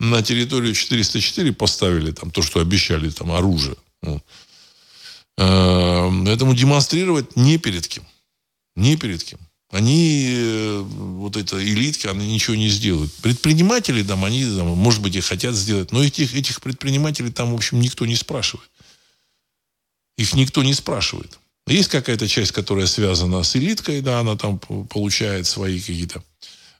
на 0.00 0.22
территорию 0.22 0.72
404 0.72 1.52
поставили 1.52 2.10
там 2.10 2.30
то, 2.30 2.40
что 2.40 2.60
обещали, 2.60 3.10
там, 3.10 3.32
оружие. 3.32 3.76
Э, 5.36 6.10
этому 6.26 6.54
демонстрировать 6.54 7.36
не 7.36 7.58
перед 7.58 7.86
кем. 7.86 8.04
Не 8.76 8.96
перед 8.96 9.22
кем. 9.22 9.38
Они, 9.70 10.26
э, 10.28 10.80
вот 10.80 11.36
эта 11.36 11.62
элитка, 11.62 12.10
они 12.10 12.32
ничего 12.32 12.54
не 12.54 12.68
сделают. 12.68 13.12
Предприниматели 13.14 14.02
там, 14.02 14.24
они, 14.24 14.44
там, 14.44 14.68
может 14.68 15.02
быть, 15.02 15.16
и 15.16 15.20
хотят 15.20 15.54
сделать, 15.54 15.90
но 15.90 16.04
этих, 16.04 16.34
этих 16.34 16.60
предпринимателей 16.60 17.30
там, 17.30 17.52
в 17.52 17.54
общем, 17.54 17.80
никто 17.80 18.06
не 18.06 18.14
спрашивает. 18.14 18.70
Их 20.16 20.34
никто 20.34 20.62
не 20.62 20.74
спрашивает. 20.74 21.38
Есть 21.66 21.88
какая-то 21.88 22.28
часть, 22.28 22.52
которая 22.52 22.86
связана 22.86 23.42
с 23.42 23.56
элиткой, 23.56 24.00
да, 24.00 24.20
она 24.20 24.36
там 24.36 24.58
получает 24.58 25.46
свои 25.46 25.80
какие-то 25.80 26.22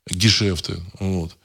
гешефты. 0.09 0.81
Вот. 1.01 1.37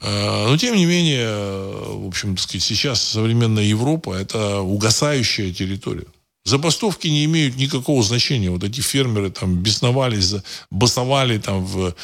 А, 0.00 0.48
но, 0.48 0.56
тем 0.58 0.76
не 0.76 0.84
менее, 0.84 1.28
в 1.28 2.06
общем, 2.06 2.36
так 2.36 2.44
сказать, 2.44 2.62
сейчас 2.62 3.02
современная 3.02 3.64
Европа– 3.64 4.14
это 4.20 4.60
угасающая 4.60 5.52
территория. 5.52 6.06
Забастовки 6.44 7.08
не 7.08 7.24
имеют 7.24 7.56
никакого 7.56 8.02
значения. 8.02 8.50
Вот 8.50 8.64
эти 8.64 8.82
фермеры 8.82 9.30
там 9.30 9.62
бесновались, 9.62 10.34
басовали 10.70 11.38
там 11.38 11.64
в, 11.64 11.94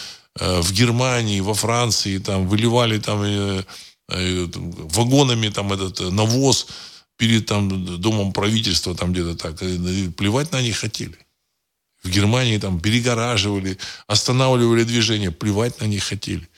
э, 0.41 0.61
в 0.62 0.72
Германии, 0.72 1.41
во 1.41 1.53
Франции, 1.53 2.18
там 2.18 2.49
выливали 2.49 2.99
там 2.99 3.22
э, 3.22 3.64
э, 4.09 4.47
вагонами 4.55 5.51
там 5.51 5.72
этот 5.74 6.01
навоз 6.11 6.68
перед 7.18 7.45
там 7.45 8.01
домом 8.01 8.32
правительства 8.32 8.95
там 8.95 9.12
где-то 9.12 9.36
так. 9.36 9.59
Плевать 10.16 10.53
на 10.53 10.62
них 10.62 10.78
хотели. 10.78 11.18
В 12.03 12.09
Германии 12.09 12.57
там 12.57 12.80
перегораживали, 12.80 13.76
останавливали 14.07 14.84
движение, 14.84 15.30
плевать 15.30 15.80
на 15.82 15.84
них 15.84 16.03
хотели. 16.03 16.49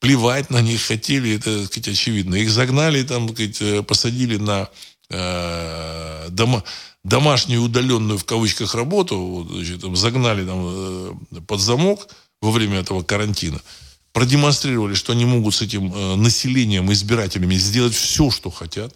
Плевать 0.00 0.48
на 0.48 0.62
них 0.62 0.80
хотели, 0.80 1.36
это, 1.36 1.60
так 1.60 1.66
сказать, 1.66 1.88
очевидно. 1.88 2.36
Их 2.36 2.50
загнали, 2.50 3.02
там, 3.02 3.28
так 3.28 3.54
сказать, 3.54 3.86
посадили 3.86 4.38
на 4.38 4.70
э, 5.10 6.28
дома, 6.30 6.64
домашнюю 7.04 7.62
удаленную 7.62 8.18
в 8.18 8.24
кавычках 8.24 8.74
работу, 8.74 9.18
вот, 9.18 9.48
значит, 9.48 9.80
там, 9.80 9.96
загнали 9.96 10.44
там, 10.44 10.60
э, 10.64 11.12
под 11.46 11.60
замок 11.60 12.08
во 12.40 12.50
время 12.50 12.80
этого 12.80 13.02
карантина, 13.02 13.60
продемонстрировали, 14.12 14.94
что 14.94 15.12
они 15.12 15.24
могут 15.24 15.54
с 15.54 15.62
этим 15.62 15.92
э, 15.94 16.16
населением, 16.16 16.92
избирателями 16.92 17.54
сделать 17.56 17.94
все, 17.94 18.30
что 18.30 18.50
хотят. 18.50 18.94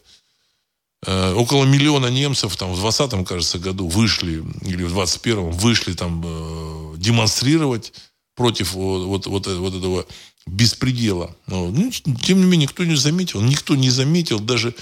Э, 1.07 1.33
около 1.35 1.65
миллиона 1.65 2.09
немцев 2.09 2.57
там, 2.57 2.73
в 2.73 2.81
2020, 2.81 3.27
кажется, 3.27 3.59
году 3.59 3.89
вышли, 3.89 4.43
или 4.63 4.85
в 4.85 4.93
2021 4.93 5.51
вышли 5.51 5.93
там 5.95 6.23
э, 6.25 6.95
демонстрировать 6.97 7.93
против 8.35 8.73
вот, 8.73 9.27
вот, 9.27 9.47
вот 9.47 9.77
этого 9.77 10.07
беспредела. 10.47 11.35
Но, 11.47 11.69
ну, 11.69 11.91
тем 11.91 12.41
не 12.41 12.45
менее, 12.45 12.67
никто 12.67 12.85
не 12.85 12.97
заметил. 12.97 13.41
Никто 13.41 13.77
не 13.77 13.91
заметил, 13.91 14.41
даже 14.41 14.75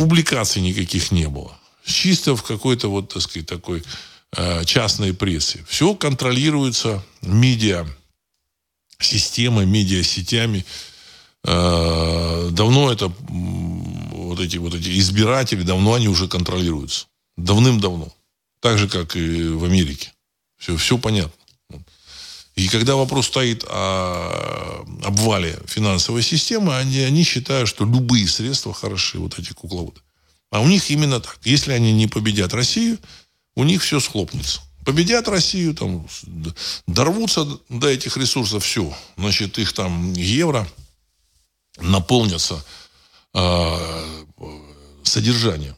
публикаций 0.00 0.62
никаких 0.62 1.12
не 1.12 1.28
было 1.28 1.60
чисто 1.84 2.34
в 2.36 2.42
какой-то 2.42 2.88
вот, 2.88 3.12
так 3.12 3.22
сказать, 3.22 3.46
такой 3.46 3.82
э, 4.36 4.64
частной 4.64 5.12
прессе. 5.12 5.64
Все 5.68 5.94
контролируется 5.94 7.04
медиа 7.22 7.86
системой, 8.98 9.66
медиасетями. 9.66 10.64
э, 11.44 12.48
давно 12.50 12.92
это 12.92 13.12
вот 13.18 14.40
эти 14.40 14.56
вот 14.58 14.74
эти 14.74 14.98
избиратели 14.98 15.62
давно 15.62 15.94
они 15.94 16.08
уже 16.08 16.28
контролируются 16.28 17.06
давным-давно, 17.36 18.08
так 18.60 18.78
же 18.78 18.88
как 18.88 19.16
и 19.16 19.48
в 19.48 19.64
Америке. 19.64 20.12
Все, 20.58 20.76
все 20.76 20.98
понятно. 20.98 21.32
И 22.60 22.68
когда 22.68 22.94
вопрос 22.94 23.28
стоит 23.28 23.64
о 23.66 24.84
обвале 25.02 25.58
финансовой 25.66 26.22
системы, 26.22 26.76
они, 26.76 26.98
они 26.98 27.24
считают, 27.24 27.70
что 27.70 27.86
любые 27.86 28.28
средства 28.28 28.74
хороши, 28.74 29.18
вот 29.18 29.38
эти 29.38 29.54
кукловоды. 29.54 30.02
А 30.50 30.60
у 30.60 30.68
них 30.68 30.90
именно 30.90 31.20
так. 31.20 31.38
Если 31.42 31.72
они 31.72 31.94
не 31.94 32.06
победят 32.06 32.52
Россию, 32.52 32.98
у 33.56 33.64
них 33.64 33.82
все 33.82 33.98
схлопнется. 33.98 34.60
Победят 34.84 35.26
Россию, 35.28 35.74
там, 35.74 36.06
дорвутся 36.86 37.46
до 37.70 37.88
этих 37.88 38.18
ресурсов, 38.18 38.62
все. 38.62 38.94
Значит, 39.16 39.58
их 39.58 39.72
там 39.72 40.12
евро 40.12 40.68
наполнятся 41.78 42.62
э, 43.32 44.24
содержанием. 45.02 45.76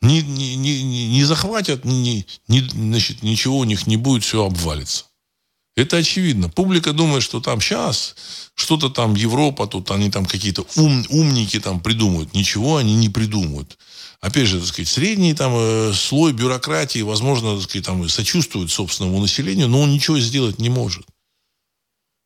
Не, 0.00 0.22
не, 0.22 0.56
не, 0.56 0.82
не 1.08 1.22
захватят, 1.22 1.84
не, 1.84 2.26
не, 2.48 2.62
значит, 2.62 3.22
ничего 3.22 3.58
у 3.58 3.64
них 3.64 3.86
не 3.86 3.96
будет, 3.96 4.24
все 4.24 4.44
обвалится. 4.44 5.04
Это 5.74 5.96
очевидно. 5.96 6.50
Публика 6.50 6.92
думает, 6.92 7.22
что 7.22 7.40
там 7.40 7.60
сейчас 7.60 8.14
что-то 8.54 8.90
там 8.90 9.14
Европа, 9.14 9.66
тут 9.66 9.90
они 9.90 10.10
там 10.10 10.26
какие-то 10.26 10.66
ум, 10.76 11.04
умники 11.08 11.58
там 11.60 11.80
придумают. 11.80 12.34
Ничего 12.34 12.76
они 12.76 12.94
не 12.94 13.08
придумают. 13.08 13.78
Опять 14.20 14.48
же, 14.48 14.58
так 14.58 14.68
сказать, 14.68 14.88
средний 14.88 15.34
там 15.34 15.52
э, 15.56 15.92
слой 15.94 16.32
бюрократии, 16.32 17.00
возможно, 17.00 17.54
так 17.54 17.64
сказать, 17.64 17.86
там 17.86 18.08
сочувствует 18.08 18.70
собственному 18.70 19.20
населению, 19.20 19.68
но 19.68 19.80
он 19.80 19.92
ничего 19.92 20.20
сделать 20.20 20.58
не 20.58 20.68
может. 20.68 21.06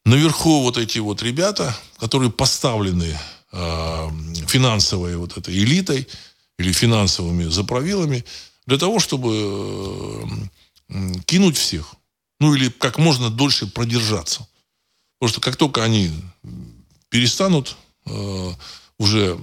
Наверху 0.05 0.63
вот 0.63 0.77
эти 0.77 0.99
вот 0.99 1.23
ребята, 1.23 1.77
которые 1.99 2.31
поставлены 2.31 3.19
э, 3.53 4.11
финансовой 4.47 5.17
вот 5.17 5.37
этой 5.39 5.57
элитой 5.57 6.07
или 6.59 6.73
финансовыми 6.73 7.45
заправилами, 7.45 8.25
для 8.67 8.79
того, 8.79 8.99
чтобы 8.99 10.29
э, 10.91 11.15
кинуть 11.25 11.57
всех. 11.57 11.95
Ну, 12.41 12.55
или 12.55 12.68
как 12.68 12.99
можно 12.99 13.30
дольше 13.30 13.66
продержаться. 13.66 14.47
Потому 15.18 15.32
что 15.32 15.41
как 15.41 15.57
только 15.57 15.82
они 15.82 16.11
перестанут 17.09 17.76
э, 18.05 18.53
уже 18.99 19.39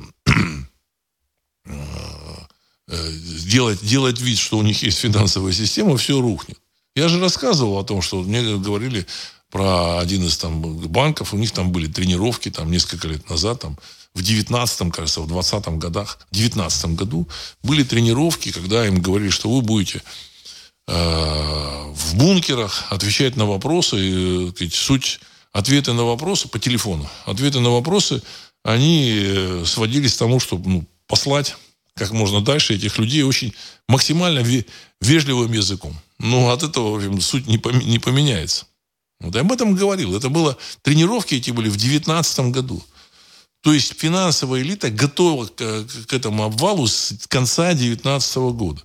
э, 1.66 3.12
делать, 3.46 3.84
делать 3.84 4.20
вид, 4.20 4.38
что 4.38 4.60
у 4.60 4.62
них 4.62 4.84
есть 4.84 5.00
финансовая 5.00 5.54
система, 5.54 5.98
все 5.98 6.22
рухнет. 6.22 6.60
Я 6.96 7.08
же 7.08 7.20
рассказывал 7.20 7.80
о 7.80 7.84
том, 7.84 8.04
что 8.04 8.22
мне 8.22 8.58
говорили 8.58 9.08
про 9.50 10.00
один 10.00 10.24
из 10.26 10.38
там 10.38 10.62
банков, 10.62 11.34
у 11.34 11.38
них 11.38 11.52
там 11.52 11.72
были 11.72 11.88
тренировки 11.88 12.52
там 12.52 12.70
несколько 12.70 13.08
лет 13.08 13.28
назад, 13.30 13.62
там 13.62 13.80
в 14.14 14.22
19-м, 14.22 14.92
кажется, 14.92 15.22
в 15.22 15.32
20-м 15.32 15.80
годах, 15.80 16.20
в 16.30 16.36
19 16.36 16.86
году 16.96 17.28
были 17.64 17.84
тренировки, 17.84 18.52
когда 18.52 18.86
им 18.86 19.02
говорили, 19.02 19.32
что 19.32 19.50
вы 19.50 19.64
будете 19.64 20.04
Э, 20.04 20.33
в 20.88 22.16
бункерах, 22.16 22.86
отвечать 22.90 23.36
на 23.36 23.46
вопросы. 23.46 23.98
И, 24.00 24.50
сказать, 24.52 24.74
суть 24.74 25.20
ответы 25.52 25.94
на 25.94 26.04
вопросы 26.04 26.48
по 26.50 26.60
телефону. 26.60 27.10
Ответы 27.26 27.60
на 27.60 27.70
вопросы, 27.70 28.22
они 28.64 29.14
э, 29.16 29.64
сводились 29.66 30.16
к 30.16 30.20
тому, 30.20 30.40
чтобы 30.40 30.70
ну, 30.70 30.86
послать 31.08 31.56
как 31.96 32.12
можно 32.12 32.42
дальше 32.42 32.74
этих 32.74 32.98
людей 32.98 33.22
очень 33.22 33.54
максимально 33.88 34.44
вежливым 35.00 35.52
языком. 35.52 35.96
Но 36.20 36.50
от 36.50 36.64
этого 36.64 36.96
общем, 36.98 37.22
суть 37.22 37.48
не, 37.48 37.62
не 37.86 38.00
поменяется. 38.00 38.66
Вот 39.20 39.36
я 39.36 39.42
об 39.42 39.52
этом 39.52 39.76
говорил. 39.76 40.16
Это 40.16 40.30
было, 40.30 40.58
тренировки 40.82 41.36
эти 41.36 41.52
были 41.52 41.70
в 41.70 41.78
2019 41.78 42.52
году. 42.52 42.84
То 43.62 43.74
есть 43.74 43.94
финансовая 43.98 44.62
элита 44.62 44.90
готова 44.90 45.46
к, 45.46 45.86
к 46.08 46.14
этому 46.14 46.44
обвалу 46.44 46.88
с 46.88 47.14
конца 47.28 47.74
2019 47.74 48.38
года. 48.56 48.82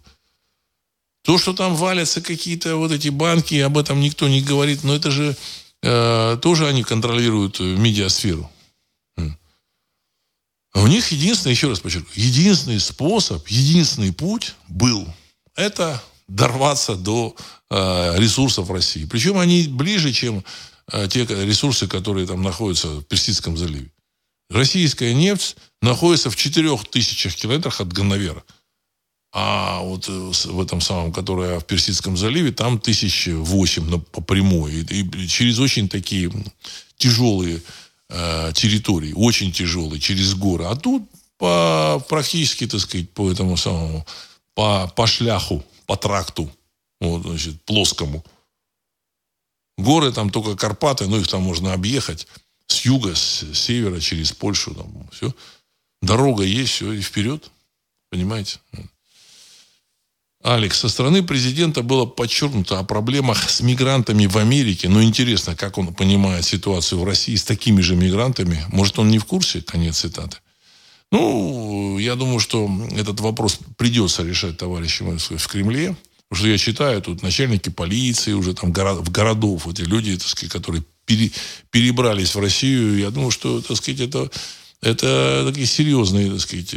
То, 1.23 1.39
что 1.39 1.53
там 1.53 1.75
валятся 1.75 2.21
какие-то 2.21 2.77
вот 2.77 2.93
эти 2.93 3.09
банки, 3.09 3.55
об 3.57 3.77
этом 3.77 4.01
никто 4.01 4.29
не 4.29 4.41
говорит, 4.41 4.85
но 4.85 4.95
это 4.95 5.11
же 5.11 5.37
э, 5.83 6.39
тоже 6.41 6.67
они 6.67 6.83
контролируют 6.83 7.61
медиасферу. 7.61 8.51
А 10.75 10.83
у 10.83 10.87
них 10.87 11.11
единственный, 11.11 11.53
еще 11.53 11.69
раз 11.69 11.81
подчеркну, 11.81 12.11
единственный 12.15 12.79
способ, 12.79 13.47
единственный 13.49 14.13
путь 14.13 14.55
был 14.69 15.09
это 15.57 16.03
дорваться 16.29 16.95
до 16.95 17.35
э, 17.71 18.15
ресурсов 18.19 18.71
России. 18.71 19.05
Причем 19.07 19.39
они 19.39 19.67
ближе, 19.67 20.13
чем 20.13 20.45
э, 20.93 21.09
те 21.09 21.25
ресурсы, 21.25 21.89
которые 21.89 22.27
там 22.27 22.43
находятся 22.43 22.89
в 22.89 23.03
Персидском 23.03 23.57
заливе. 23.57 23.91
Российская 24.51 25.15
нефть 25.15 25.57
находится 25.83 26.31
в 26.31 26.37
4000 26.37 27.31
километрах 27.31 27.81
от 27.81 27.93
Ганновера. 27.93 28.45
А 29.33 29.81
вот 29.83 30.09
э, 30.09 30.13
в 30.13 30.61
этом 30.61 30.81
самом, 30.81 31.13
которое 31.13 31.61
в 31.61 31.67
Персидском 31.67 32.17
заливе, 32.17 32.51
там 32.53 32.81
тысяч 32.81 33.29
восемь 33.29 34.01
по 34.01 34.21
прямой. 34.23 34.87
И, 34.89 35.29
через 35.29 35.59
очень 35.59 35.89
такие 35.89 36.33
тяжелые 36.97 37.63
э, 38.09 38.53
территории, 38.55 39.13
очень 39.15 39.53
тяжелые, 39.53 40.01
через 40.01 40.35
горы. 40.35 40.65
А 40.65 40.77
тут 40.77 41.03
по, 41.37 42.03
практически, 42.09 42.67
так 42.67 42.81
сказать, 42.81 43.11
по 43.11 43.31
этому 43.31 43.57
самому, 43.57 44.07
по, 44.55 44.89
по 44.97 45.07
шляху, 45.07 45.65
по 45.87 45.97
тракту, 45.97 46.51
вот, 47.01 47.23
значит, 47.23 47.63
плоскому. 47.63 48.25
Горы 49.77 50.11
там 50.11 50.31
только 50.31 50.57
Карпаты, 50.57 51.07
но 51.07 51.19
их 51.19 51.29
там 51.29 51.43
можно 51.43 51.73
объехать 51.73 52.27
с 52.67 52.85
юга, 52.85 53.15
с 53.15 53.45
севера, 53.55 54.01
через 54.01 54.33
Польшу. 54.33 54.75
Там, 54.75 55.09
все. 55.13 55.33
Дорога 56.03 56.43
есть, 56.43 56.73
все, 56.73 56.93
и 56.93 57.01
вперед. 57.01 57.51
Понимаете? 58.11 58.59
Алекс, 60.43 60.79
со 60.79 60.89
стороны 60.89 61.25
президента 61.25 61.83
было 61.83 62.07
подчеркнуто 62.07 62.79
о 62.79 62.85
проблемах 62.85 63.51
с 63.51 63.61
мигрантами 63.61 64.27
в 64.27 64.39
Америке. 64.39 64.89
Но 64.89 65.03
интересно, 65.03 65.57
как 65.57 65.79
он 65.79 65.93
понимает 65.93 66.45
ситуацию 66.45 67.01
в 67.01 67.05
России 67.05 67.35
с 67.35 67.43
такими 67.43 67.81
же 67.81 67.97
мигрантами. 67.97 68.65
Может, 68.69 69.01
он 69.01 69.09
не 69.09 69.19
в 69.19 69.25
курсе? 69.25 69.63
Конец 69.63 69.99
цитаты. 69.99 70.37
Ну, 71.11 71.99
я 71.99 72.15
думаю, 72.15 72.39
что 72.39 72.71
этот 72.97 73.19
вопрос 73.21 73.59
придется 73.77 74.23
решать 74.23 74.57
товарищам 74.59 75.19
в 75.19 75.49
Кремле. 75.49 75.97
Потому 76.29 76.41
что 76.41 76.49
я 76.49 76.59
читаю, 76.59 77.03
тут 77.03 77.23
начальники 77.23 77.71
полиции 77.71 78.33
уже 78.33 78.55
там 78.55 78.71
в 78.73 79.11
городов, 79.11 79.67
эти 79.67 79.81
люди, 79.81 80.17
так 80.17 80.29
сказать, 80.29 80.53
которые 80.53 80.85
пере, 81.05 81.33
перебрались 81.71 82.35
в 82.35 82.41
Россию. 82.41 82.99
Я 82.99 83.11
думаю, 83.11 83.31
что, 83.31 83.61
так 83.63 83.77
сказать, 83.79 84.01
это, 84.01 84.31
это 84.83 85.45
такие 85.49 85.67
серьезные, 85.67 86.31
так 86.31 86.41
сказать, 86.41 86.75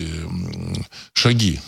шаги 1.14 1.60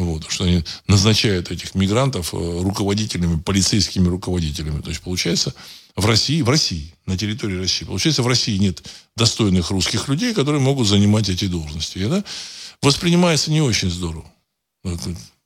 вот, 0.00 0.30
что 0.30 0.44
они 0.44 0.62
назначают 0.86 1.50
этих 1.50 1.74
мигрантов 1.74 2.34
э, 2.34 2.36
руководителями, 2.36 3.40
полицейскими 3.40 4.08
руководителями. 4.08 4.80
То 4.82 4.90
есть, 4.90 5.00
получается, 5.00 5.54
в 5.96 6.04
России, 6.04 6.42
в 6.42 6.50
России, 6.50 6.94
на 7.06 7.16
территории 7.16 7.56
России, 7.56 7.86
получается, 7.86 8.22
в 8.22 8.26
России 8.26 8.58
нет 8.58 8.82
достойных 9.16 9.70
русских 9.70 10.08
людей, 10.08 10.34
которые 10.34 10.60
могут 10.60 10.86
занимать 10.86 11.28
эти 11.28 11.46
должности. 11.46 11.98
Это 11.98 12.24
воспринимается 12.82 13.50
не 13.50 13.62
очень 13.62 13.90
здорово. 13.90 14.30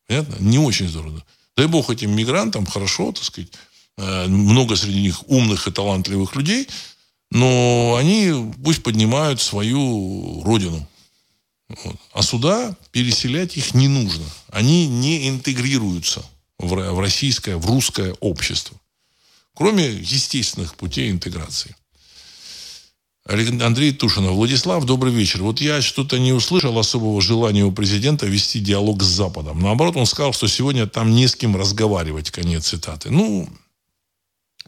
Понятно? 0.07 0.36
Не 0.40 0.59
очень 0.59 0.88
здорово. 0.88 1.24
Дай 1.57 1.66
бог 1.66 1.90
этим 1.90 2.14
мигрантам 2.14 2.66
хорошо, 2.66 3.12
так 3.12 3.22
сказать, 3.22 3.53
э, 3.98 4.26
много 4.26 4.74
среди 4.74 5.01
них 5.01 5.28
умных 5.28 5.68
и 5.68 5.70
талантливых 5.70 6.34
людей, 6.34 6.66
но 7.30 7.96
они 7.96 8.53
пусть 8.64 8.82
поднимают 8.82 9.40
свою 9.40 10.42
родину. 10.42 10.86
Вот. 11.84 11.96
А 12.12 12.22
сюда 12.22 12.76
переселять 12.90 13.56
их 13.56 13.74
не 13.74 13.88
нужно. 13.88 14.24
Они 14.48 14.88
не 14.88 15.28
интегрируются 15.28 16.24
в, 16.58 16.74
в 16.74 17.00
российское, 17.00 17.56
в 17.56 17.66
русское 17.66 18.12
общество. 18.20 18.76
Кроме 19.54 19.86
естественных 19.86 20.74
путей 20.74 21.10
интеграции. 21.10 21.76
Андрей 23.26 23.92
Тушинов. 23.92 24.32
Владислав, 24.32 24.84
добрый 24.84 25.12
вечер. 25.12 25.42
Вот 25.42 25.60
я 25.60 25.80
что-то 25.80 26.18
не 26.18 26.32
услышал 26.32 26.76
особого 26.78 27.20
желания 27.20 27.64
у 27.64 27.70
президента 27.70 28.26
вести 28.26 28.58
диалог 28.58 29.02
с 29.02 29.06
Западом. 29.06 29.60
Наоборот, 29.60 29.96
он 29.96 30.06
сказал, 30.06 30.32
что 30.32 30.48
сегодня 30.48 30.86
там 30.88 31.14
не 31.14 31.28
с 31.28 31.36
кем 31.36 31.56
разговаривать. 31.56 32.30
Конец 32.30 32.68
цитаты. 32.68 33.10
Ну, 33.10 33.48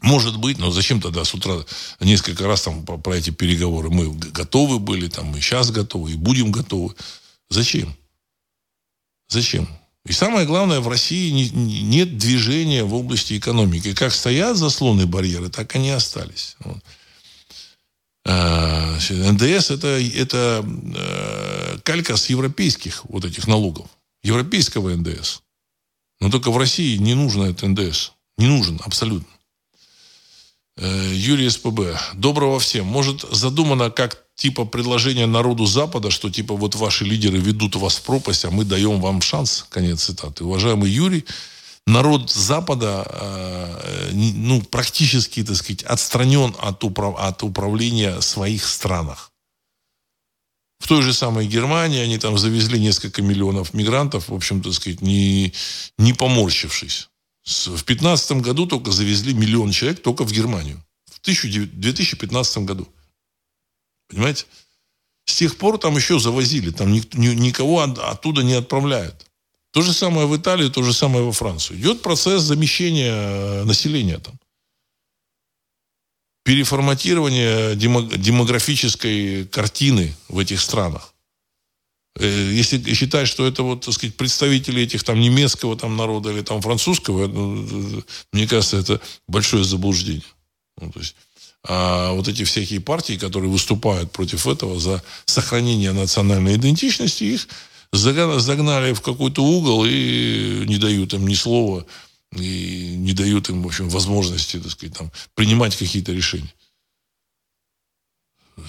может 0.03 0.37
быть, 0.37 0.59
но 0.59 0.69
зачем 0.69 0.99
тогда 0.99 1.23
с 1.23 1.33
утра 1.33 1.63
несколько 2.01 2.45
раз 2.45 2.61
там 2.63 2.85
про 2.85 3.15
эти 3.15 3.29
переговоры 3.29 3.89
мы 3.89 4.13
готовы 4.13 4.77
были, 4.79 5.07
там 5.07 5.27
мы 5.27 5.39
сейчас 5.39 5.71
готовы 5.71 6.11
и 6.11 6.15
будем 6.15 6.51
готовы. 6.51 6.93
Зачем? 7.49 7.95
Зачем? 9.29 9.67
И 10.05 10.11
самое 10.11 10.45
главное, 10.45 10.81
в 10.81 10.89
России 10.89 11.31
не, 11.31 11.49
нет 11.49 12.17
движения 12.17 12.83
в 12.83 12.93
области 12.93 13.37
экономики. 13.37 13.93
Как 13.93 14.11
стоят 14.11 14.57
заслоны 14.57 15.05
барьеры, 15.05 15.49
так 15.49 15.73
они 15.75 15.91
остались. 15.91 16.57
Вот. 16.59 16.83
А, 18.25 18.97
НДС 19.09 19.71
это, 19.71 19.87
это 19.87 20.65
э, 20.95 21.77
калька 21.83 22.17
с 22.17 22.29
европейских 22.29 23.05
вот 23.05 23.23
этих 23.23 23.47
налогов. 23.47 23.87
Европейского 24.21 24.93
НДС. 24.93 25.39
Но 26.19 26.29
только 26.29 26.51
в 26.51 26.57
России 26.57 26.97
не 26.97 27.13
нужно 27.13 27.43
этот 27.43 27.69
НДС. 27.69 28.11
Не 28.37 28.47
нужен 28.47 28.81
абсолютно. 28.83 29.32
Э, 30.77 31.11
Юрий 31.13 31.49
СПБ. 31.49 31.97
Доброго 32.15 32.59
всем. 32.59 32.85
Может, 32.85 33.21
задумано 33.31 33.91
как 33.91 34.23
типа 34.35 34.65
предложение 34.65 35.27
народу 35.27 35.65
Запада, 35.65 36.09
что 36.09 36.29
типа 36.29 36.55
вот 36.55 36.75
ваши 36.75 37.05
лидеры 37.05 37.37
ведут 37.37 37.75
вас 37.75 37.97
в 37.97 38.01
пропасть, 38.01 38.45
а 38.45 38.51
мы 38.51 38.65
даем 38.65 38.99
вам 38.99 39.21
шанс. 39.21 39.65
Конец 39.69 40.03
цитаты. 40.03 40.43
Уважаемый 40.43 40.89
Юрий, 40.89 41.25
народ 41.85 42.31
Запада 42.31 43.05
э, 43.07 44.09
ну, 44.13 44.61
практически, 44.61 45.43
так 45.43 45.55
сказать, 45.55 45.83
отстранен 45.83 46.55
от, 46.59 46.83
управ... 46.83 47.15
от 47.19 47.43
управления 47.43 48.19
своих 48.21 48.65
странах. 48.65 49.31
В 50.79 50.87
той 50.87 51.01
же 51.01 51.13
самой 51.13 51.47
Германии 51.47 51.99
они 51.99 52.17
там 52.17 52.37
завезли 52.37 52.79
несколько 52.79 53.21
миллионов 53.21 53.73
мигрантов, 53.73 54.27
в 54.27 54.33
общем, 54.33 54.61
так 54.61 54.73
сказать, 54.73 55.01
не, 55.01 55.53
не 55.97 56.13
поморщившись. 56.13 57.09
В 57.43 57.83
2015 57.83 58.41
году 58.41 58.65
только 58.65 58.91
завезли 58.91 59.33
миллион 59.33 59.71
человек 59.71 60.01
только 60.01 60.23
в 60.23 60.31
Германию. 60.31 60.83
В 61.05 61.19
2015 61.21 62.57
году. 62.59 62.87
Понимаете? 64.07 64.45
С 65.25 65.35
тех 65.35 65.57
пор 65.57 65.77
там 65.77 65.95
еще 65.95 66.19
завозили. 66.19 66.71
Там 66.71 66.93
никого 66.93 67.81
оттуда 67.81 68.43
не 68.43 68.53
отправляют. 68.53 69.25
То 69.71 69.81
же 69.81 69.91
самое 69.91 70.27
в 70.27 70.37
Италии, 70.37 70.69
то 70.69 70.83
же 70.83 70.93
самое 70.93 71.25
во 71.25 71.31
Францию. 71.31 71.79
Идет 71.79 72.01
процесс 72.01 72.43
замещения 72.43 73.11
э, 73.11 73.63
населения 73.63 74.19
там. 74.19 74.39
Переформатирование 76.43 77.75
демографической 77.75 79.45
картины 79.45 80.13
в 80.27 80.37
этих 80.37 80.61
странах. 80.61 81.12
Э, 82.19 82.51
если 82.53 82.93
считать, 82.93 83.27
что 83.27 83.45
это 83.45 83.63
вот, 83.63 83.85
так 83.85 83.93
сказать, 83.93 84.15
представители 84.15 84.83
этих 84.83 85.03
там 85.03 85.19
немецкого 85.19 85.77
там 85.77 85.97
народа 85.97 86.31
или 86.31 86.41
там 86.41 86.61
французского, 86.61 87.27
ну, 87.27 88.03
мне 88.31 88.47
кажется, 88.47 88.77
это 88.77 89.01
большое 89.27 89.63
заблуждение. 89.63 90.23
Ну, 90.79 90.91
то 90.91 90.99
есть, 90.99 91.15
а 91.65 92.11
вот 92.13 92.27
эти 92.27 92.43
всякие 92.43 92.81
партии, 92.81 93.17
которые 93.17 93.49
выступают 93.49 94.11
против 94.11 94.47
этого 94.47 94.79
за 94.79 95.01
сохранение 95.25 95.91
национальной 95.91 96.55
идентичности, 96.55 97.23
их 97.23 97.47
загнали 97.91 98.93
в 98.93 99.01
какой-то 99.01 99.43
угол 99.43 99.85
и 99.87 100.65
не 100.67 100.77
дают 100.77 101.13
им 101.13 101.27
ни 101.27 101.35
слова, 101.35 101.85
и 102.35 102.95
не 102.97 103.13
дают 103.13 103.49
им, 103.49 103.61
в 103.61 103.67
общем, 103.67 103.89
возможности, 103.89 104.59
так 104.59 104.71
сказать, 104.71 104.97
там, 104.97 105.11
принимать 105.35 105.75
какие-то 105.75 106.11
решения. 106.11 106.51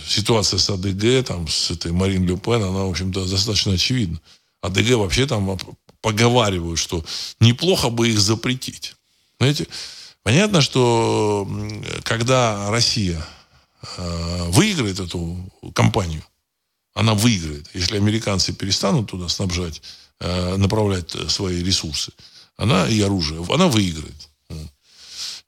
Ситуация 0.07 0.59
с 0.59 0.71
АДГ, 0.71 1.27
там, 1.27 1.49
с 1.49 1.71
этой 1.71 1.93
Марин 1.93 2.27
Ле 2.27 2.37
Пен, 2.37 2.63
она, 2.63 2.85
в 2.85 2.91
общем-то, 2.91 3.27
достаточно 3.27 3.73
очевидна. 3.73 4.21
АДГ 4.63 4.97
вообще 4.97 5.27
там 5.27 5.59
поговаривают, 6.01 6.79
что 6.79 7.05
неплохо 7.41 7.91
бы 7.91 8.09
их 8.09 8.19
запретить. 8.19 8.95
Знаете, 9.39 9.67
понятно, 10.23 10.61
что 10.61 11.49
когда 12.03 12.71
Россия 12.71 13.25
э, 13.99 14.45
выиграет 14.51 15.01
эту 15.01 15.51
кампанию, 15.75 16.23
она 16.95 17.15
выиграет. 17.15 17.69
Если 17.75 17.97
американцы 17.97 18.53
перестанут 18.53 19.11
туда 19.11 19.29
снабжать, 19.29 19.83
э, 20.21 20.57
направлять 20.57 21.11
свои 21.31 21.63
ресурсы, 21.63 22.13
она 22.57 22.89
и 22.89 23.01
оружие, 23.01 23.45
она 23.51 23.67
выиграет. 23.67 24.29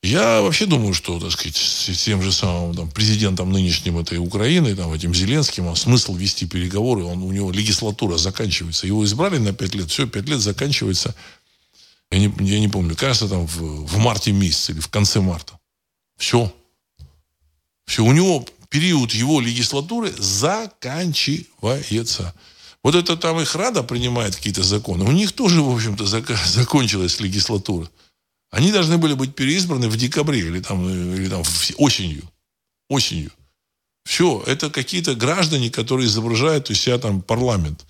Я 0.02 0.40
вообще 0.40 0.66
думаю, 0.66 0.94
что, 0.94 1.18
так 1.18 1.32
сказать, 1.32 1.56
с 1.56 2.04
тем 2.04 2.22
же 2.22 2.30
самым 2.30 2.76
там, 2.76 2.90
президентом 2.90 3.50
нынешним 3.50 3.98
этой 3.98 4.18
Украины, 4.18 4.76
там, 4.76 4.92
этим 4.92 5.14
Зеленским, 5.14 5.66
он 5.66 5.74
смысл 5.74 6.14
вести 6.14 6.46
переговоры, 6.46 7.02
он, 7.02 7.22
у 7.22 7.32
него 7.32 7.50
легислатура 7.50 8.16
заканчивается. 8.16 8.86
Его 8.86 9.04
избрали 9.04 9.38
на 9.38 9.52
пять 9.52 9.74
лет, 9.74 9.90
все, 9.90 10.06
пять 10.06 10.28
лет 10.28 10.40
заканчивается, 10.40 11.14
я 12.10 12.18
не, 12.18 12.32
я 12.40 12.60
не 12.60 12.68
помню, 12.68 12.94
кажется, 12.94 13.26
там 13.28 13.46
в, 13.46 13.86
в 13.86 13.98
марте 13.98 14.32
месяце 14.32 14.72
или 14.72 14.80
в 14.80 14.88
конце 14.88 15.20
марта. 15.20 15.58
Все. 16.16 16.52
Все, 17.86 18.04
у 18.04 18.12
него 18.12 18.46
период 18.68 19.12
его 19.12 19.40
легислатуры 19.40 20.12
заканчивается. 20.16 22.34
Вот 22.82 22.94
это 22.94 23.16
там 23.16 23.40
их 23.40 23.54
Рада 23.56 23.82
принимает 23.82 24.36
какие-то 24.36 24.62
законы. 24.62 25.04
У 25.04 25.10
них 25.10 25.32
тоже, 25.32 25.62
в 25.62 25.74
общем-то, 25.74 26.04
зак- 26.04 26.46
закончилась 26.46 27.18
легислатура. 27.18 27.90
Они 28.56 28.72
должны 28.72 28.96
были 28.96 29.12
быть 29.12 29.34
переизбраны 29.34 29.86
в 29.86 29.98
декабре 29.98 30.38
или 30.38 30.60
там, 30.60 30.88
или 30.88 31.28
там 31.28 31.42
осенью. 31.76 32.22
Осенью. 32.88 33.30
Все, 34.06 34.42
это 34.46 34.70
какие-то 34.70 35.14
граждане, 35.14 35.70
которые 35.70 36.06
изображают 36.06 36.70
у 36.70 36.74
себя 36.74 36.96
там 36.96 37.20
парламент 37.20 37.84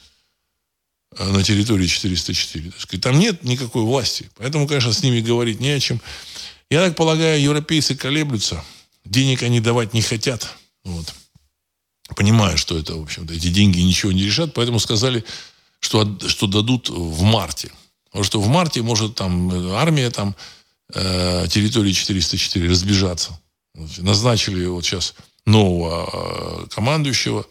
э, 1.16 1.24
на 1.24 1.44
территории 1.44 1.86
404. 1.86 2.72
Там 3.00 3.16
нет 3.16 3.44
никакой 3.44 3.82
власти. 3.82 4.28
Поэтому, 4.38 4.66
конечно, 4.66 4.92
с 4.92 5.04
ними 5.04 5.20
говорить 5.20 5.60
не 5.60 5.70
о 5.70 5.78
чем. 5.78 6.00
Я 6.68 6.84
так 6.84 6.96
полагаю, 6.96 7.40
европейцы 7.40 7.94
колеблются. 7.94 8.64
Денег 9.04 9.44
они 9.44 9.60
давать 9.60 9.94
не 9.94 10.02
хотят. 10.02 10.52
Вот. 10.82 11.14
Понимаю, 12.16 12.58
что 12.58 12.76
это, 12.76 12.96
в 12.96 13.02
общем-то, 13.02 13.32
эти 13.32 13.50
деньги 13.50 13.78
ничего 13.78 14.10
не 14.10 14.24
решат, 14.24 14.52
поэтому 14.52 14.80
сказали, 14.80 15.24
что, 15.78 16.18
что 16.26 16.48
дадут 16.48 16.88
в 16.88 17.22
марте. 17.22 17.70
Потому 18.06 18.24
что 18.24 18.40
в 18.40 18.48
марте 18.48 18.82
может 18.82 19.14
там 19.14 19.52
э, 19.52 19.74
армия 19.76 20.10
там 20.10 20.34
э, 20.94 21.46
территории 21.48 21.92
404 21.92 22.68
разбежаться. 22.68 23.40
Назначили 23.98 24.66
вот 24.66 24.84
сейчас 24.84 25.14
нового 25.44 26.08
э, 26.12 26.66
командующего, 26.74 27.46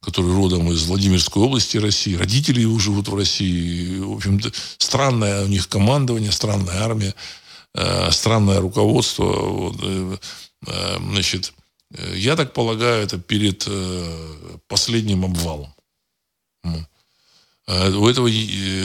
который 0.00 0.34
родом 0.34 0.70
из 0.72 0.84
Владимирской 0.84 1.42
области 1.42 1.76
России. 1.76 2.16
Родители 2.16 2.60
его 2.60 2.78
живут 2.78 3.08
в 3.08 3.14
России. 3.14 3.98
В 3.98 4.12
общем-то, 4.12 4.52
странное 4.78 5.44
у 5.44 5.48
них 5.48 5.68
командование, 5.68 6.32
странная 6.32 6.82
армия, 6.82 7.14
э, 7.74 8.10
странное 8.10 8.60
руководство. 8.60 9.74
Значит, 10.64 11.52
я 12.14 12.36
так 12.36 12.52
полагаю, 12.52 13.02
это 13.02 13.18
перед 13.18 13.66
последним 14.68 15.24
обвалом. 15.24 15.74
Э, 17.66 17.90
у 17.90 18.08
этого 18.08 18.28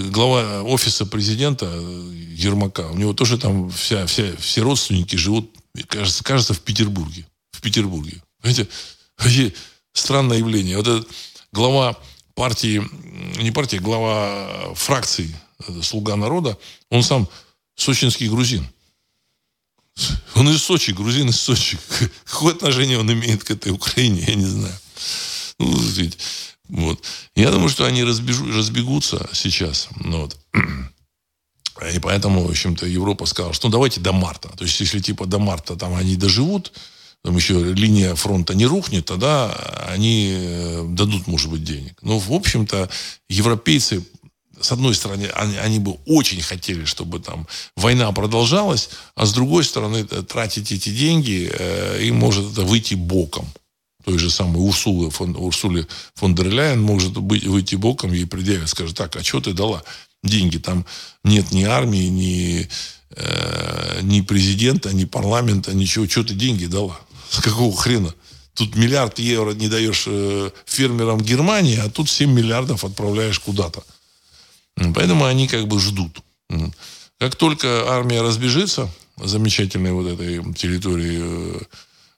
глава 0.09 0.63
офиса 0.63 1.05
президента 1.05 1.65
Ермака, 1.65 2.87
у 2.87 2.97
него 2.97 3.13
тоже 3.13 3.37
там 3.37 3.69
вся, 3.69 4.05
вся, 4.05 4.35
все 4.37 4.61
родственники 4.61 5.15
живут, 5.15 5.51
кажется, 5.87 6.23
кажется, 6.23 6.53
в 6.53 6.61
Петербурге. 6.61 7.25
В 7.51 7.61
Петербурге. 7.61 8.21
Понимаете, 8.41 8.67
странное 9.93 10.37
явление. 10.37 10.77
Вот 10.77 10.87
этот 10.87 11.07
глава 11.51 11.97
партии, 12.35 12.83
не 13.41 13.51
партии, 13.51 13.77
глава 13.77 14.73
фракции 14.75 15.35
«Слуга 15.81 16.15
народа», 16.15 16.57
он 16.91 17.01
сам 17.01 17.27
сочинский 17.75 18.29
грузин. 18.29 18.67
Он 20.35 20.47
из 20.49 20.61
Сочи, 20.61 20.91
грузин 20.91 21.29
из 21.29 21.39
Сочи. 21.39 21.79
Какое 22.25 22.53
отношение 22.53 22.99
он 22.99 23.11
имеет 23.11 23.43
к 23.43 23.49
этой 23.49 23.71
Украине, 23.71 24.23
я 24.27 24.35
не 24.35 24.45
знаю. 24.45 24.79
Ну, 25.57 25.75
вот. 26.69 27.01
Я 27.35 27.51
думаю, 27.51 27.69
что 27.69 27.85
они 27.85 28.03
разбежу, 28.03 28.51
разбегутся 28.51 29.29
сейчас. 29.33 29.87
Ну, 29.95 30.21
вот. 30.21 30.37
И 31.93 31.99
поэтому, 31.99 32.45
в 32.45 32.49
общем-то, 32.49 32.85
Европа 32.85 33.25
сказала, 33.25 33.53
что 33.53 33.67
ну, 33.67 33.71
давайте 33.71 34.01
до 34.01 34.11
марта. 34.11 34.49
То 34.49 34.63
есть, 34.63 34.79
если 34.79 34.99
типа 34.99 35.25
до 35.25 35.39
марта 35.39 35.75
там 35.75 35.95
они 35.95 36.15
доживут, 36.15 36.73
там 37.23 37.35
еще 37.35 37.73
линия 37.73 38.15
фронта 38.15 38.55
не 38.55 38.65
рухнет, 38.65 39.05
тогда 39.05 39.51
они 39.87 40.33
э, 40.35 40.85
дадут, 40.89 41.27
может 41.27 41.51
быть, 41.51 41.63
денег. 41.63 41.97
Но, 42.01 42.19
в 42.19 42.31
общем-то, 42.31 42.89
европейцы 43.29 44.03
с 44.59 44.71
одной 44.71 44.95
стороны, 44.95 45.25
они, 45.35 45.57
они 45.57 45.79
бы 45.79 45.97
очень 46.05 46.41
хотели, 46.41 46.85
чтобы 46.85 47.19
там 47.19 47.47
война 47.75 48.11
продолжалась, 48.11 48.89
а 49.15 49.25
с 49.25 49.33
другой 49.33 49.63
стороны, 49.63 50.07
э, 50.09 50.23
тратить 50.23 50.71
эти 50.71 50.89
деньги, 50.89 51.51
э, 51.51 52.03
им 52.03 52.15
может 52.15 52.51
это 52.51 52.63
выйти 52.63 52.95
боком. 52.95 53.47
Той 54.07 54.19
же 54.19 54.29
самой 54.29 54.61
Урсулы 54.61 55.09
фон, 55.09 55.35
Урсуле 55.35 55.85
фон 56.15 56.33
дер 56.33 56.47
Ляйен 56.47 56.81
может 56.81 57.17
быть, 57.17 57.43
выйти 57.43 57.75
боком, 57.75 58.13
ей 58.13 58.25
предъявят, 58.25 58.69
скажет, 58.69 58.95
так, 58.95 59.13
а 59.17 59.21
что 59.21 59.41
ты 59.41 59.51
дала 59.51 59.83
деньги? 60.23 60.59
Там 60.59 60.85
нет 61.25 61.51
ни 61.51 61.63
армии, 61.63 62.07
ни, 62.07 62.69
э, 63.17 63.99
ни 64.03 64.21
президента, 64.21 64.93
ни 64.93 65.03
парламента, 65.03 65.73
ничего. 65.73 66.07
Что 66.07 66.23
ты 66.23 66.35
деньги 66.35 66.67
дала? 66.67 66.97
С 67.29 67.41
какого 67.41 67.75
хрена? 67.75 68.13
Тут 68.53 68.77
миллиард 68.77 69.19
евро 69.19 69.51
не 69.51 69.67
даешь 69.67 70.05
э, 70.07 70.51
фермерам 70.65 71.19
Германии, 71.19 71.77
а 71.77 71.89
тут 71.89 72.09
7 72.09 72.31
миллиардов 72.31 72.85
отправляешь 72.85 73.39
куда-то. 73.39 73.83
Поэтому 74.95 75.25
они 75.25 75.49
как 75.49 75.67
бы 75.67 75.81
ждут. 75.81 76.21
Как 77.19 77.35
только 77.35 77.91
армия 77.91 78.21
разбежится, 78.21 78.89
замечательной 79.17 79.91
вот 79.91 80.07
этой 80.07 80.53
территории 80.53 81.59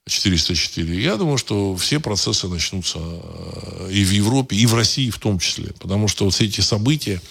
404, 0.09 0.97
э, 0.97 1.01
я 1.01 1.15
думаю, 1.15 1.37
что 1.37 1.75
все 1.75 1.99
процессы 1.99 2.47
начнутся 2.47 2.99
э, 2.99 3.89
и 3.91 4.03
в 4.03 4.11
Европе, 4.11 4.55
и 4.55 4.65
в 4.65 4.73
России 4.75 5.09
в 5.09 5.19
том 5.19 5.39
числе. 5.39 5.73
Потому 5.79 6.07
что 6.07 6.25
вот 6.25 6.33
все 6.33 6.45
эти 6.45 6.61
события, 6.61 7.21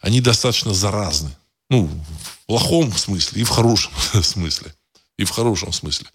они 0.00 0.20
достаточно 0.20 0.74
заразны. 0.74 1.36
Ну, 1.70 1.86
в 1.86 2.46
плохом 2.46 2.96
смысле 2.96 3.42
и 3.42 3.44
в 3.44 3.48
хорошем 3.48 3.92
смысле. 4.22 4.74
И 5.18 5.24
в 5.24 5.30
хорошем 5.30 5.72
смысле. 5.72 6.06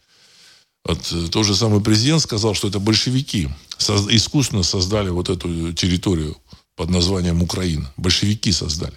Вот, 0.85 1.11
э, 1.11 1.27
тот 1.27 1.45
же 1.45 1.55
самый 1.55 1.81
президент 1.81 2.21
сказал, 2.21 2.53
что 2.53 2.67
это 2.67 2.79
большевики 2.79 3.49
искусственно 3.79 4.63
создали 4.63 5.09
вот 5.09 5.29
эту 5.29 5.73
территорию 5.73 6.37
под 6.75 6.89
названием 6.89 7.41
Украина. 7.41 7.91
Большевики 7.97 8.51
создали. 8.51 8.95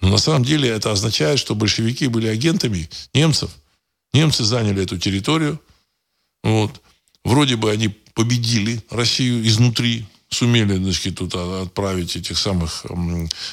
Но 0.00 0.08
на 0.08 0.18
самом 0.18 0.44
деле 0.44 0.68
это 0.68 0.90
означает, 0.90 1.38
что 1.38 1.54
большевики 1.54 2.08
были 2.08 2.26
агентами 2.26 2.90
немцев 3.14 3.50
Немцы 4.12 4.44
заняли 4.44 4.82
эту 4.82 4.98
территорию. 4.98 5.60
Вот. 6.42 6.80
Вроде 7.24 7.56
бы 7.56 7.70
они 7.70 7.88
победили 8.14 8.82
Россию 8.90 9.46
изнутри, 9.46 10.06
сумели 10.28 10.76
значит, 10.76 11.18
тут 11.18 11.34
отправить 11.34 12.16
этих 12.16 12.38
самых 12.38 12.84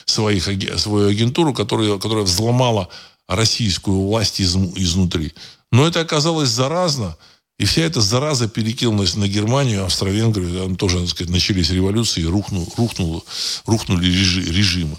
своих, 0.06 0.50
свою 0.80 1.10
агентуру, 1.10 1.54
которая, 1.54 1.98
которая 1.98 2.24
взломала 2.24 2.90
российскую 3.28 4.02
власть 4.02 4.40
из, 4.40 4.56
изнутри. 4.56 5.34
Но 5.72 5.88
это 5.88 6.02
оказалось 6.02 6.50
заразно, 6.50 7.16
и 7.60 7.66
вся 7.66 7.84
эта 7.84 8.02
зараза 8.02 8.48
перекинулась 8.48 9.16
на 9.16 9.28
Германию, 9.28 9.86
Австро-Венгрию, 9.86 10.64
там 10.64 10.76
тоже, 10.76 11.00
так 11.02 11.10
сказать, 11.10 11.32
начались 11.32 11.70
революции, 11.70 12.24
рухнул, 12.24 12.72
рухнул, 12.78 13.24
рухнули 13.66 14.08
режимы. 14.08 14.96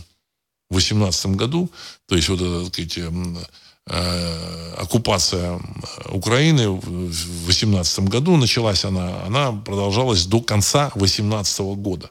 В 0.69 0.75
18 0.75 1.27
году, 1.35 1.69
то 2.07 2.15
есть 2.15 2.29
вот 2.29 2.41
эта, 2.41 2.65
так 2.65 2.75
сказать, 2.75 2.99
эм, 2.99 3.39
оккупация 4.79 5.61
Украины 6.11 6.71
в 6.71 7.47
18 7.47 8.01
году 8.01 8.37
началась 8.37 8.85
она, 8.85 9.25
она 9.25 9.53
продолжалась 9.53 10.27
до 10.27 10.41
конца 10.41 10.93
18 10.95 11.61
года. 11.77 12.11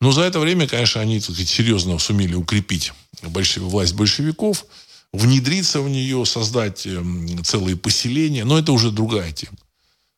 Но 0.00 0.12
за 0.12 0.22
это 0.22 0.40
время, 0.40 0.66
конечно, 0.66 1.00
они 1.00 1.20
так 1.20 1.30
сказать, 1.30 1.48
серьезно 1.48 1.98
сумели 1.98 2.34
укрепить 2.34 2.92
большев... 3.22 3.64
власть 3.64 3.94
большевиков– 3.94 4.64
внедриться 5.16 5.80
в 5.80 5.88
нее, 5.88 6.24
создать 6.24 6.86
эм, 6.86 7.42
целые 7.44 7.76
поселения. 7.76 8.44
Но 8.44 8.58
это 8.58 8.72
уже 8.72 8.90
другая 8.90 9.32
тема. 9.32 9.56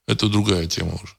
Это 0.07 0.29
другая 0.29 0.66
тема 0.66 0.95
уже. 0.95 1.14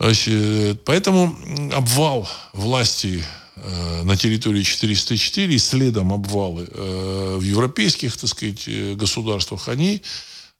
Значит, 0.00 0.84
поэтому 0.84 1.36
обвал 1.72 2.28
власти 2.52 3.22
э, 3.22 3.43
на 3.56 4.16
территории 4.16 4.62
404 4.62 5.54
и 5.54 5.58
следом 5.58 6.12
обвалы 6.12 6.68
э, 6.70 7.36
в 7.38 7.42
европейских, 7.42 8.16
так 8.16 8.28
сказать, 8.28 8.64
э, 8.66 8.94
государствах, 8.94 9.68
они, 9.68 10.02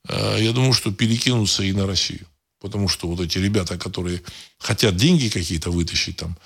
я 0.07 0.53
думаю, 0.53 0.75
что 0.75 0.93
перекинутся 0.93 1.63
и 1.63 1.73
на 1.73 1.87
Россию. 1.87 2.27
Потому 2.61 2.89
что 2.89 3.09
вот 3.09 3.21
эти 3.21 3.39
ребята, 3.39 3.79
которые 3.79 4.23
хотят 4.59 4.97
деньги 4.97 5.31
какие-то 5.31 5.71
вытащить, 5.71 6.19
там, 6.19 6.37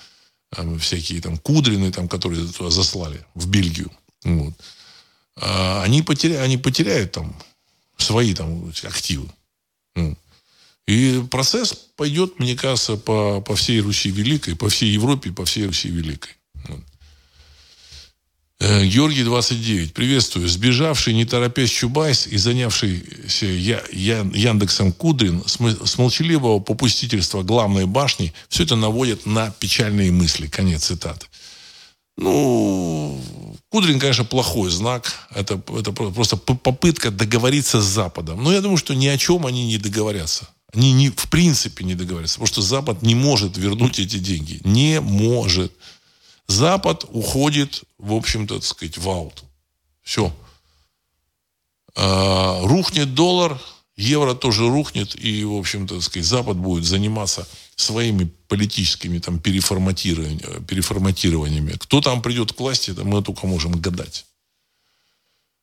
всякие 0.79 1.21
там 1.21 1.37
Кудрины, 1.37 1.91
там, 1.91 2.07
которые 2.07 2.47
туда 2.47 2.69
заслали, 2.69 3.25
в 3.35 3.49
Бельгию, 3.49 3.91
вот, 4.23 4.53
они, 5.35 6.01
потеря, 6.01 6.41
они 6.41 6.57
потеряют 6.57 7.11
там 7.11 7.35
свои 7.97 8.33
там 8.33 8.71
активы. 8.83 9.29
И 10.89 11.23
процесс 11.29 11.73
пойдет, 11.95 12.39
мне 12.39 12.55
кажется, 12.55 12.95
по, 12.95 13.41
по 13.41 13.55
всей 13.55 13.79
Руси 13.79 14.09
Великой, 14.09 14.55
по 14.55 14.69
всей 14.69 14.91
Европе, 14.91 15.31
по 15.31 15.45
всей 15.45 15.67
Руси 15.67 15.87
Великой. 15.89 16.38
Э, 18.61 18.85
Георгий 18.85 19.23
29. 19.23 19.93
Приветствую. 19.93 20.49
Сбежавший, 20.49 21.13
не 21.13 21.23
торопясь 21.23 21.69
Чубайс 21.69 22.27
и 22.27 22.37
занявшийся 22.37 23.45
я, 23.45 23.81
я, 23.93 24.27
Яндексом 24.33 24.91
Кудрин 24.91 25.43
с, 25.45 25.57
с 25.85 25.97
молчаливого 25.97 26.59
попустительства 26.59 27.41
главной 27.41 27.85
башни 27.85 28.33
все 28.49 28.63
это 28.63 28.75
наводит 28.75 29.25
на 29.25 29.51
печальные 29.51 30.11
мысли. 30.11 30.47
Конец 30.47 30.85
цитаты. 30.85 31.27
Ну, 32.17 33.17
Кудрин, 33.69 33.97
конечно, 33.97 34.25
плохой 34.25 34.69
знак. 34.71 35.09
Это, 35.33 35.61
это 35.77 35.93
просто 35.93 36.35
попытка 36.35 37.11
договориться 37.11 37.79
с 37.79 37.85
Западом. 37.85 38.43
Но 38.43 38.51
я 38.51 38.59
думаю, 38.59 38.77
что 38.77 38.93
ни 38.93 39.07
о 39.07 39.17
чем 39.17 39.45
они 39.45 39.67
не 39.67 39.77
договорятся. 39.77 40.49
Они 40.73 40.91
не, 40.91 41.09
в 41.09 41.29
принципе 41.29 41.85
не 41.85 41.95
договорятся. 41.95 42.35
Потому 42.35 42.47
что 42.47 42.61
Запад 42.61 43.03
не 43.03 43.15
может 43.15 43.57
вернуть 43.57 43.99
эти 43.99 44.17
деньги. 44.17 44.59
Не 44.65 44.99
может. 44.99 45.71
Запад 46.49 47.05
уходит, 47.11 47.83
в 47.99 48.11
общем-то, 48.11 48.55
так 48.55 48.65
сказать, 48.65 48.97
в 48.97 49.07
аут. 49.07 49.43
Все. 50.01 50.35
А, 51.95 52.59
рухнет 52.63 53.13
доллар, 53.13 53.61
евро 53.95 54.33
тоже 54.33 54.67
рухнет, 54.67 55.15
и, 55.15 55.43
в 55.43 55.53
общем-то, 55.53 55.95
так 55.95 56.03
сказать, 56.03 56.27
Запад 56.27 56.57
будет 56.57 56.85
заниматься 56.85 57.47
своими 57.75 58.31
политическими 58.47 59.19
там, 59.19 59.39
переформатированиями, 59.39 60.65
переформатированиями. 60.65 61.73
Кто 61.73 62.01
там 62.01 62.23
придет 62.23 62.51
к 62.51 62.59
власти, 62.59 62.91
это 62.91 63.03
мы 63.03 63.21
только 63.21 63.45
можем 63.45 63.79
гадать. 63.79 64.25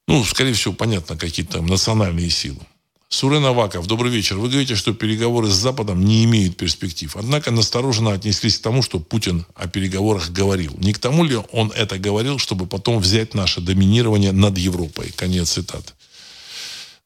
Ну, 0.06 0.24
скорее 0.24 0.52
всего, 0.52 0.72
понятно, 0.72 1.16
какие-то 1.16 1.54
там 1.54 1.66
национальные 1.66 2.30
силы. 2.30 2.60
Сурен 3.08 3.44
Аваков, 3.46 3.86
добрый 3.86 4.10
вечер. 4.10 4.36
Вы 4.36 4.48
говорите, 4.48 4.74
что 4.74 4.92
переговоры 4.92 5.48
с 5.48 5.54
Западом 5.54 6.04
не 6.04 6.24
имеют 6.24 6.56
перспектив. 6.56 7.16
Однако 7.16 7.50
настороженно 7.50 8.12
отнеслись 8.12 8.58
к 8.58 8.62
тому, 8.62 8.82
что 8.82 8.98
Путин 8.98 9.46
о 9.54 9.68
переговорах 9.68 10.30
говорил. 10.30 10.74
Не 10.78 10.92
к 10.92 10.98
тому 10.98 11.22
ли 11.24 11.38
он 11.52 11.70
это 11.70 11.98
говорил, 11.98 12.38
чтобы 12.38 12.66
потом 12.66 12.98
взять 12.98 13.32
наше 13.32 13.60
доминирование 13.60 14.32
над 14.32 14.58
Европой? 14.58 15.12
Конец 15.16 15.52
цитаты. 15.52 15.92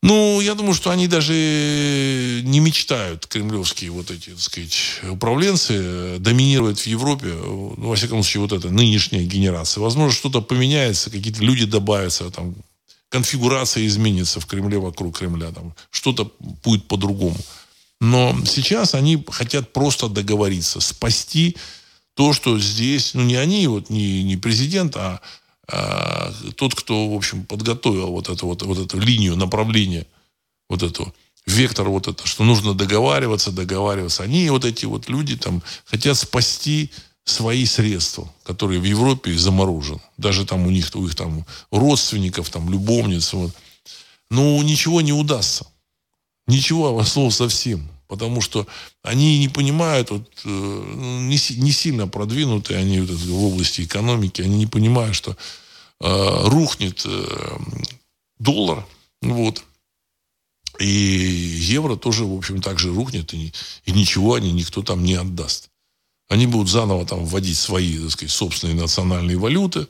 Ну, 0.03 0.41
я 0.41 0.55
думаю, 0.55 0.73
что 0.73 0.91
они 0.91 1.07
даже 1.07 1.35
не 1.35 2.61
мечтают, 2.61 3.27
кремлевские 3.27 3.91
вот 3.91 4.11
эти, 4.11 4.31
так 4.31 4.41
сказать, 4.41 4.75
управленцы, 5.11 6.17
доминировать 6.19 6.81
в 6.81 6.87
Европе, 6.87 7.27
ну, 7.27 7.75
во 7.77 7.95
всяком 7.97 8.23
случае, 8.23 8.41
вот 8.41 8.53
эта 8.53 8.71
нынешняя 8.71 9.23
генерация. 9.23 9.83
Возможно, 9.83 10.17
что-то 10.17 10.41
поменяется, 10.41 11.11
какие-то 11.11 11.45
люди 11.45 11.67
добавятся, 11.67 12.31
там, 12.31 12.55
конфигурация 13.11 13.87
изменится 13.87 14.41
в 14.41 14.47
Кремле, 14.47 14.79
вокруг 14.79 15.19
Кремля, 15.19 15.53
там, 15.53 15.75
что-то 15.91 16.33
будет 16.65 16.89
по-другому. 16.89 17.37
Но 18.01 18.35
сейчас 18.47 18.95
они 18.95 19.23
хотят 19.29 19.75
просто 19.75 20.09
договориться, 20.09 20.81
спасти 20.81 21.57
то, 22.15 22.33
что 22.33 22.59
здесь, 22.59 23.13
ну, 23.15 23.23
не 23.23 23.37
они, 23.37 23.67
вот, 23.67 23.91
не, 23.91 24.23
не 24.23 24.37
президент, 24.37 24.97
а 24.97 25.21
а, 25.69 26.33
тот, 26.57 26.75
кто, 26.75 27.09
в 27.09 27.15
общем, 27.15 27.45
подготовил 27.45 28.09
вот 28.09 28.29
эту, 28.29 28.47
вот, 28.47 28.63
вот 28.63 28.79
эту 28.79 28.99
линию 28.99 29.37
направления, 29.37 30.07
вот 30.69 30.83
эту, 30.83 31.15
вектор 31.47 31.89
вот 31.89 32.09
это, 32.09 32.27
что 32.27 32.45
нужно 32.45 32.75
договариваться, 32.75 33.53
договариваться. 33.53 34.23
Они, 34.23 34.49
вот 34.51 34.65
эти 34.65 34.85
вот 34.85 35.09
люди, 35.09 35.37
там, 35.37 35.63
хотят 35.85 36.17
спасти 36.17 36.91
свои 37.25 37.65
средства, 37.67 38.33
которые 38.43 38.81
в 38.81 38.85
Европе 38.85 39.37
заморожены. 39.37 40.01
Даже 40.17 40.45
там 40.45 40.67
у 40.67 40.71
них, 40.71 40.91
у 40.95 41.07
их 41.07 41.15
там 41.15 41.45
родственников, 41.71 42.51
там, 42.51 42.71
любовниц. 42.71 43.33
Вот. 43.33 43.53
Но 44.31 44.63
ничего 44.63 45.01
не 45.01 45.13
удастся. 45.13 45.67
Ничего, 46.47 46.99
а 46.99 47.05
слово 47.05 47.31
совсем. 47.31 47.89
Потому 48.09 48.41
что 48.41 48.67
они 49.05 49.39
не 49.39 49.49
понимают, 49.49 50.11
вот, 50.11 50.29
э, 50.45 50.49
не, 50.49 51.39
не 51.63 51.73
сильно 51.73 52.09
продвинутые 52.09 52.81
они 52.81 53.01
вот, 53.01 53.11
в 53.11 53.45
области 53.45 53.83
экономики, 53.83 54.43
они 54.43 54.59
не 54.59 54.67
понимают, 54.67 55.15
что 55.15 55.37
э, 56.01 56.49
рухнет 56.49 57.03
э, 57.05 57.59
доллар, 58.41 58.85
вот, 59.23 59.63
и 60.81 60.87
евро 60.89 61.95
тоже, 61.95 62.25
в 62.25 62.37
общем, 62.37 62.61
так 62.61 62.81
же 62.81 62.93
рухнет, 62.93 63.33
и, 63.33 63.53
и 63.85 63.93
ничего 63.93 64.35
они 64.35 64.51
никто 64.51 64.83
там 64.83 65.05
не 65.05 65.15
отдаст. 65.15 65.70
Они 66.31 66.47
будут 66.47 66.71
заново 66.71 67.05
там 67.05 67.25
вводить 67.25 67.59
свои, 67.59 67.99
так 67.99 68.13
сказать, 68.13 68.33
собственные 68.33 68.77
национальные 68.77 69.37
валюты, 69.37 69.89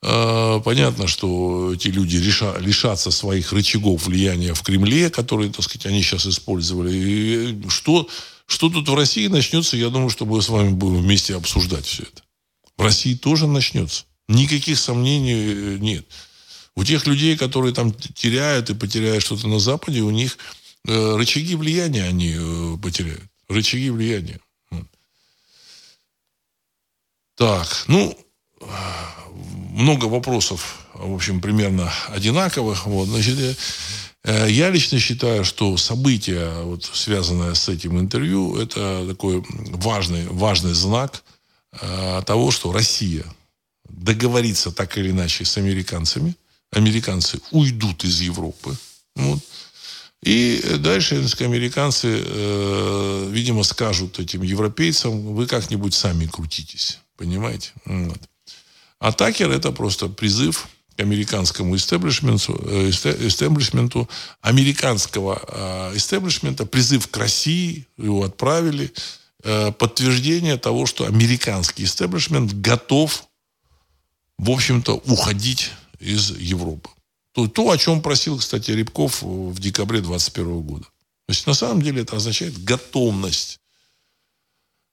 а, 0.00 0.60
понятно, 0.60 1.08
что 1.08 1.72
эти 1.74 1.88
люди 1.88 2.18
реша, 2.18 2.56
лишатся 2.58 3.10
своих 3.10 3.52
рычагов 3.52 4.06
влияния 4.06 4.54
в 4.54 4.62
Кремле, 4.62 5.10
которые, 5.10 5.50
так 5.50 5.64
сказать, 5.64 5.86
они 5.86 6.02
сейчас 6.02 6.24
использовали. 6.24 6.94
И 6.94 7.68
что, 7.68 8.08
что 8.46 8.70
тут 8.70 8.88
в 8.88 8.94
России 8.94 9.26
начнется, 9.26 9.76
я 9.76 9.88
думаю, 9.88 10.10
что 10.10 10.24
мы 10.24 10.40
с 10.40 10.48
вами 10.48 10.70
будем 10.70 11.02
вместе 11.02 11.34
обсуждать 11.34 11.84
все 11.84 12.04
это. 12.04 12.22
В 12.76 12.82
России 12.82 13.14
тоже 13.14 13.48
начнется. 13.48 14.04
Никаких 14.28 14.78
сомнений 14.78 15.34
э, 15.34 15.78
нет. 15.80 16.06
У 16.76 16.84
тех 16.84 17.08
людей, 17.08 17.36
которые 17.36 17.74
там 17.74 17.92
теряют 17.92 18.70
и 18.70 18.74
потеряют 18.74 19.24
что-то 19.24 19.48
на 19.48 19.58
Западе, 19.58 20.02
у 20.02 20.10
них 20.10 20.38
э, 20.86 21.16
рычаги 21.16 21.56
влияния 21.56 22.04
они 22.04 22.36
э, 22.38 22.76
потеряют. 22.80 23.24
Рычаги 23.48 23.90
влияния. 23.90 24.38
Так, 27.36 27.84
ну, 27.86 28.16
много 29.76 30.06
вопросов, 30.06 30.86
в 30.94 31.14
общем, 31.14 31.40
примерно 31.40 31.92
одинаковых. 32.08 32.86
Вот. 32.86 33.08
Значит, 33.08 33.58
э, 34.24 34.46
я 34.50 34.70
лично 34.70 34.98
считаю, 34.98 35.44
что 35.44 35.76
событие, 35.76 36.50
вот, 36.62 36.84
связанное 36.84 37.54
с 37.54 37.68
этим 37.68 38.00
интервью, 38.00 38.56
это 38.56 39.06
такой 39.06 39.44
важный, 39.48 40.26
важный 40.28 40.72
знак 40.72 41.22
э, 41.72 42.22
того, 42.24 42.50
что 42.50 42.72
Россия 42.72 43.24
договорится 43.88 44.72
так 44.72 44.96
или 44.96 45.10
иначе 45.10 45.44
с 45.44 45.58
американцами. 45.58 46.34
Американцы 46.72 47.40
уйдут 47.50 48.04
из 48.04 48.20
Европы. 48.20 48.76
Вот. 49.14 49.40
И 50.22 50.62
дальше 50.78 51.16
американцы, 51.40 52.22
э, 52.24 53.28
видимо, 53.30 53.62
скажут 53.62 54.18
этим 54.18 54.42
европейцам, 54.42 55.34
вы 55.34 55.46
как-нибудь 55.46 55.92
сами 55.92 56.26
крутитесь. 56.26 56.98
Понимаете? 57.16 57.72
Вот. 57.84 58.20
А 58.98 59.12
Такер 59.12 59.50
это 59.50 59.72
просто 59.72 60.08
призыв 60.08 60.68
к 60.96 61.00
американскому 61.00 61.76
истеблишменту, 61.76 62.58
э, 62.64 62.88
истеблишменту 62.90 64.08
американского 64.40 65.42
э, 65.46 65.96
истеблишмента, 65.96 66.64
призыв 66.64 67.08
к 67.08 67.16
России, 67.16 67.86
его 67.98 68.24
отправили, 68.24 68.92
э, 69.44 69.72
подтверждение 69.72 70.56
того, 70.56 70.86
что 70.86 71.04
американский 71.04 71.84
истеблишмент 71.84 72.52
готов, 72.54 73.26
в 74.38 74.50
общем-то, 74.50 74.94
уходить 75.06 75.72
из 76.00 76.30
Европы. 76.30 76.88
То, 77.32 77.48
то, 77.48 77.70
о 77.70 77.76
чем 77.76 78.00
просил, 78.00 78.38
кстати, 78.38 78.70
Рябков 78.70 79.20
в 79.20 79.58
декабре 79.60 80.00
2021 80.00 80.60
года. 80.62 80.84
То 81.26 81.32
есть, 81.32 81.46
на 81.46 81.54
самом 81.54 81.82
деле, 81.82 82.02
это 82.02 82.16
означает 82.16 82.64
готовность 82.64 83.60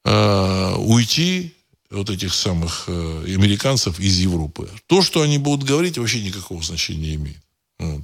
э, 0.03 0.75
уйти 0.77 1.55
вот 1.93 2.09
этих 2.09 2.33
самых 2.33 2.85
э, 2.87 3.23
американцев 3.27 3.99
из 3.99 4.17
Европы. 4.19 4.69
То, 4.87 5.01
что 5.01 5.21
они 5.21 5.37
будут 5.37 5.67
говорить, 5.67 5.97
вообще 5.97 6.21
никакого 6.23 6.61
значения 6.61 7.09
не 7.09 7.15
имеет. 7.15 7.41
Вот. 7.79 8.01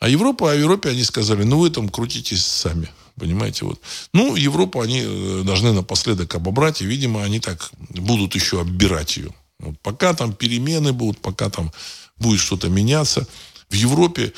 А 0.00 0.08
Европа, 0.08 0.52
а 0.52 0.54
в 0.54 0.58
Европе 0.58 0.90
они 0.90 1.04
сказали, 1.04 1.42
ну 1.44 1.58
вы 1.58 1.70
там 1.70 1.88
крутитесь 1.88 2.44
сами. 2.44 2.88
Понимаете, 3.18 3.64
вот. 3.64 3.80
Ну, 4.12 4.36
Европу 4.36 4.80
они 4.80 5.02
э, 5.04 5.42
должны 5.44 5.72
напоследок 5.72 6.34
обобрать, 6.34 6.82
и, 6.82 6.86
видимо, 6.86 7.24
они 7.24 7.40
так 7.40 7.70
будут 7.90 8.34
еще 8.34 8.60
оббирать 8.60 9.16
ее. 9.16 9.34
Вот 9.58 9.74
пока 9.80 10.14
там 10.14 10.32
перемены 10.32 10.92
будут, 10.92 11.18
пока 11.18 11.50
там 11.50 11.72
будет 12.16 12.40
что-то 12.40 12.68
меняться. 12.68 13.26
В 13.68 13.74
Европе 13.74 14.32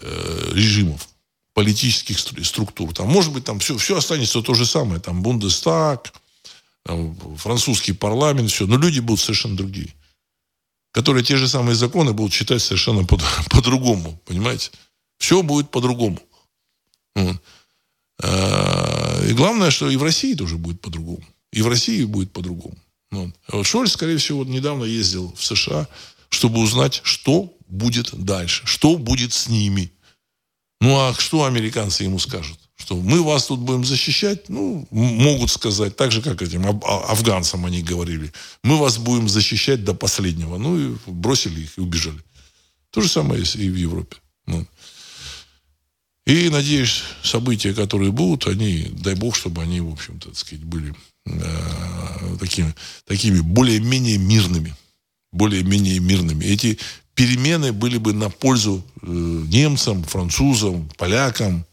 э, 0.00 0.52
режимов, 0.54 1.08
политических 1.54 2.18
структур. 2.18 2.92
Там, 2.94 3.08
может 3.08 3.32
быть, 3.32 3.44
там 3.44 3.58
все, 3.58 3.76
все 3.76 3.96
останется 3.96 4.42
то 4.42 4.54
же 4.54 4.66
самое. 4.66 5.00
Там 5.00 5.22
Бундестаг, 5.22 6.12
там, 6.84 7.16
французский 7.36 7.92
парламент, 7.92 8.50
все. 8.50 8.66
Но 8.66 8.76
люди 8.76 9.00
будут 9.00 9.20
совершенно 9.20 9.56
другие 9.56 9.94
которые 10.92 11.24
те 11.24 11.36
же 11.36 11.48
самые 11.48 11.74
законы 11.74 12.12
будут 12.12 12.32
читать 12.32 12.62
совершенно 12.62 13.04
по- 13.04 13.20
по-другому, 13.50 14.20
понимаете? 14.26 14.70
Все 15.18 15.42
будет 15.42 15.70
по-другому. 15.70 16.18
Вот. 17.14 17.36
А, 18.22 19.24
и 19.26 19.32
главное, 19.32 19.70
что 19.70 19.88
и 19.90 19.96
в 19.96 20.02
России 20.02 20.34
тоже 20.34 20.56
будет 20.56 20.80
по-другому. 20.80 21.24
И 21.52 21.62
в 21.62 21.68
России 21.68 22.04
будет 22.04 22.32
по-другому. 22.32 22.76
Вот. 23.10 23.30
вот 23.48 23.66
Шольц, 23.66 23.92
скорее 23.92 24.18
всего, 24.18 24.44
недавно 24.44 24.84
ездил 24.84 25.34
в 25.36 25.44
США, 25.44 25.88
чтобы 26.28 26.60
узнать, 26.60 27.00
что 27.02 27.52
будет 27.66 28.10
дальше, 28.12 28.66
что 28.66 28.96
будет 28.96 29.32
с 29.32 29.48
ними. 29.48 29.92
Ну, 30.80 30.96
а 30.98 31.14
что 31.14 31.44
американцы 31.44 32.04
ему 32.04 32.18
скажут? 32.18 32.58
Что 32.76 32.96
мы 32.96 33.22
вас 33.22 33.46
тут 33.46 33.60
будем 33.60 33.84
защищать? 33.84 34.48
Ну, 34.48 34.86
могут 34.90 35.50
сказать, 35.50 35.96
так 35.96 36.10
же, 36.10 36.22
как 36.22 36.40
этим 36.40 36.66
а, 36.66 37.10
афганцам 37.10 37.66
они 37.66 37.82
говорили. 37.82 38.32
Мы 38.64 38.78
вас 38.78 38.96
будем 38.96 39.28
защищать 39.28 39.84
до 39.84 39.92
последнего. 39.92 40.56
Ну, 40.56 40.78
и 40.78 40.96
бросили 41.06 41.60
их 41.60 41.76
и 41.76 41.82
убежали. 41.82 42.20
То 42.90 43.02
же 43.02 43.08
самое 43.08 43.42
и 43.42 43.68
в 43.68 43.76
Европе. 43.76 44.16
Ну. 44.46 44.66
И, 46.26 46.48
надеюсь, 46.48 47.02
события, 47.22 47.74
которые 47.74 48.12
будут, 48.12 48.46
они, 48.46 48.88
дай 48.92 49.14
бог, 49.14 49.36
чтобы 49.36 49.62
они, 49.62 49.80
в 49.80 49.92
общем-то, 49.92 50.28
так 50.28 50.38
сказать, 50.38 50.64
были 50.64 50.94
э, 51.26 52.36
такими, 52.40 52.74
такими 53.04 53.40
более-менее 53.40 54.16
мирными. 54.16 54.74
Более-менее 55.32 56.00
мирными. 56.00 56.44
Эти 56.44 56.78
перемены 57.14 57.72
были 57.72 57.98
бы 57.98 58.12
на 58.12 58.30
пользу 58.30 58.84
э, 59.02 59.06
немцам, 59.06 60.02
французам, 60.04 60.88
полякам 60.96 61.64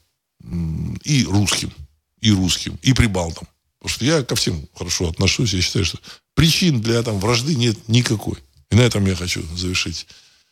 и 1.03 1.25
русским. 1.25 1.71
И 2.19 2.31
русским, 2.31 2.79
и 2.81 2.93
прибалтам. 2.93 3.47
Потому 3.77 3.93
что 3.93 4.05
я 4.05 4.23
ко 4.23 4.35
всем 4.35 4.67
хорошо 4.73 5.07
отношусь. 5.07 5.53
Я 5.53 5.61
считаю, 5.61 5.85
что 5.85 5.99
причин 6.33 6.81
для 6.81 7.03
там, 7.03 7.19
вражды 7.19 7.55
нет 7.55 7.87
никакой. 7.87 8.37
И 8.71 8.75
на 8.75 8.81
этом 8.81 9.05
я 9.05 9.15
хочу 9.15 9.43
завершить 9.55 10.07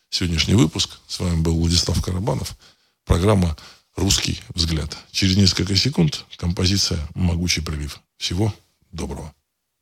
сегодняшний 0.09 0.53
выпуск. 0.53 0.99
С 1.07 1.19
вами 1.19 1.41
был 1.41 1.55
Владислав 1.55 2.01
Карабанов. 2.01 2.55
Программа 3.03 3.57
«Русский 3.95 4.39
взгляд». 4.53 4.95
Через 5.11 5.37
несколько 5.37 5.75
секунд 5.75 6.25
композиция 6.37 6.99
«Могучий 7.15 7.61
прилив». 7.61 7.99
Всего 8.17 8.53
доброго. 8.91 9.33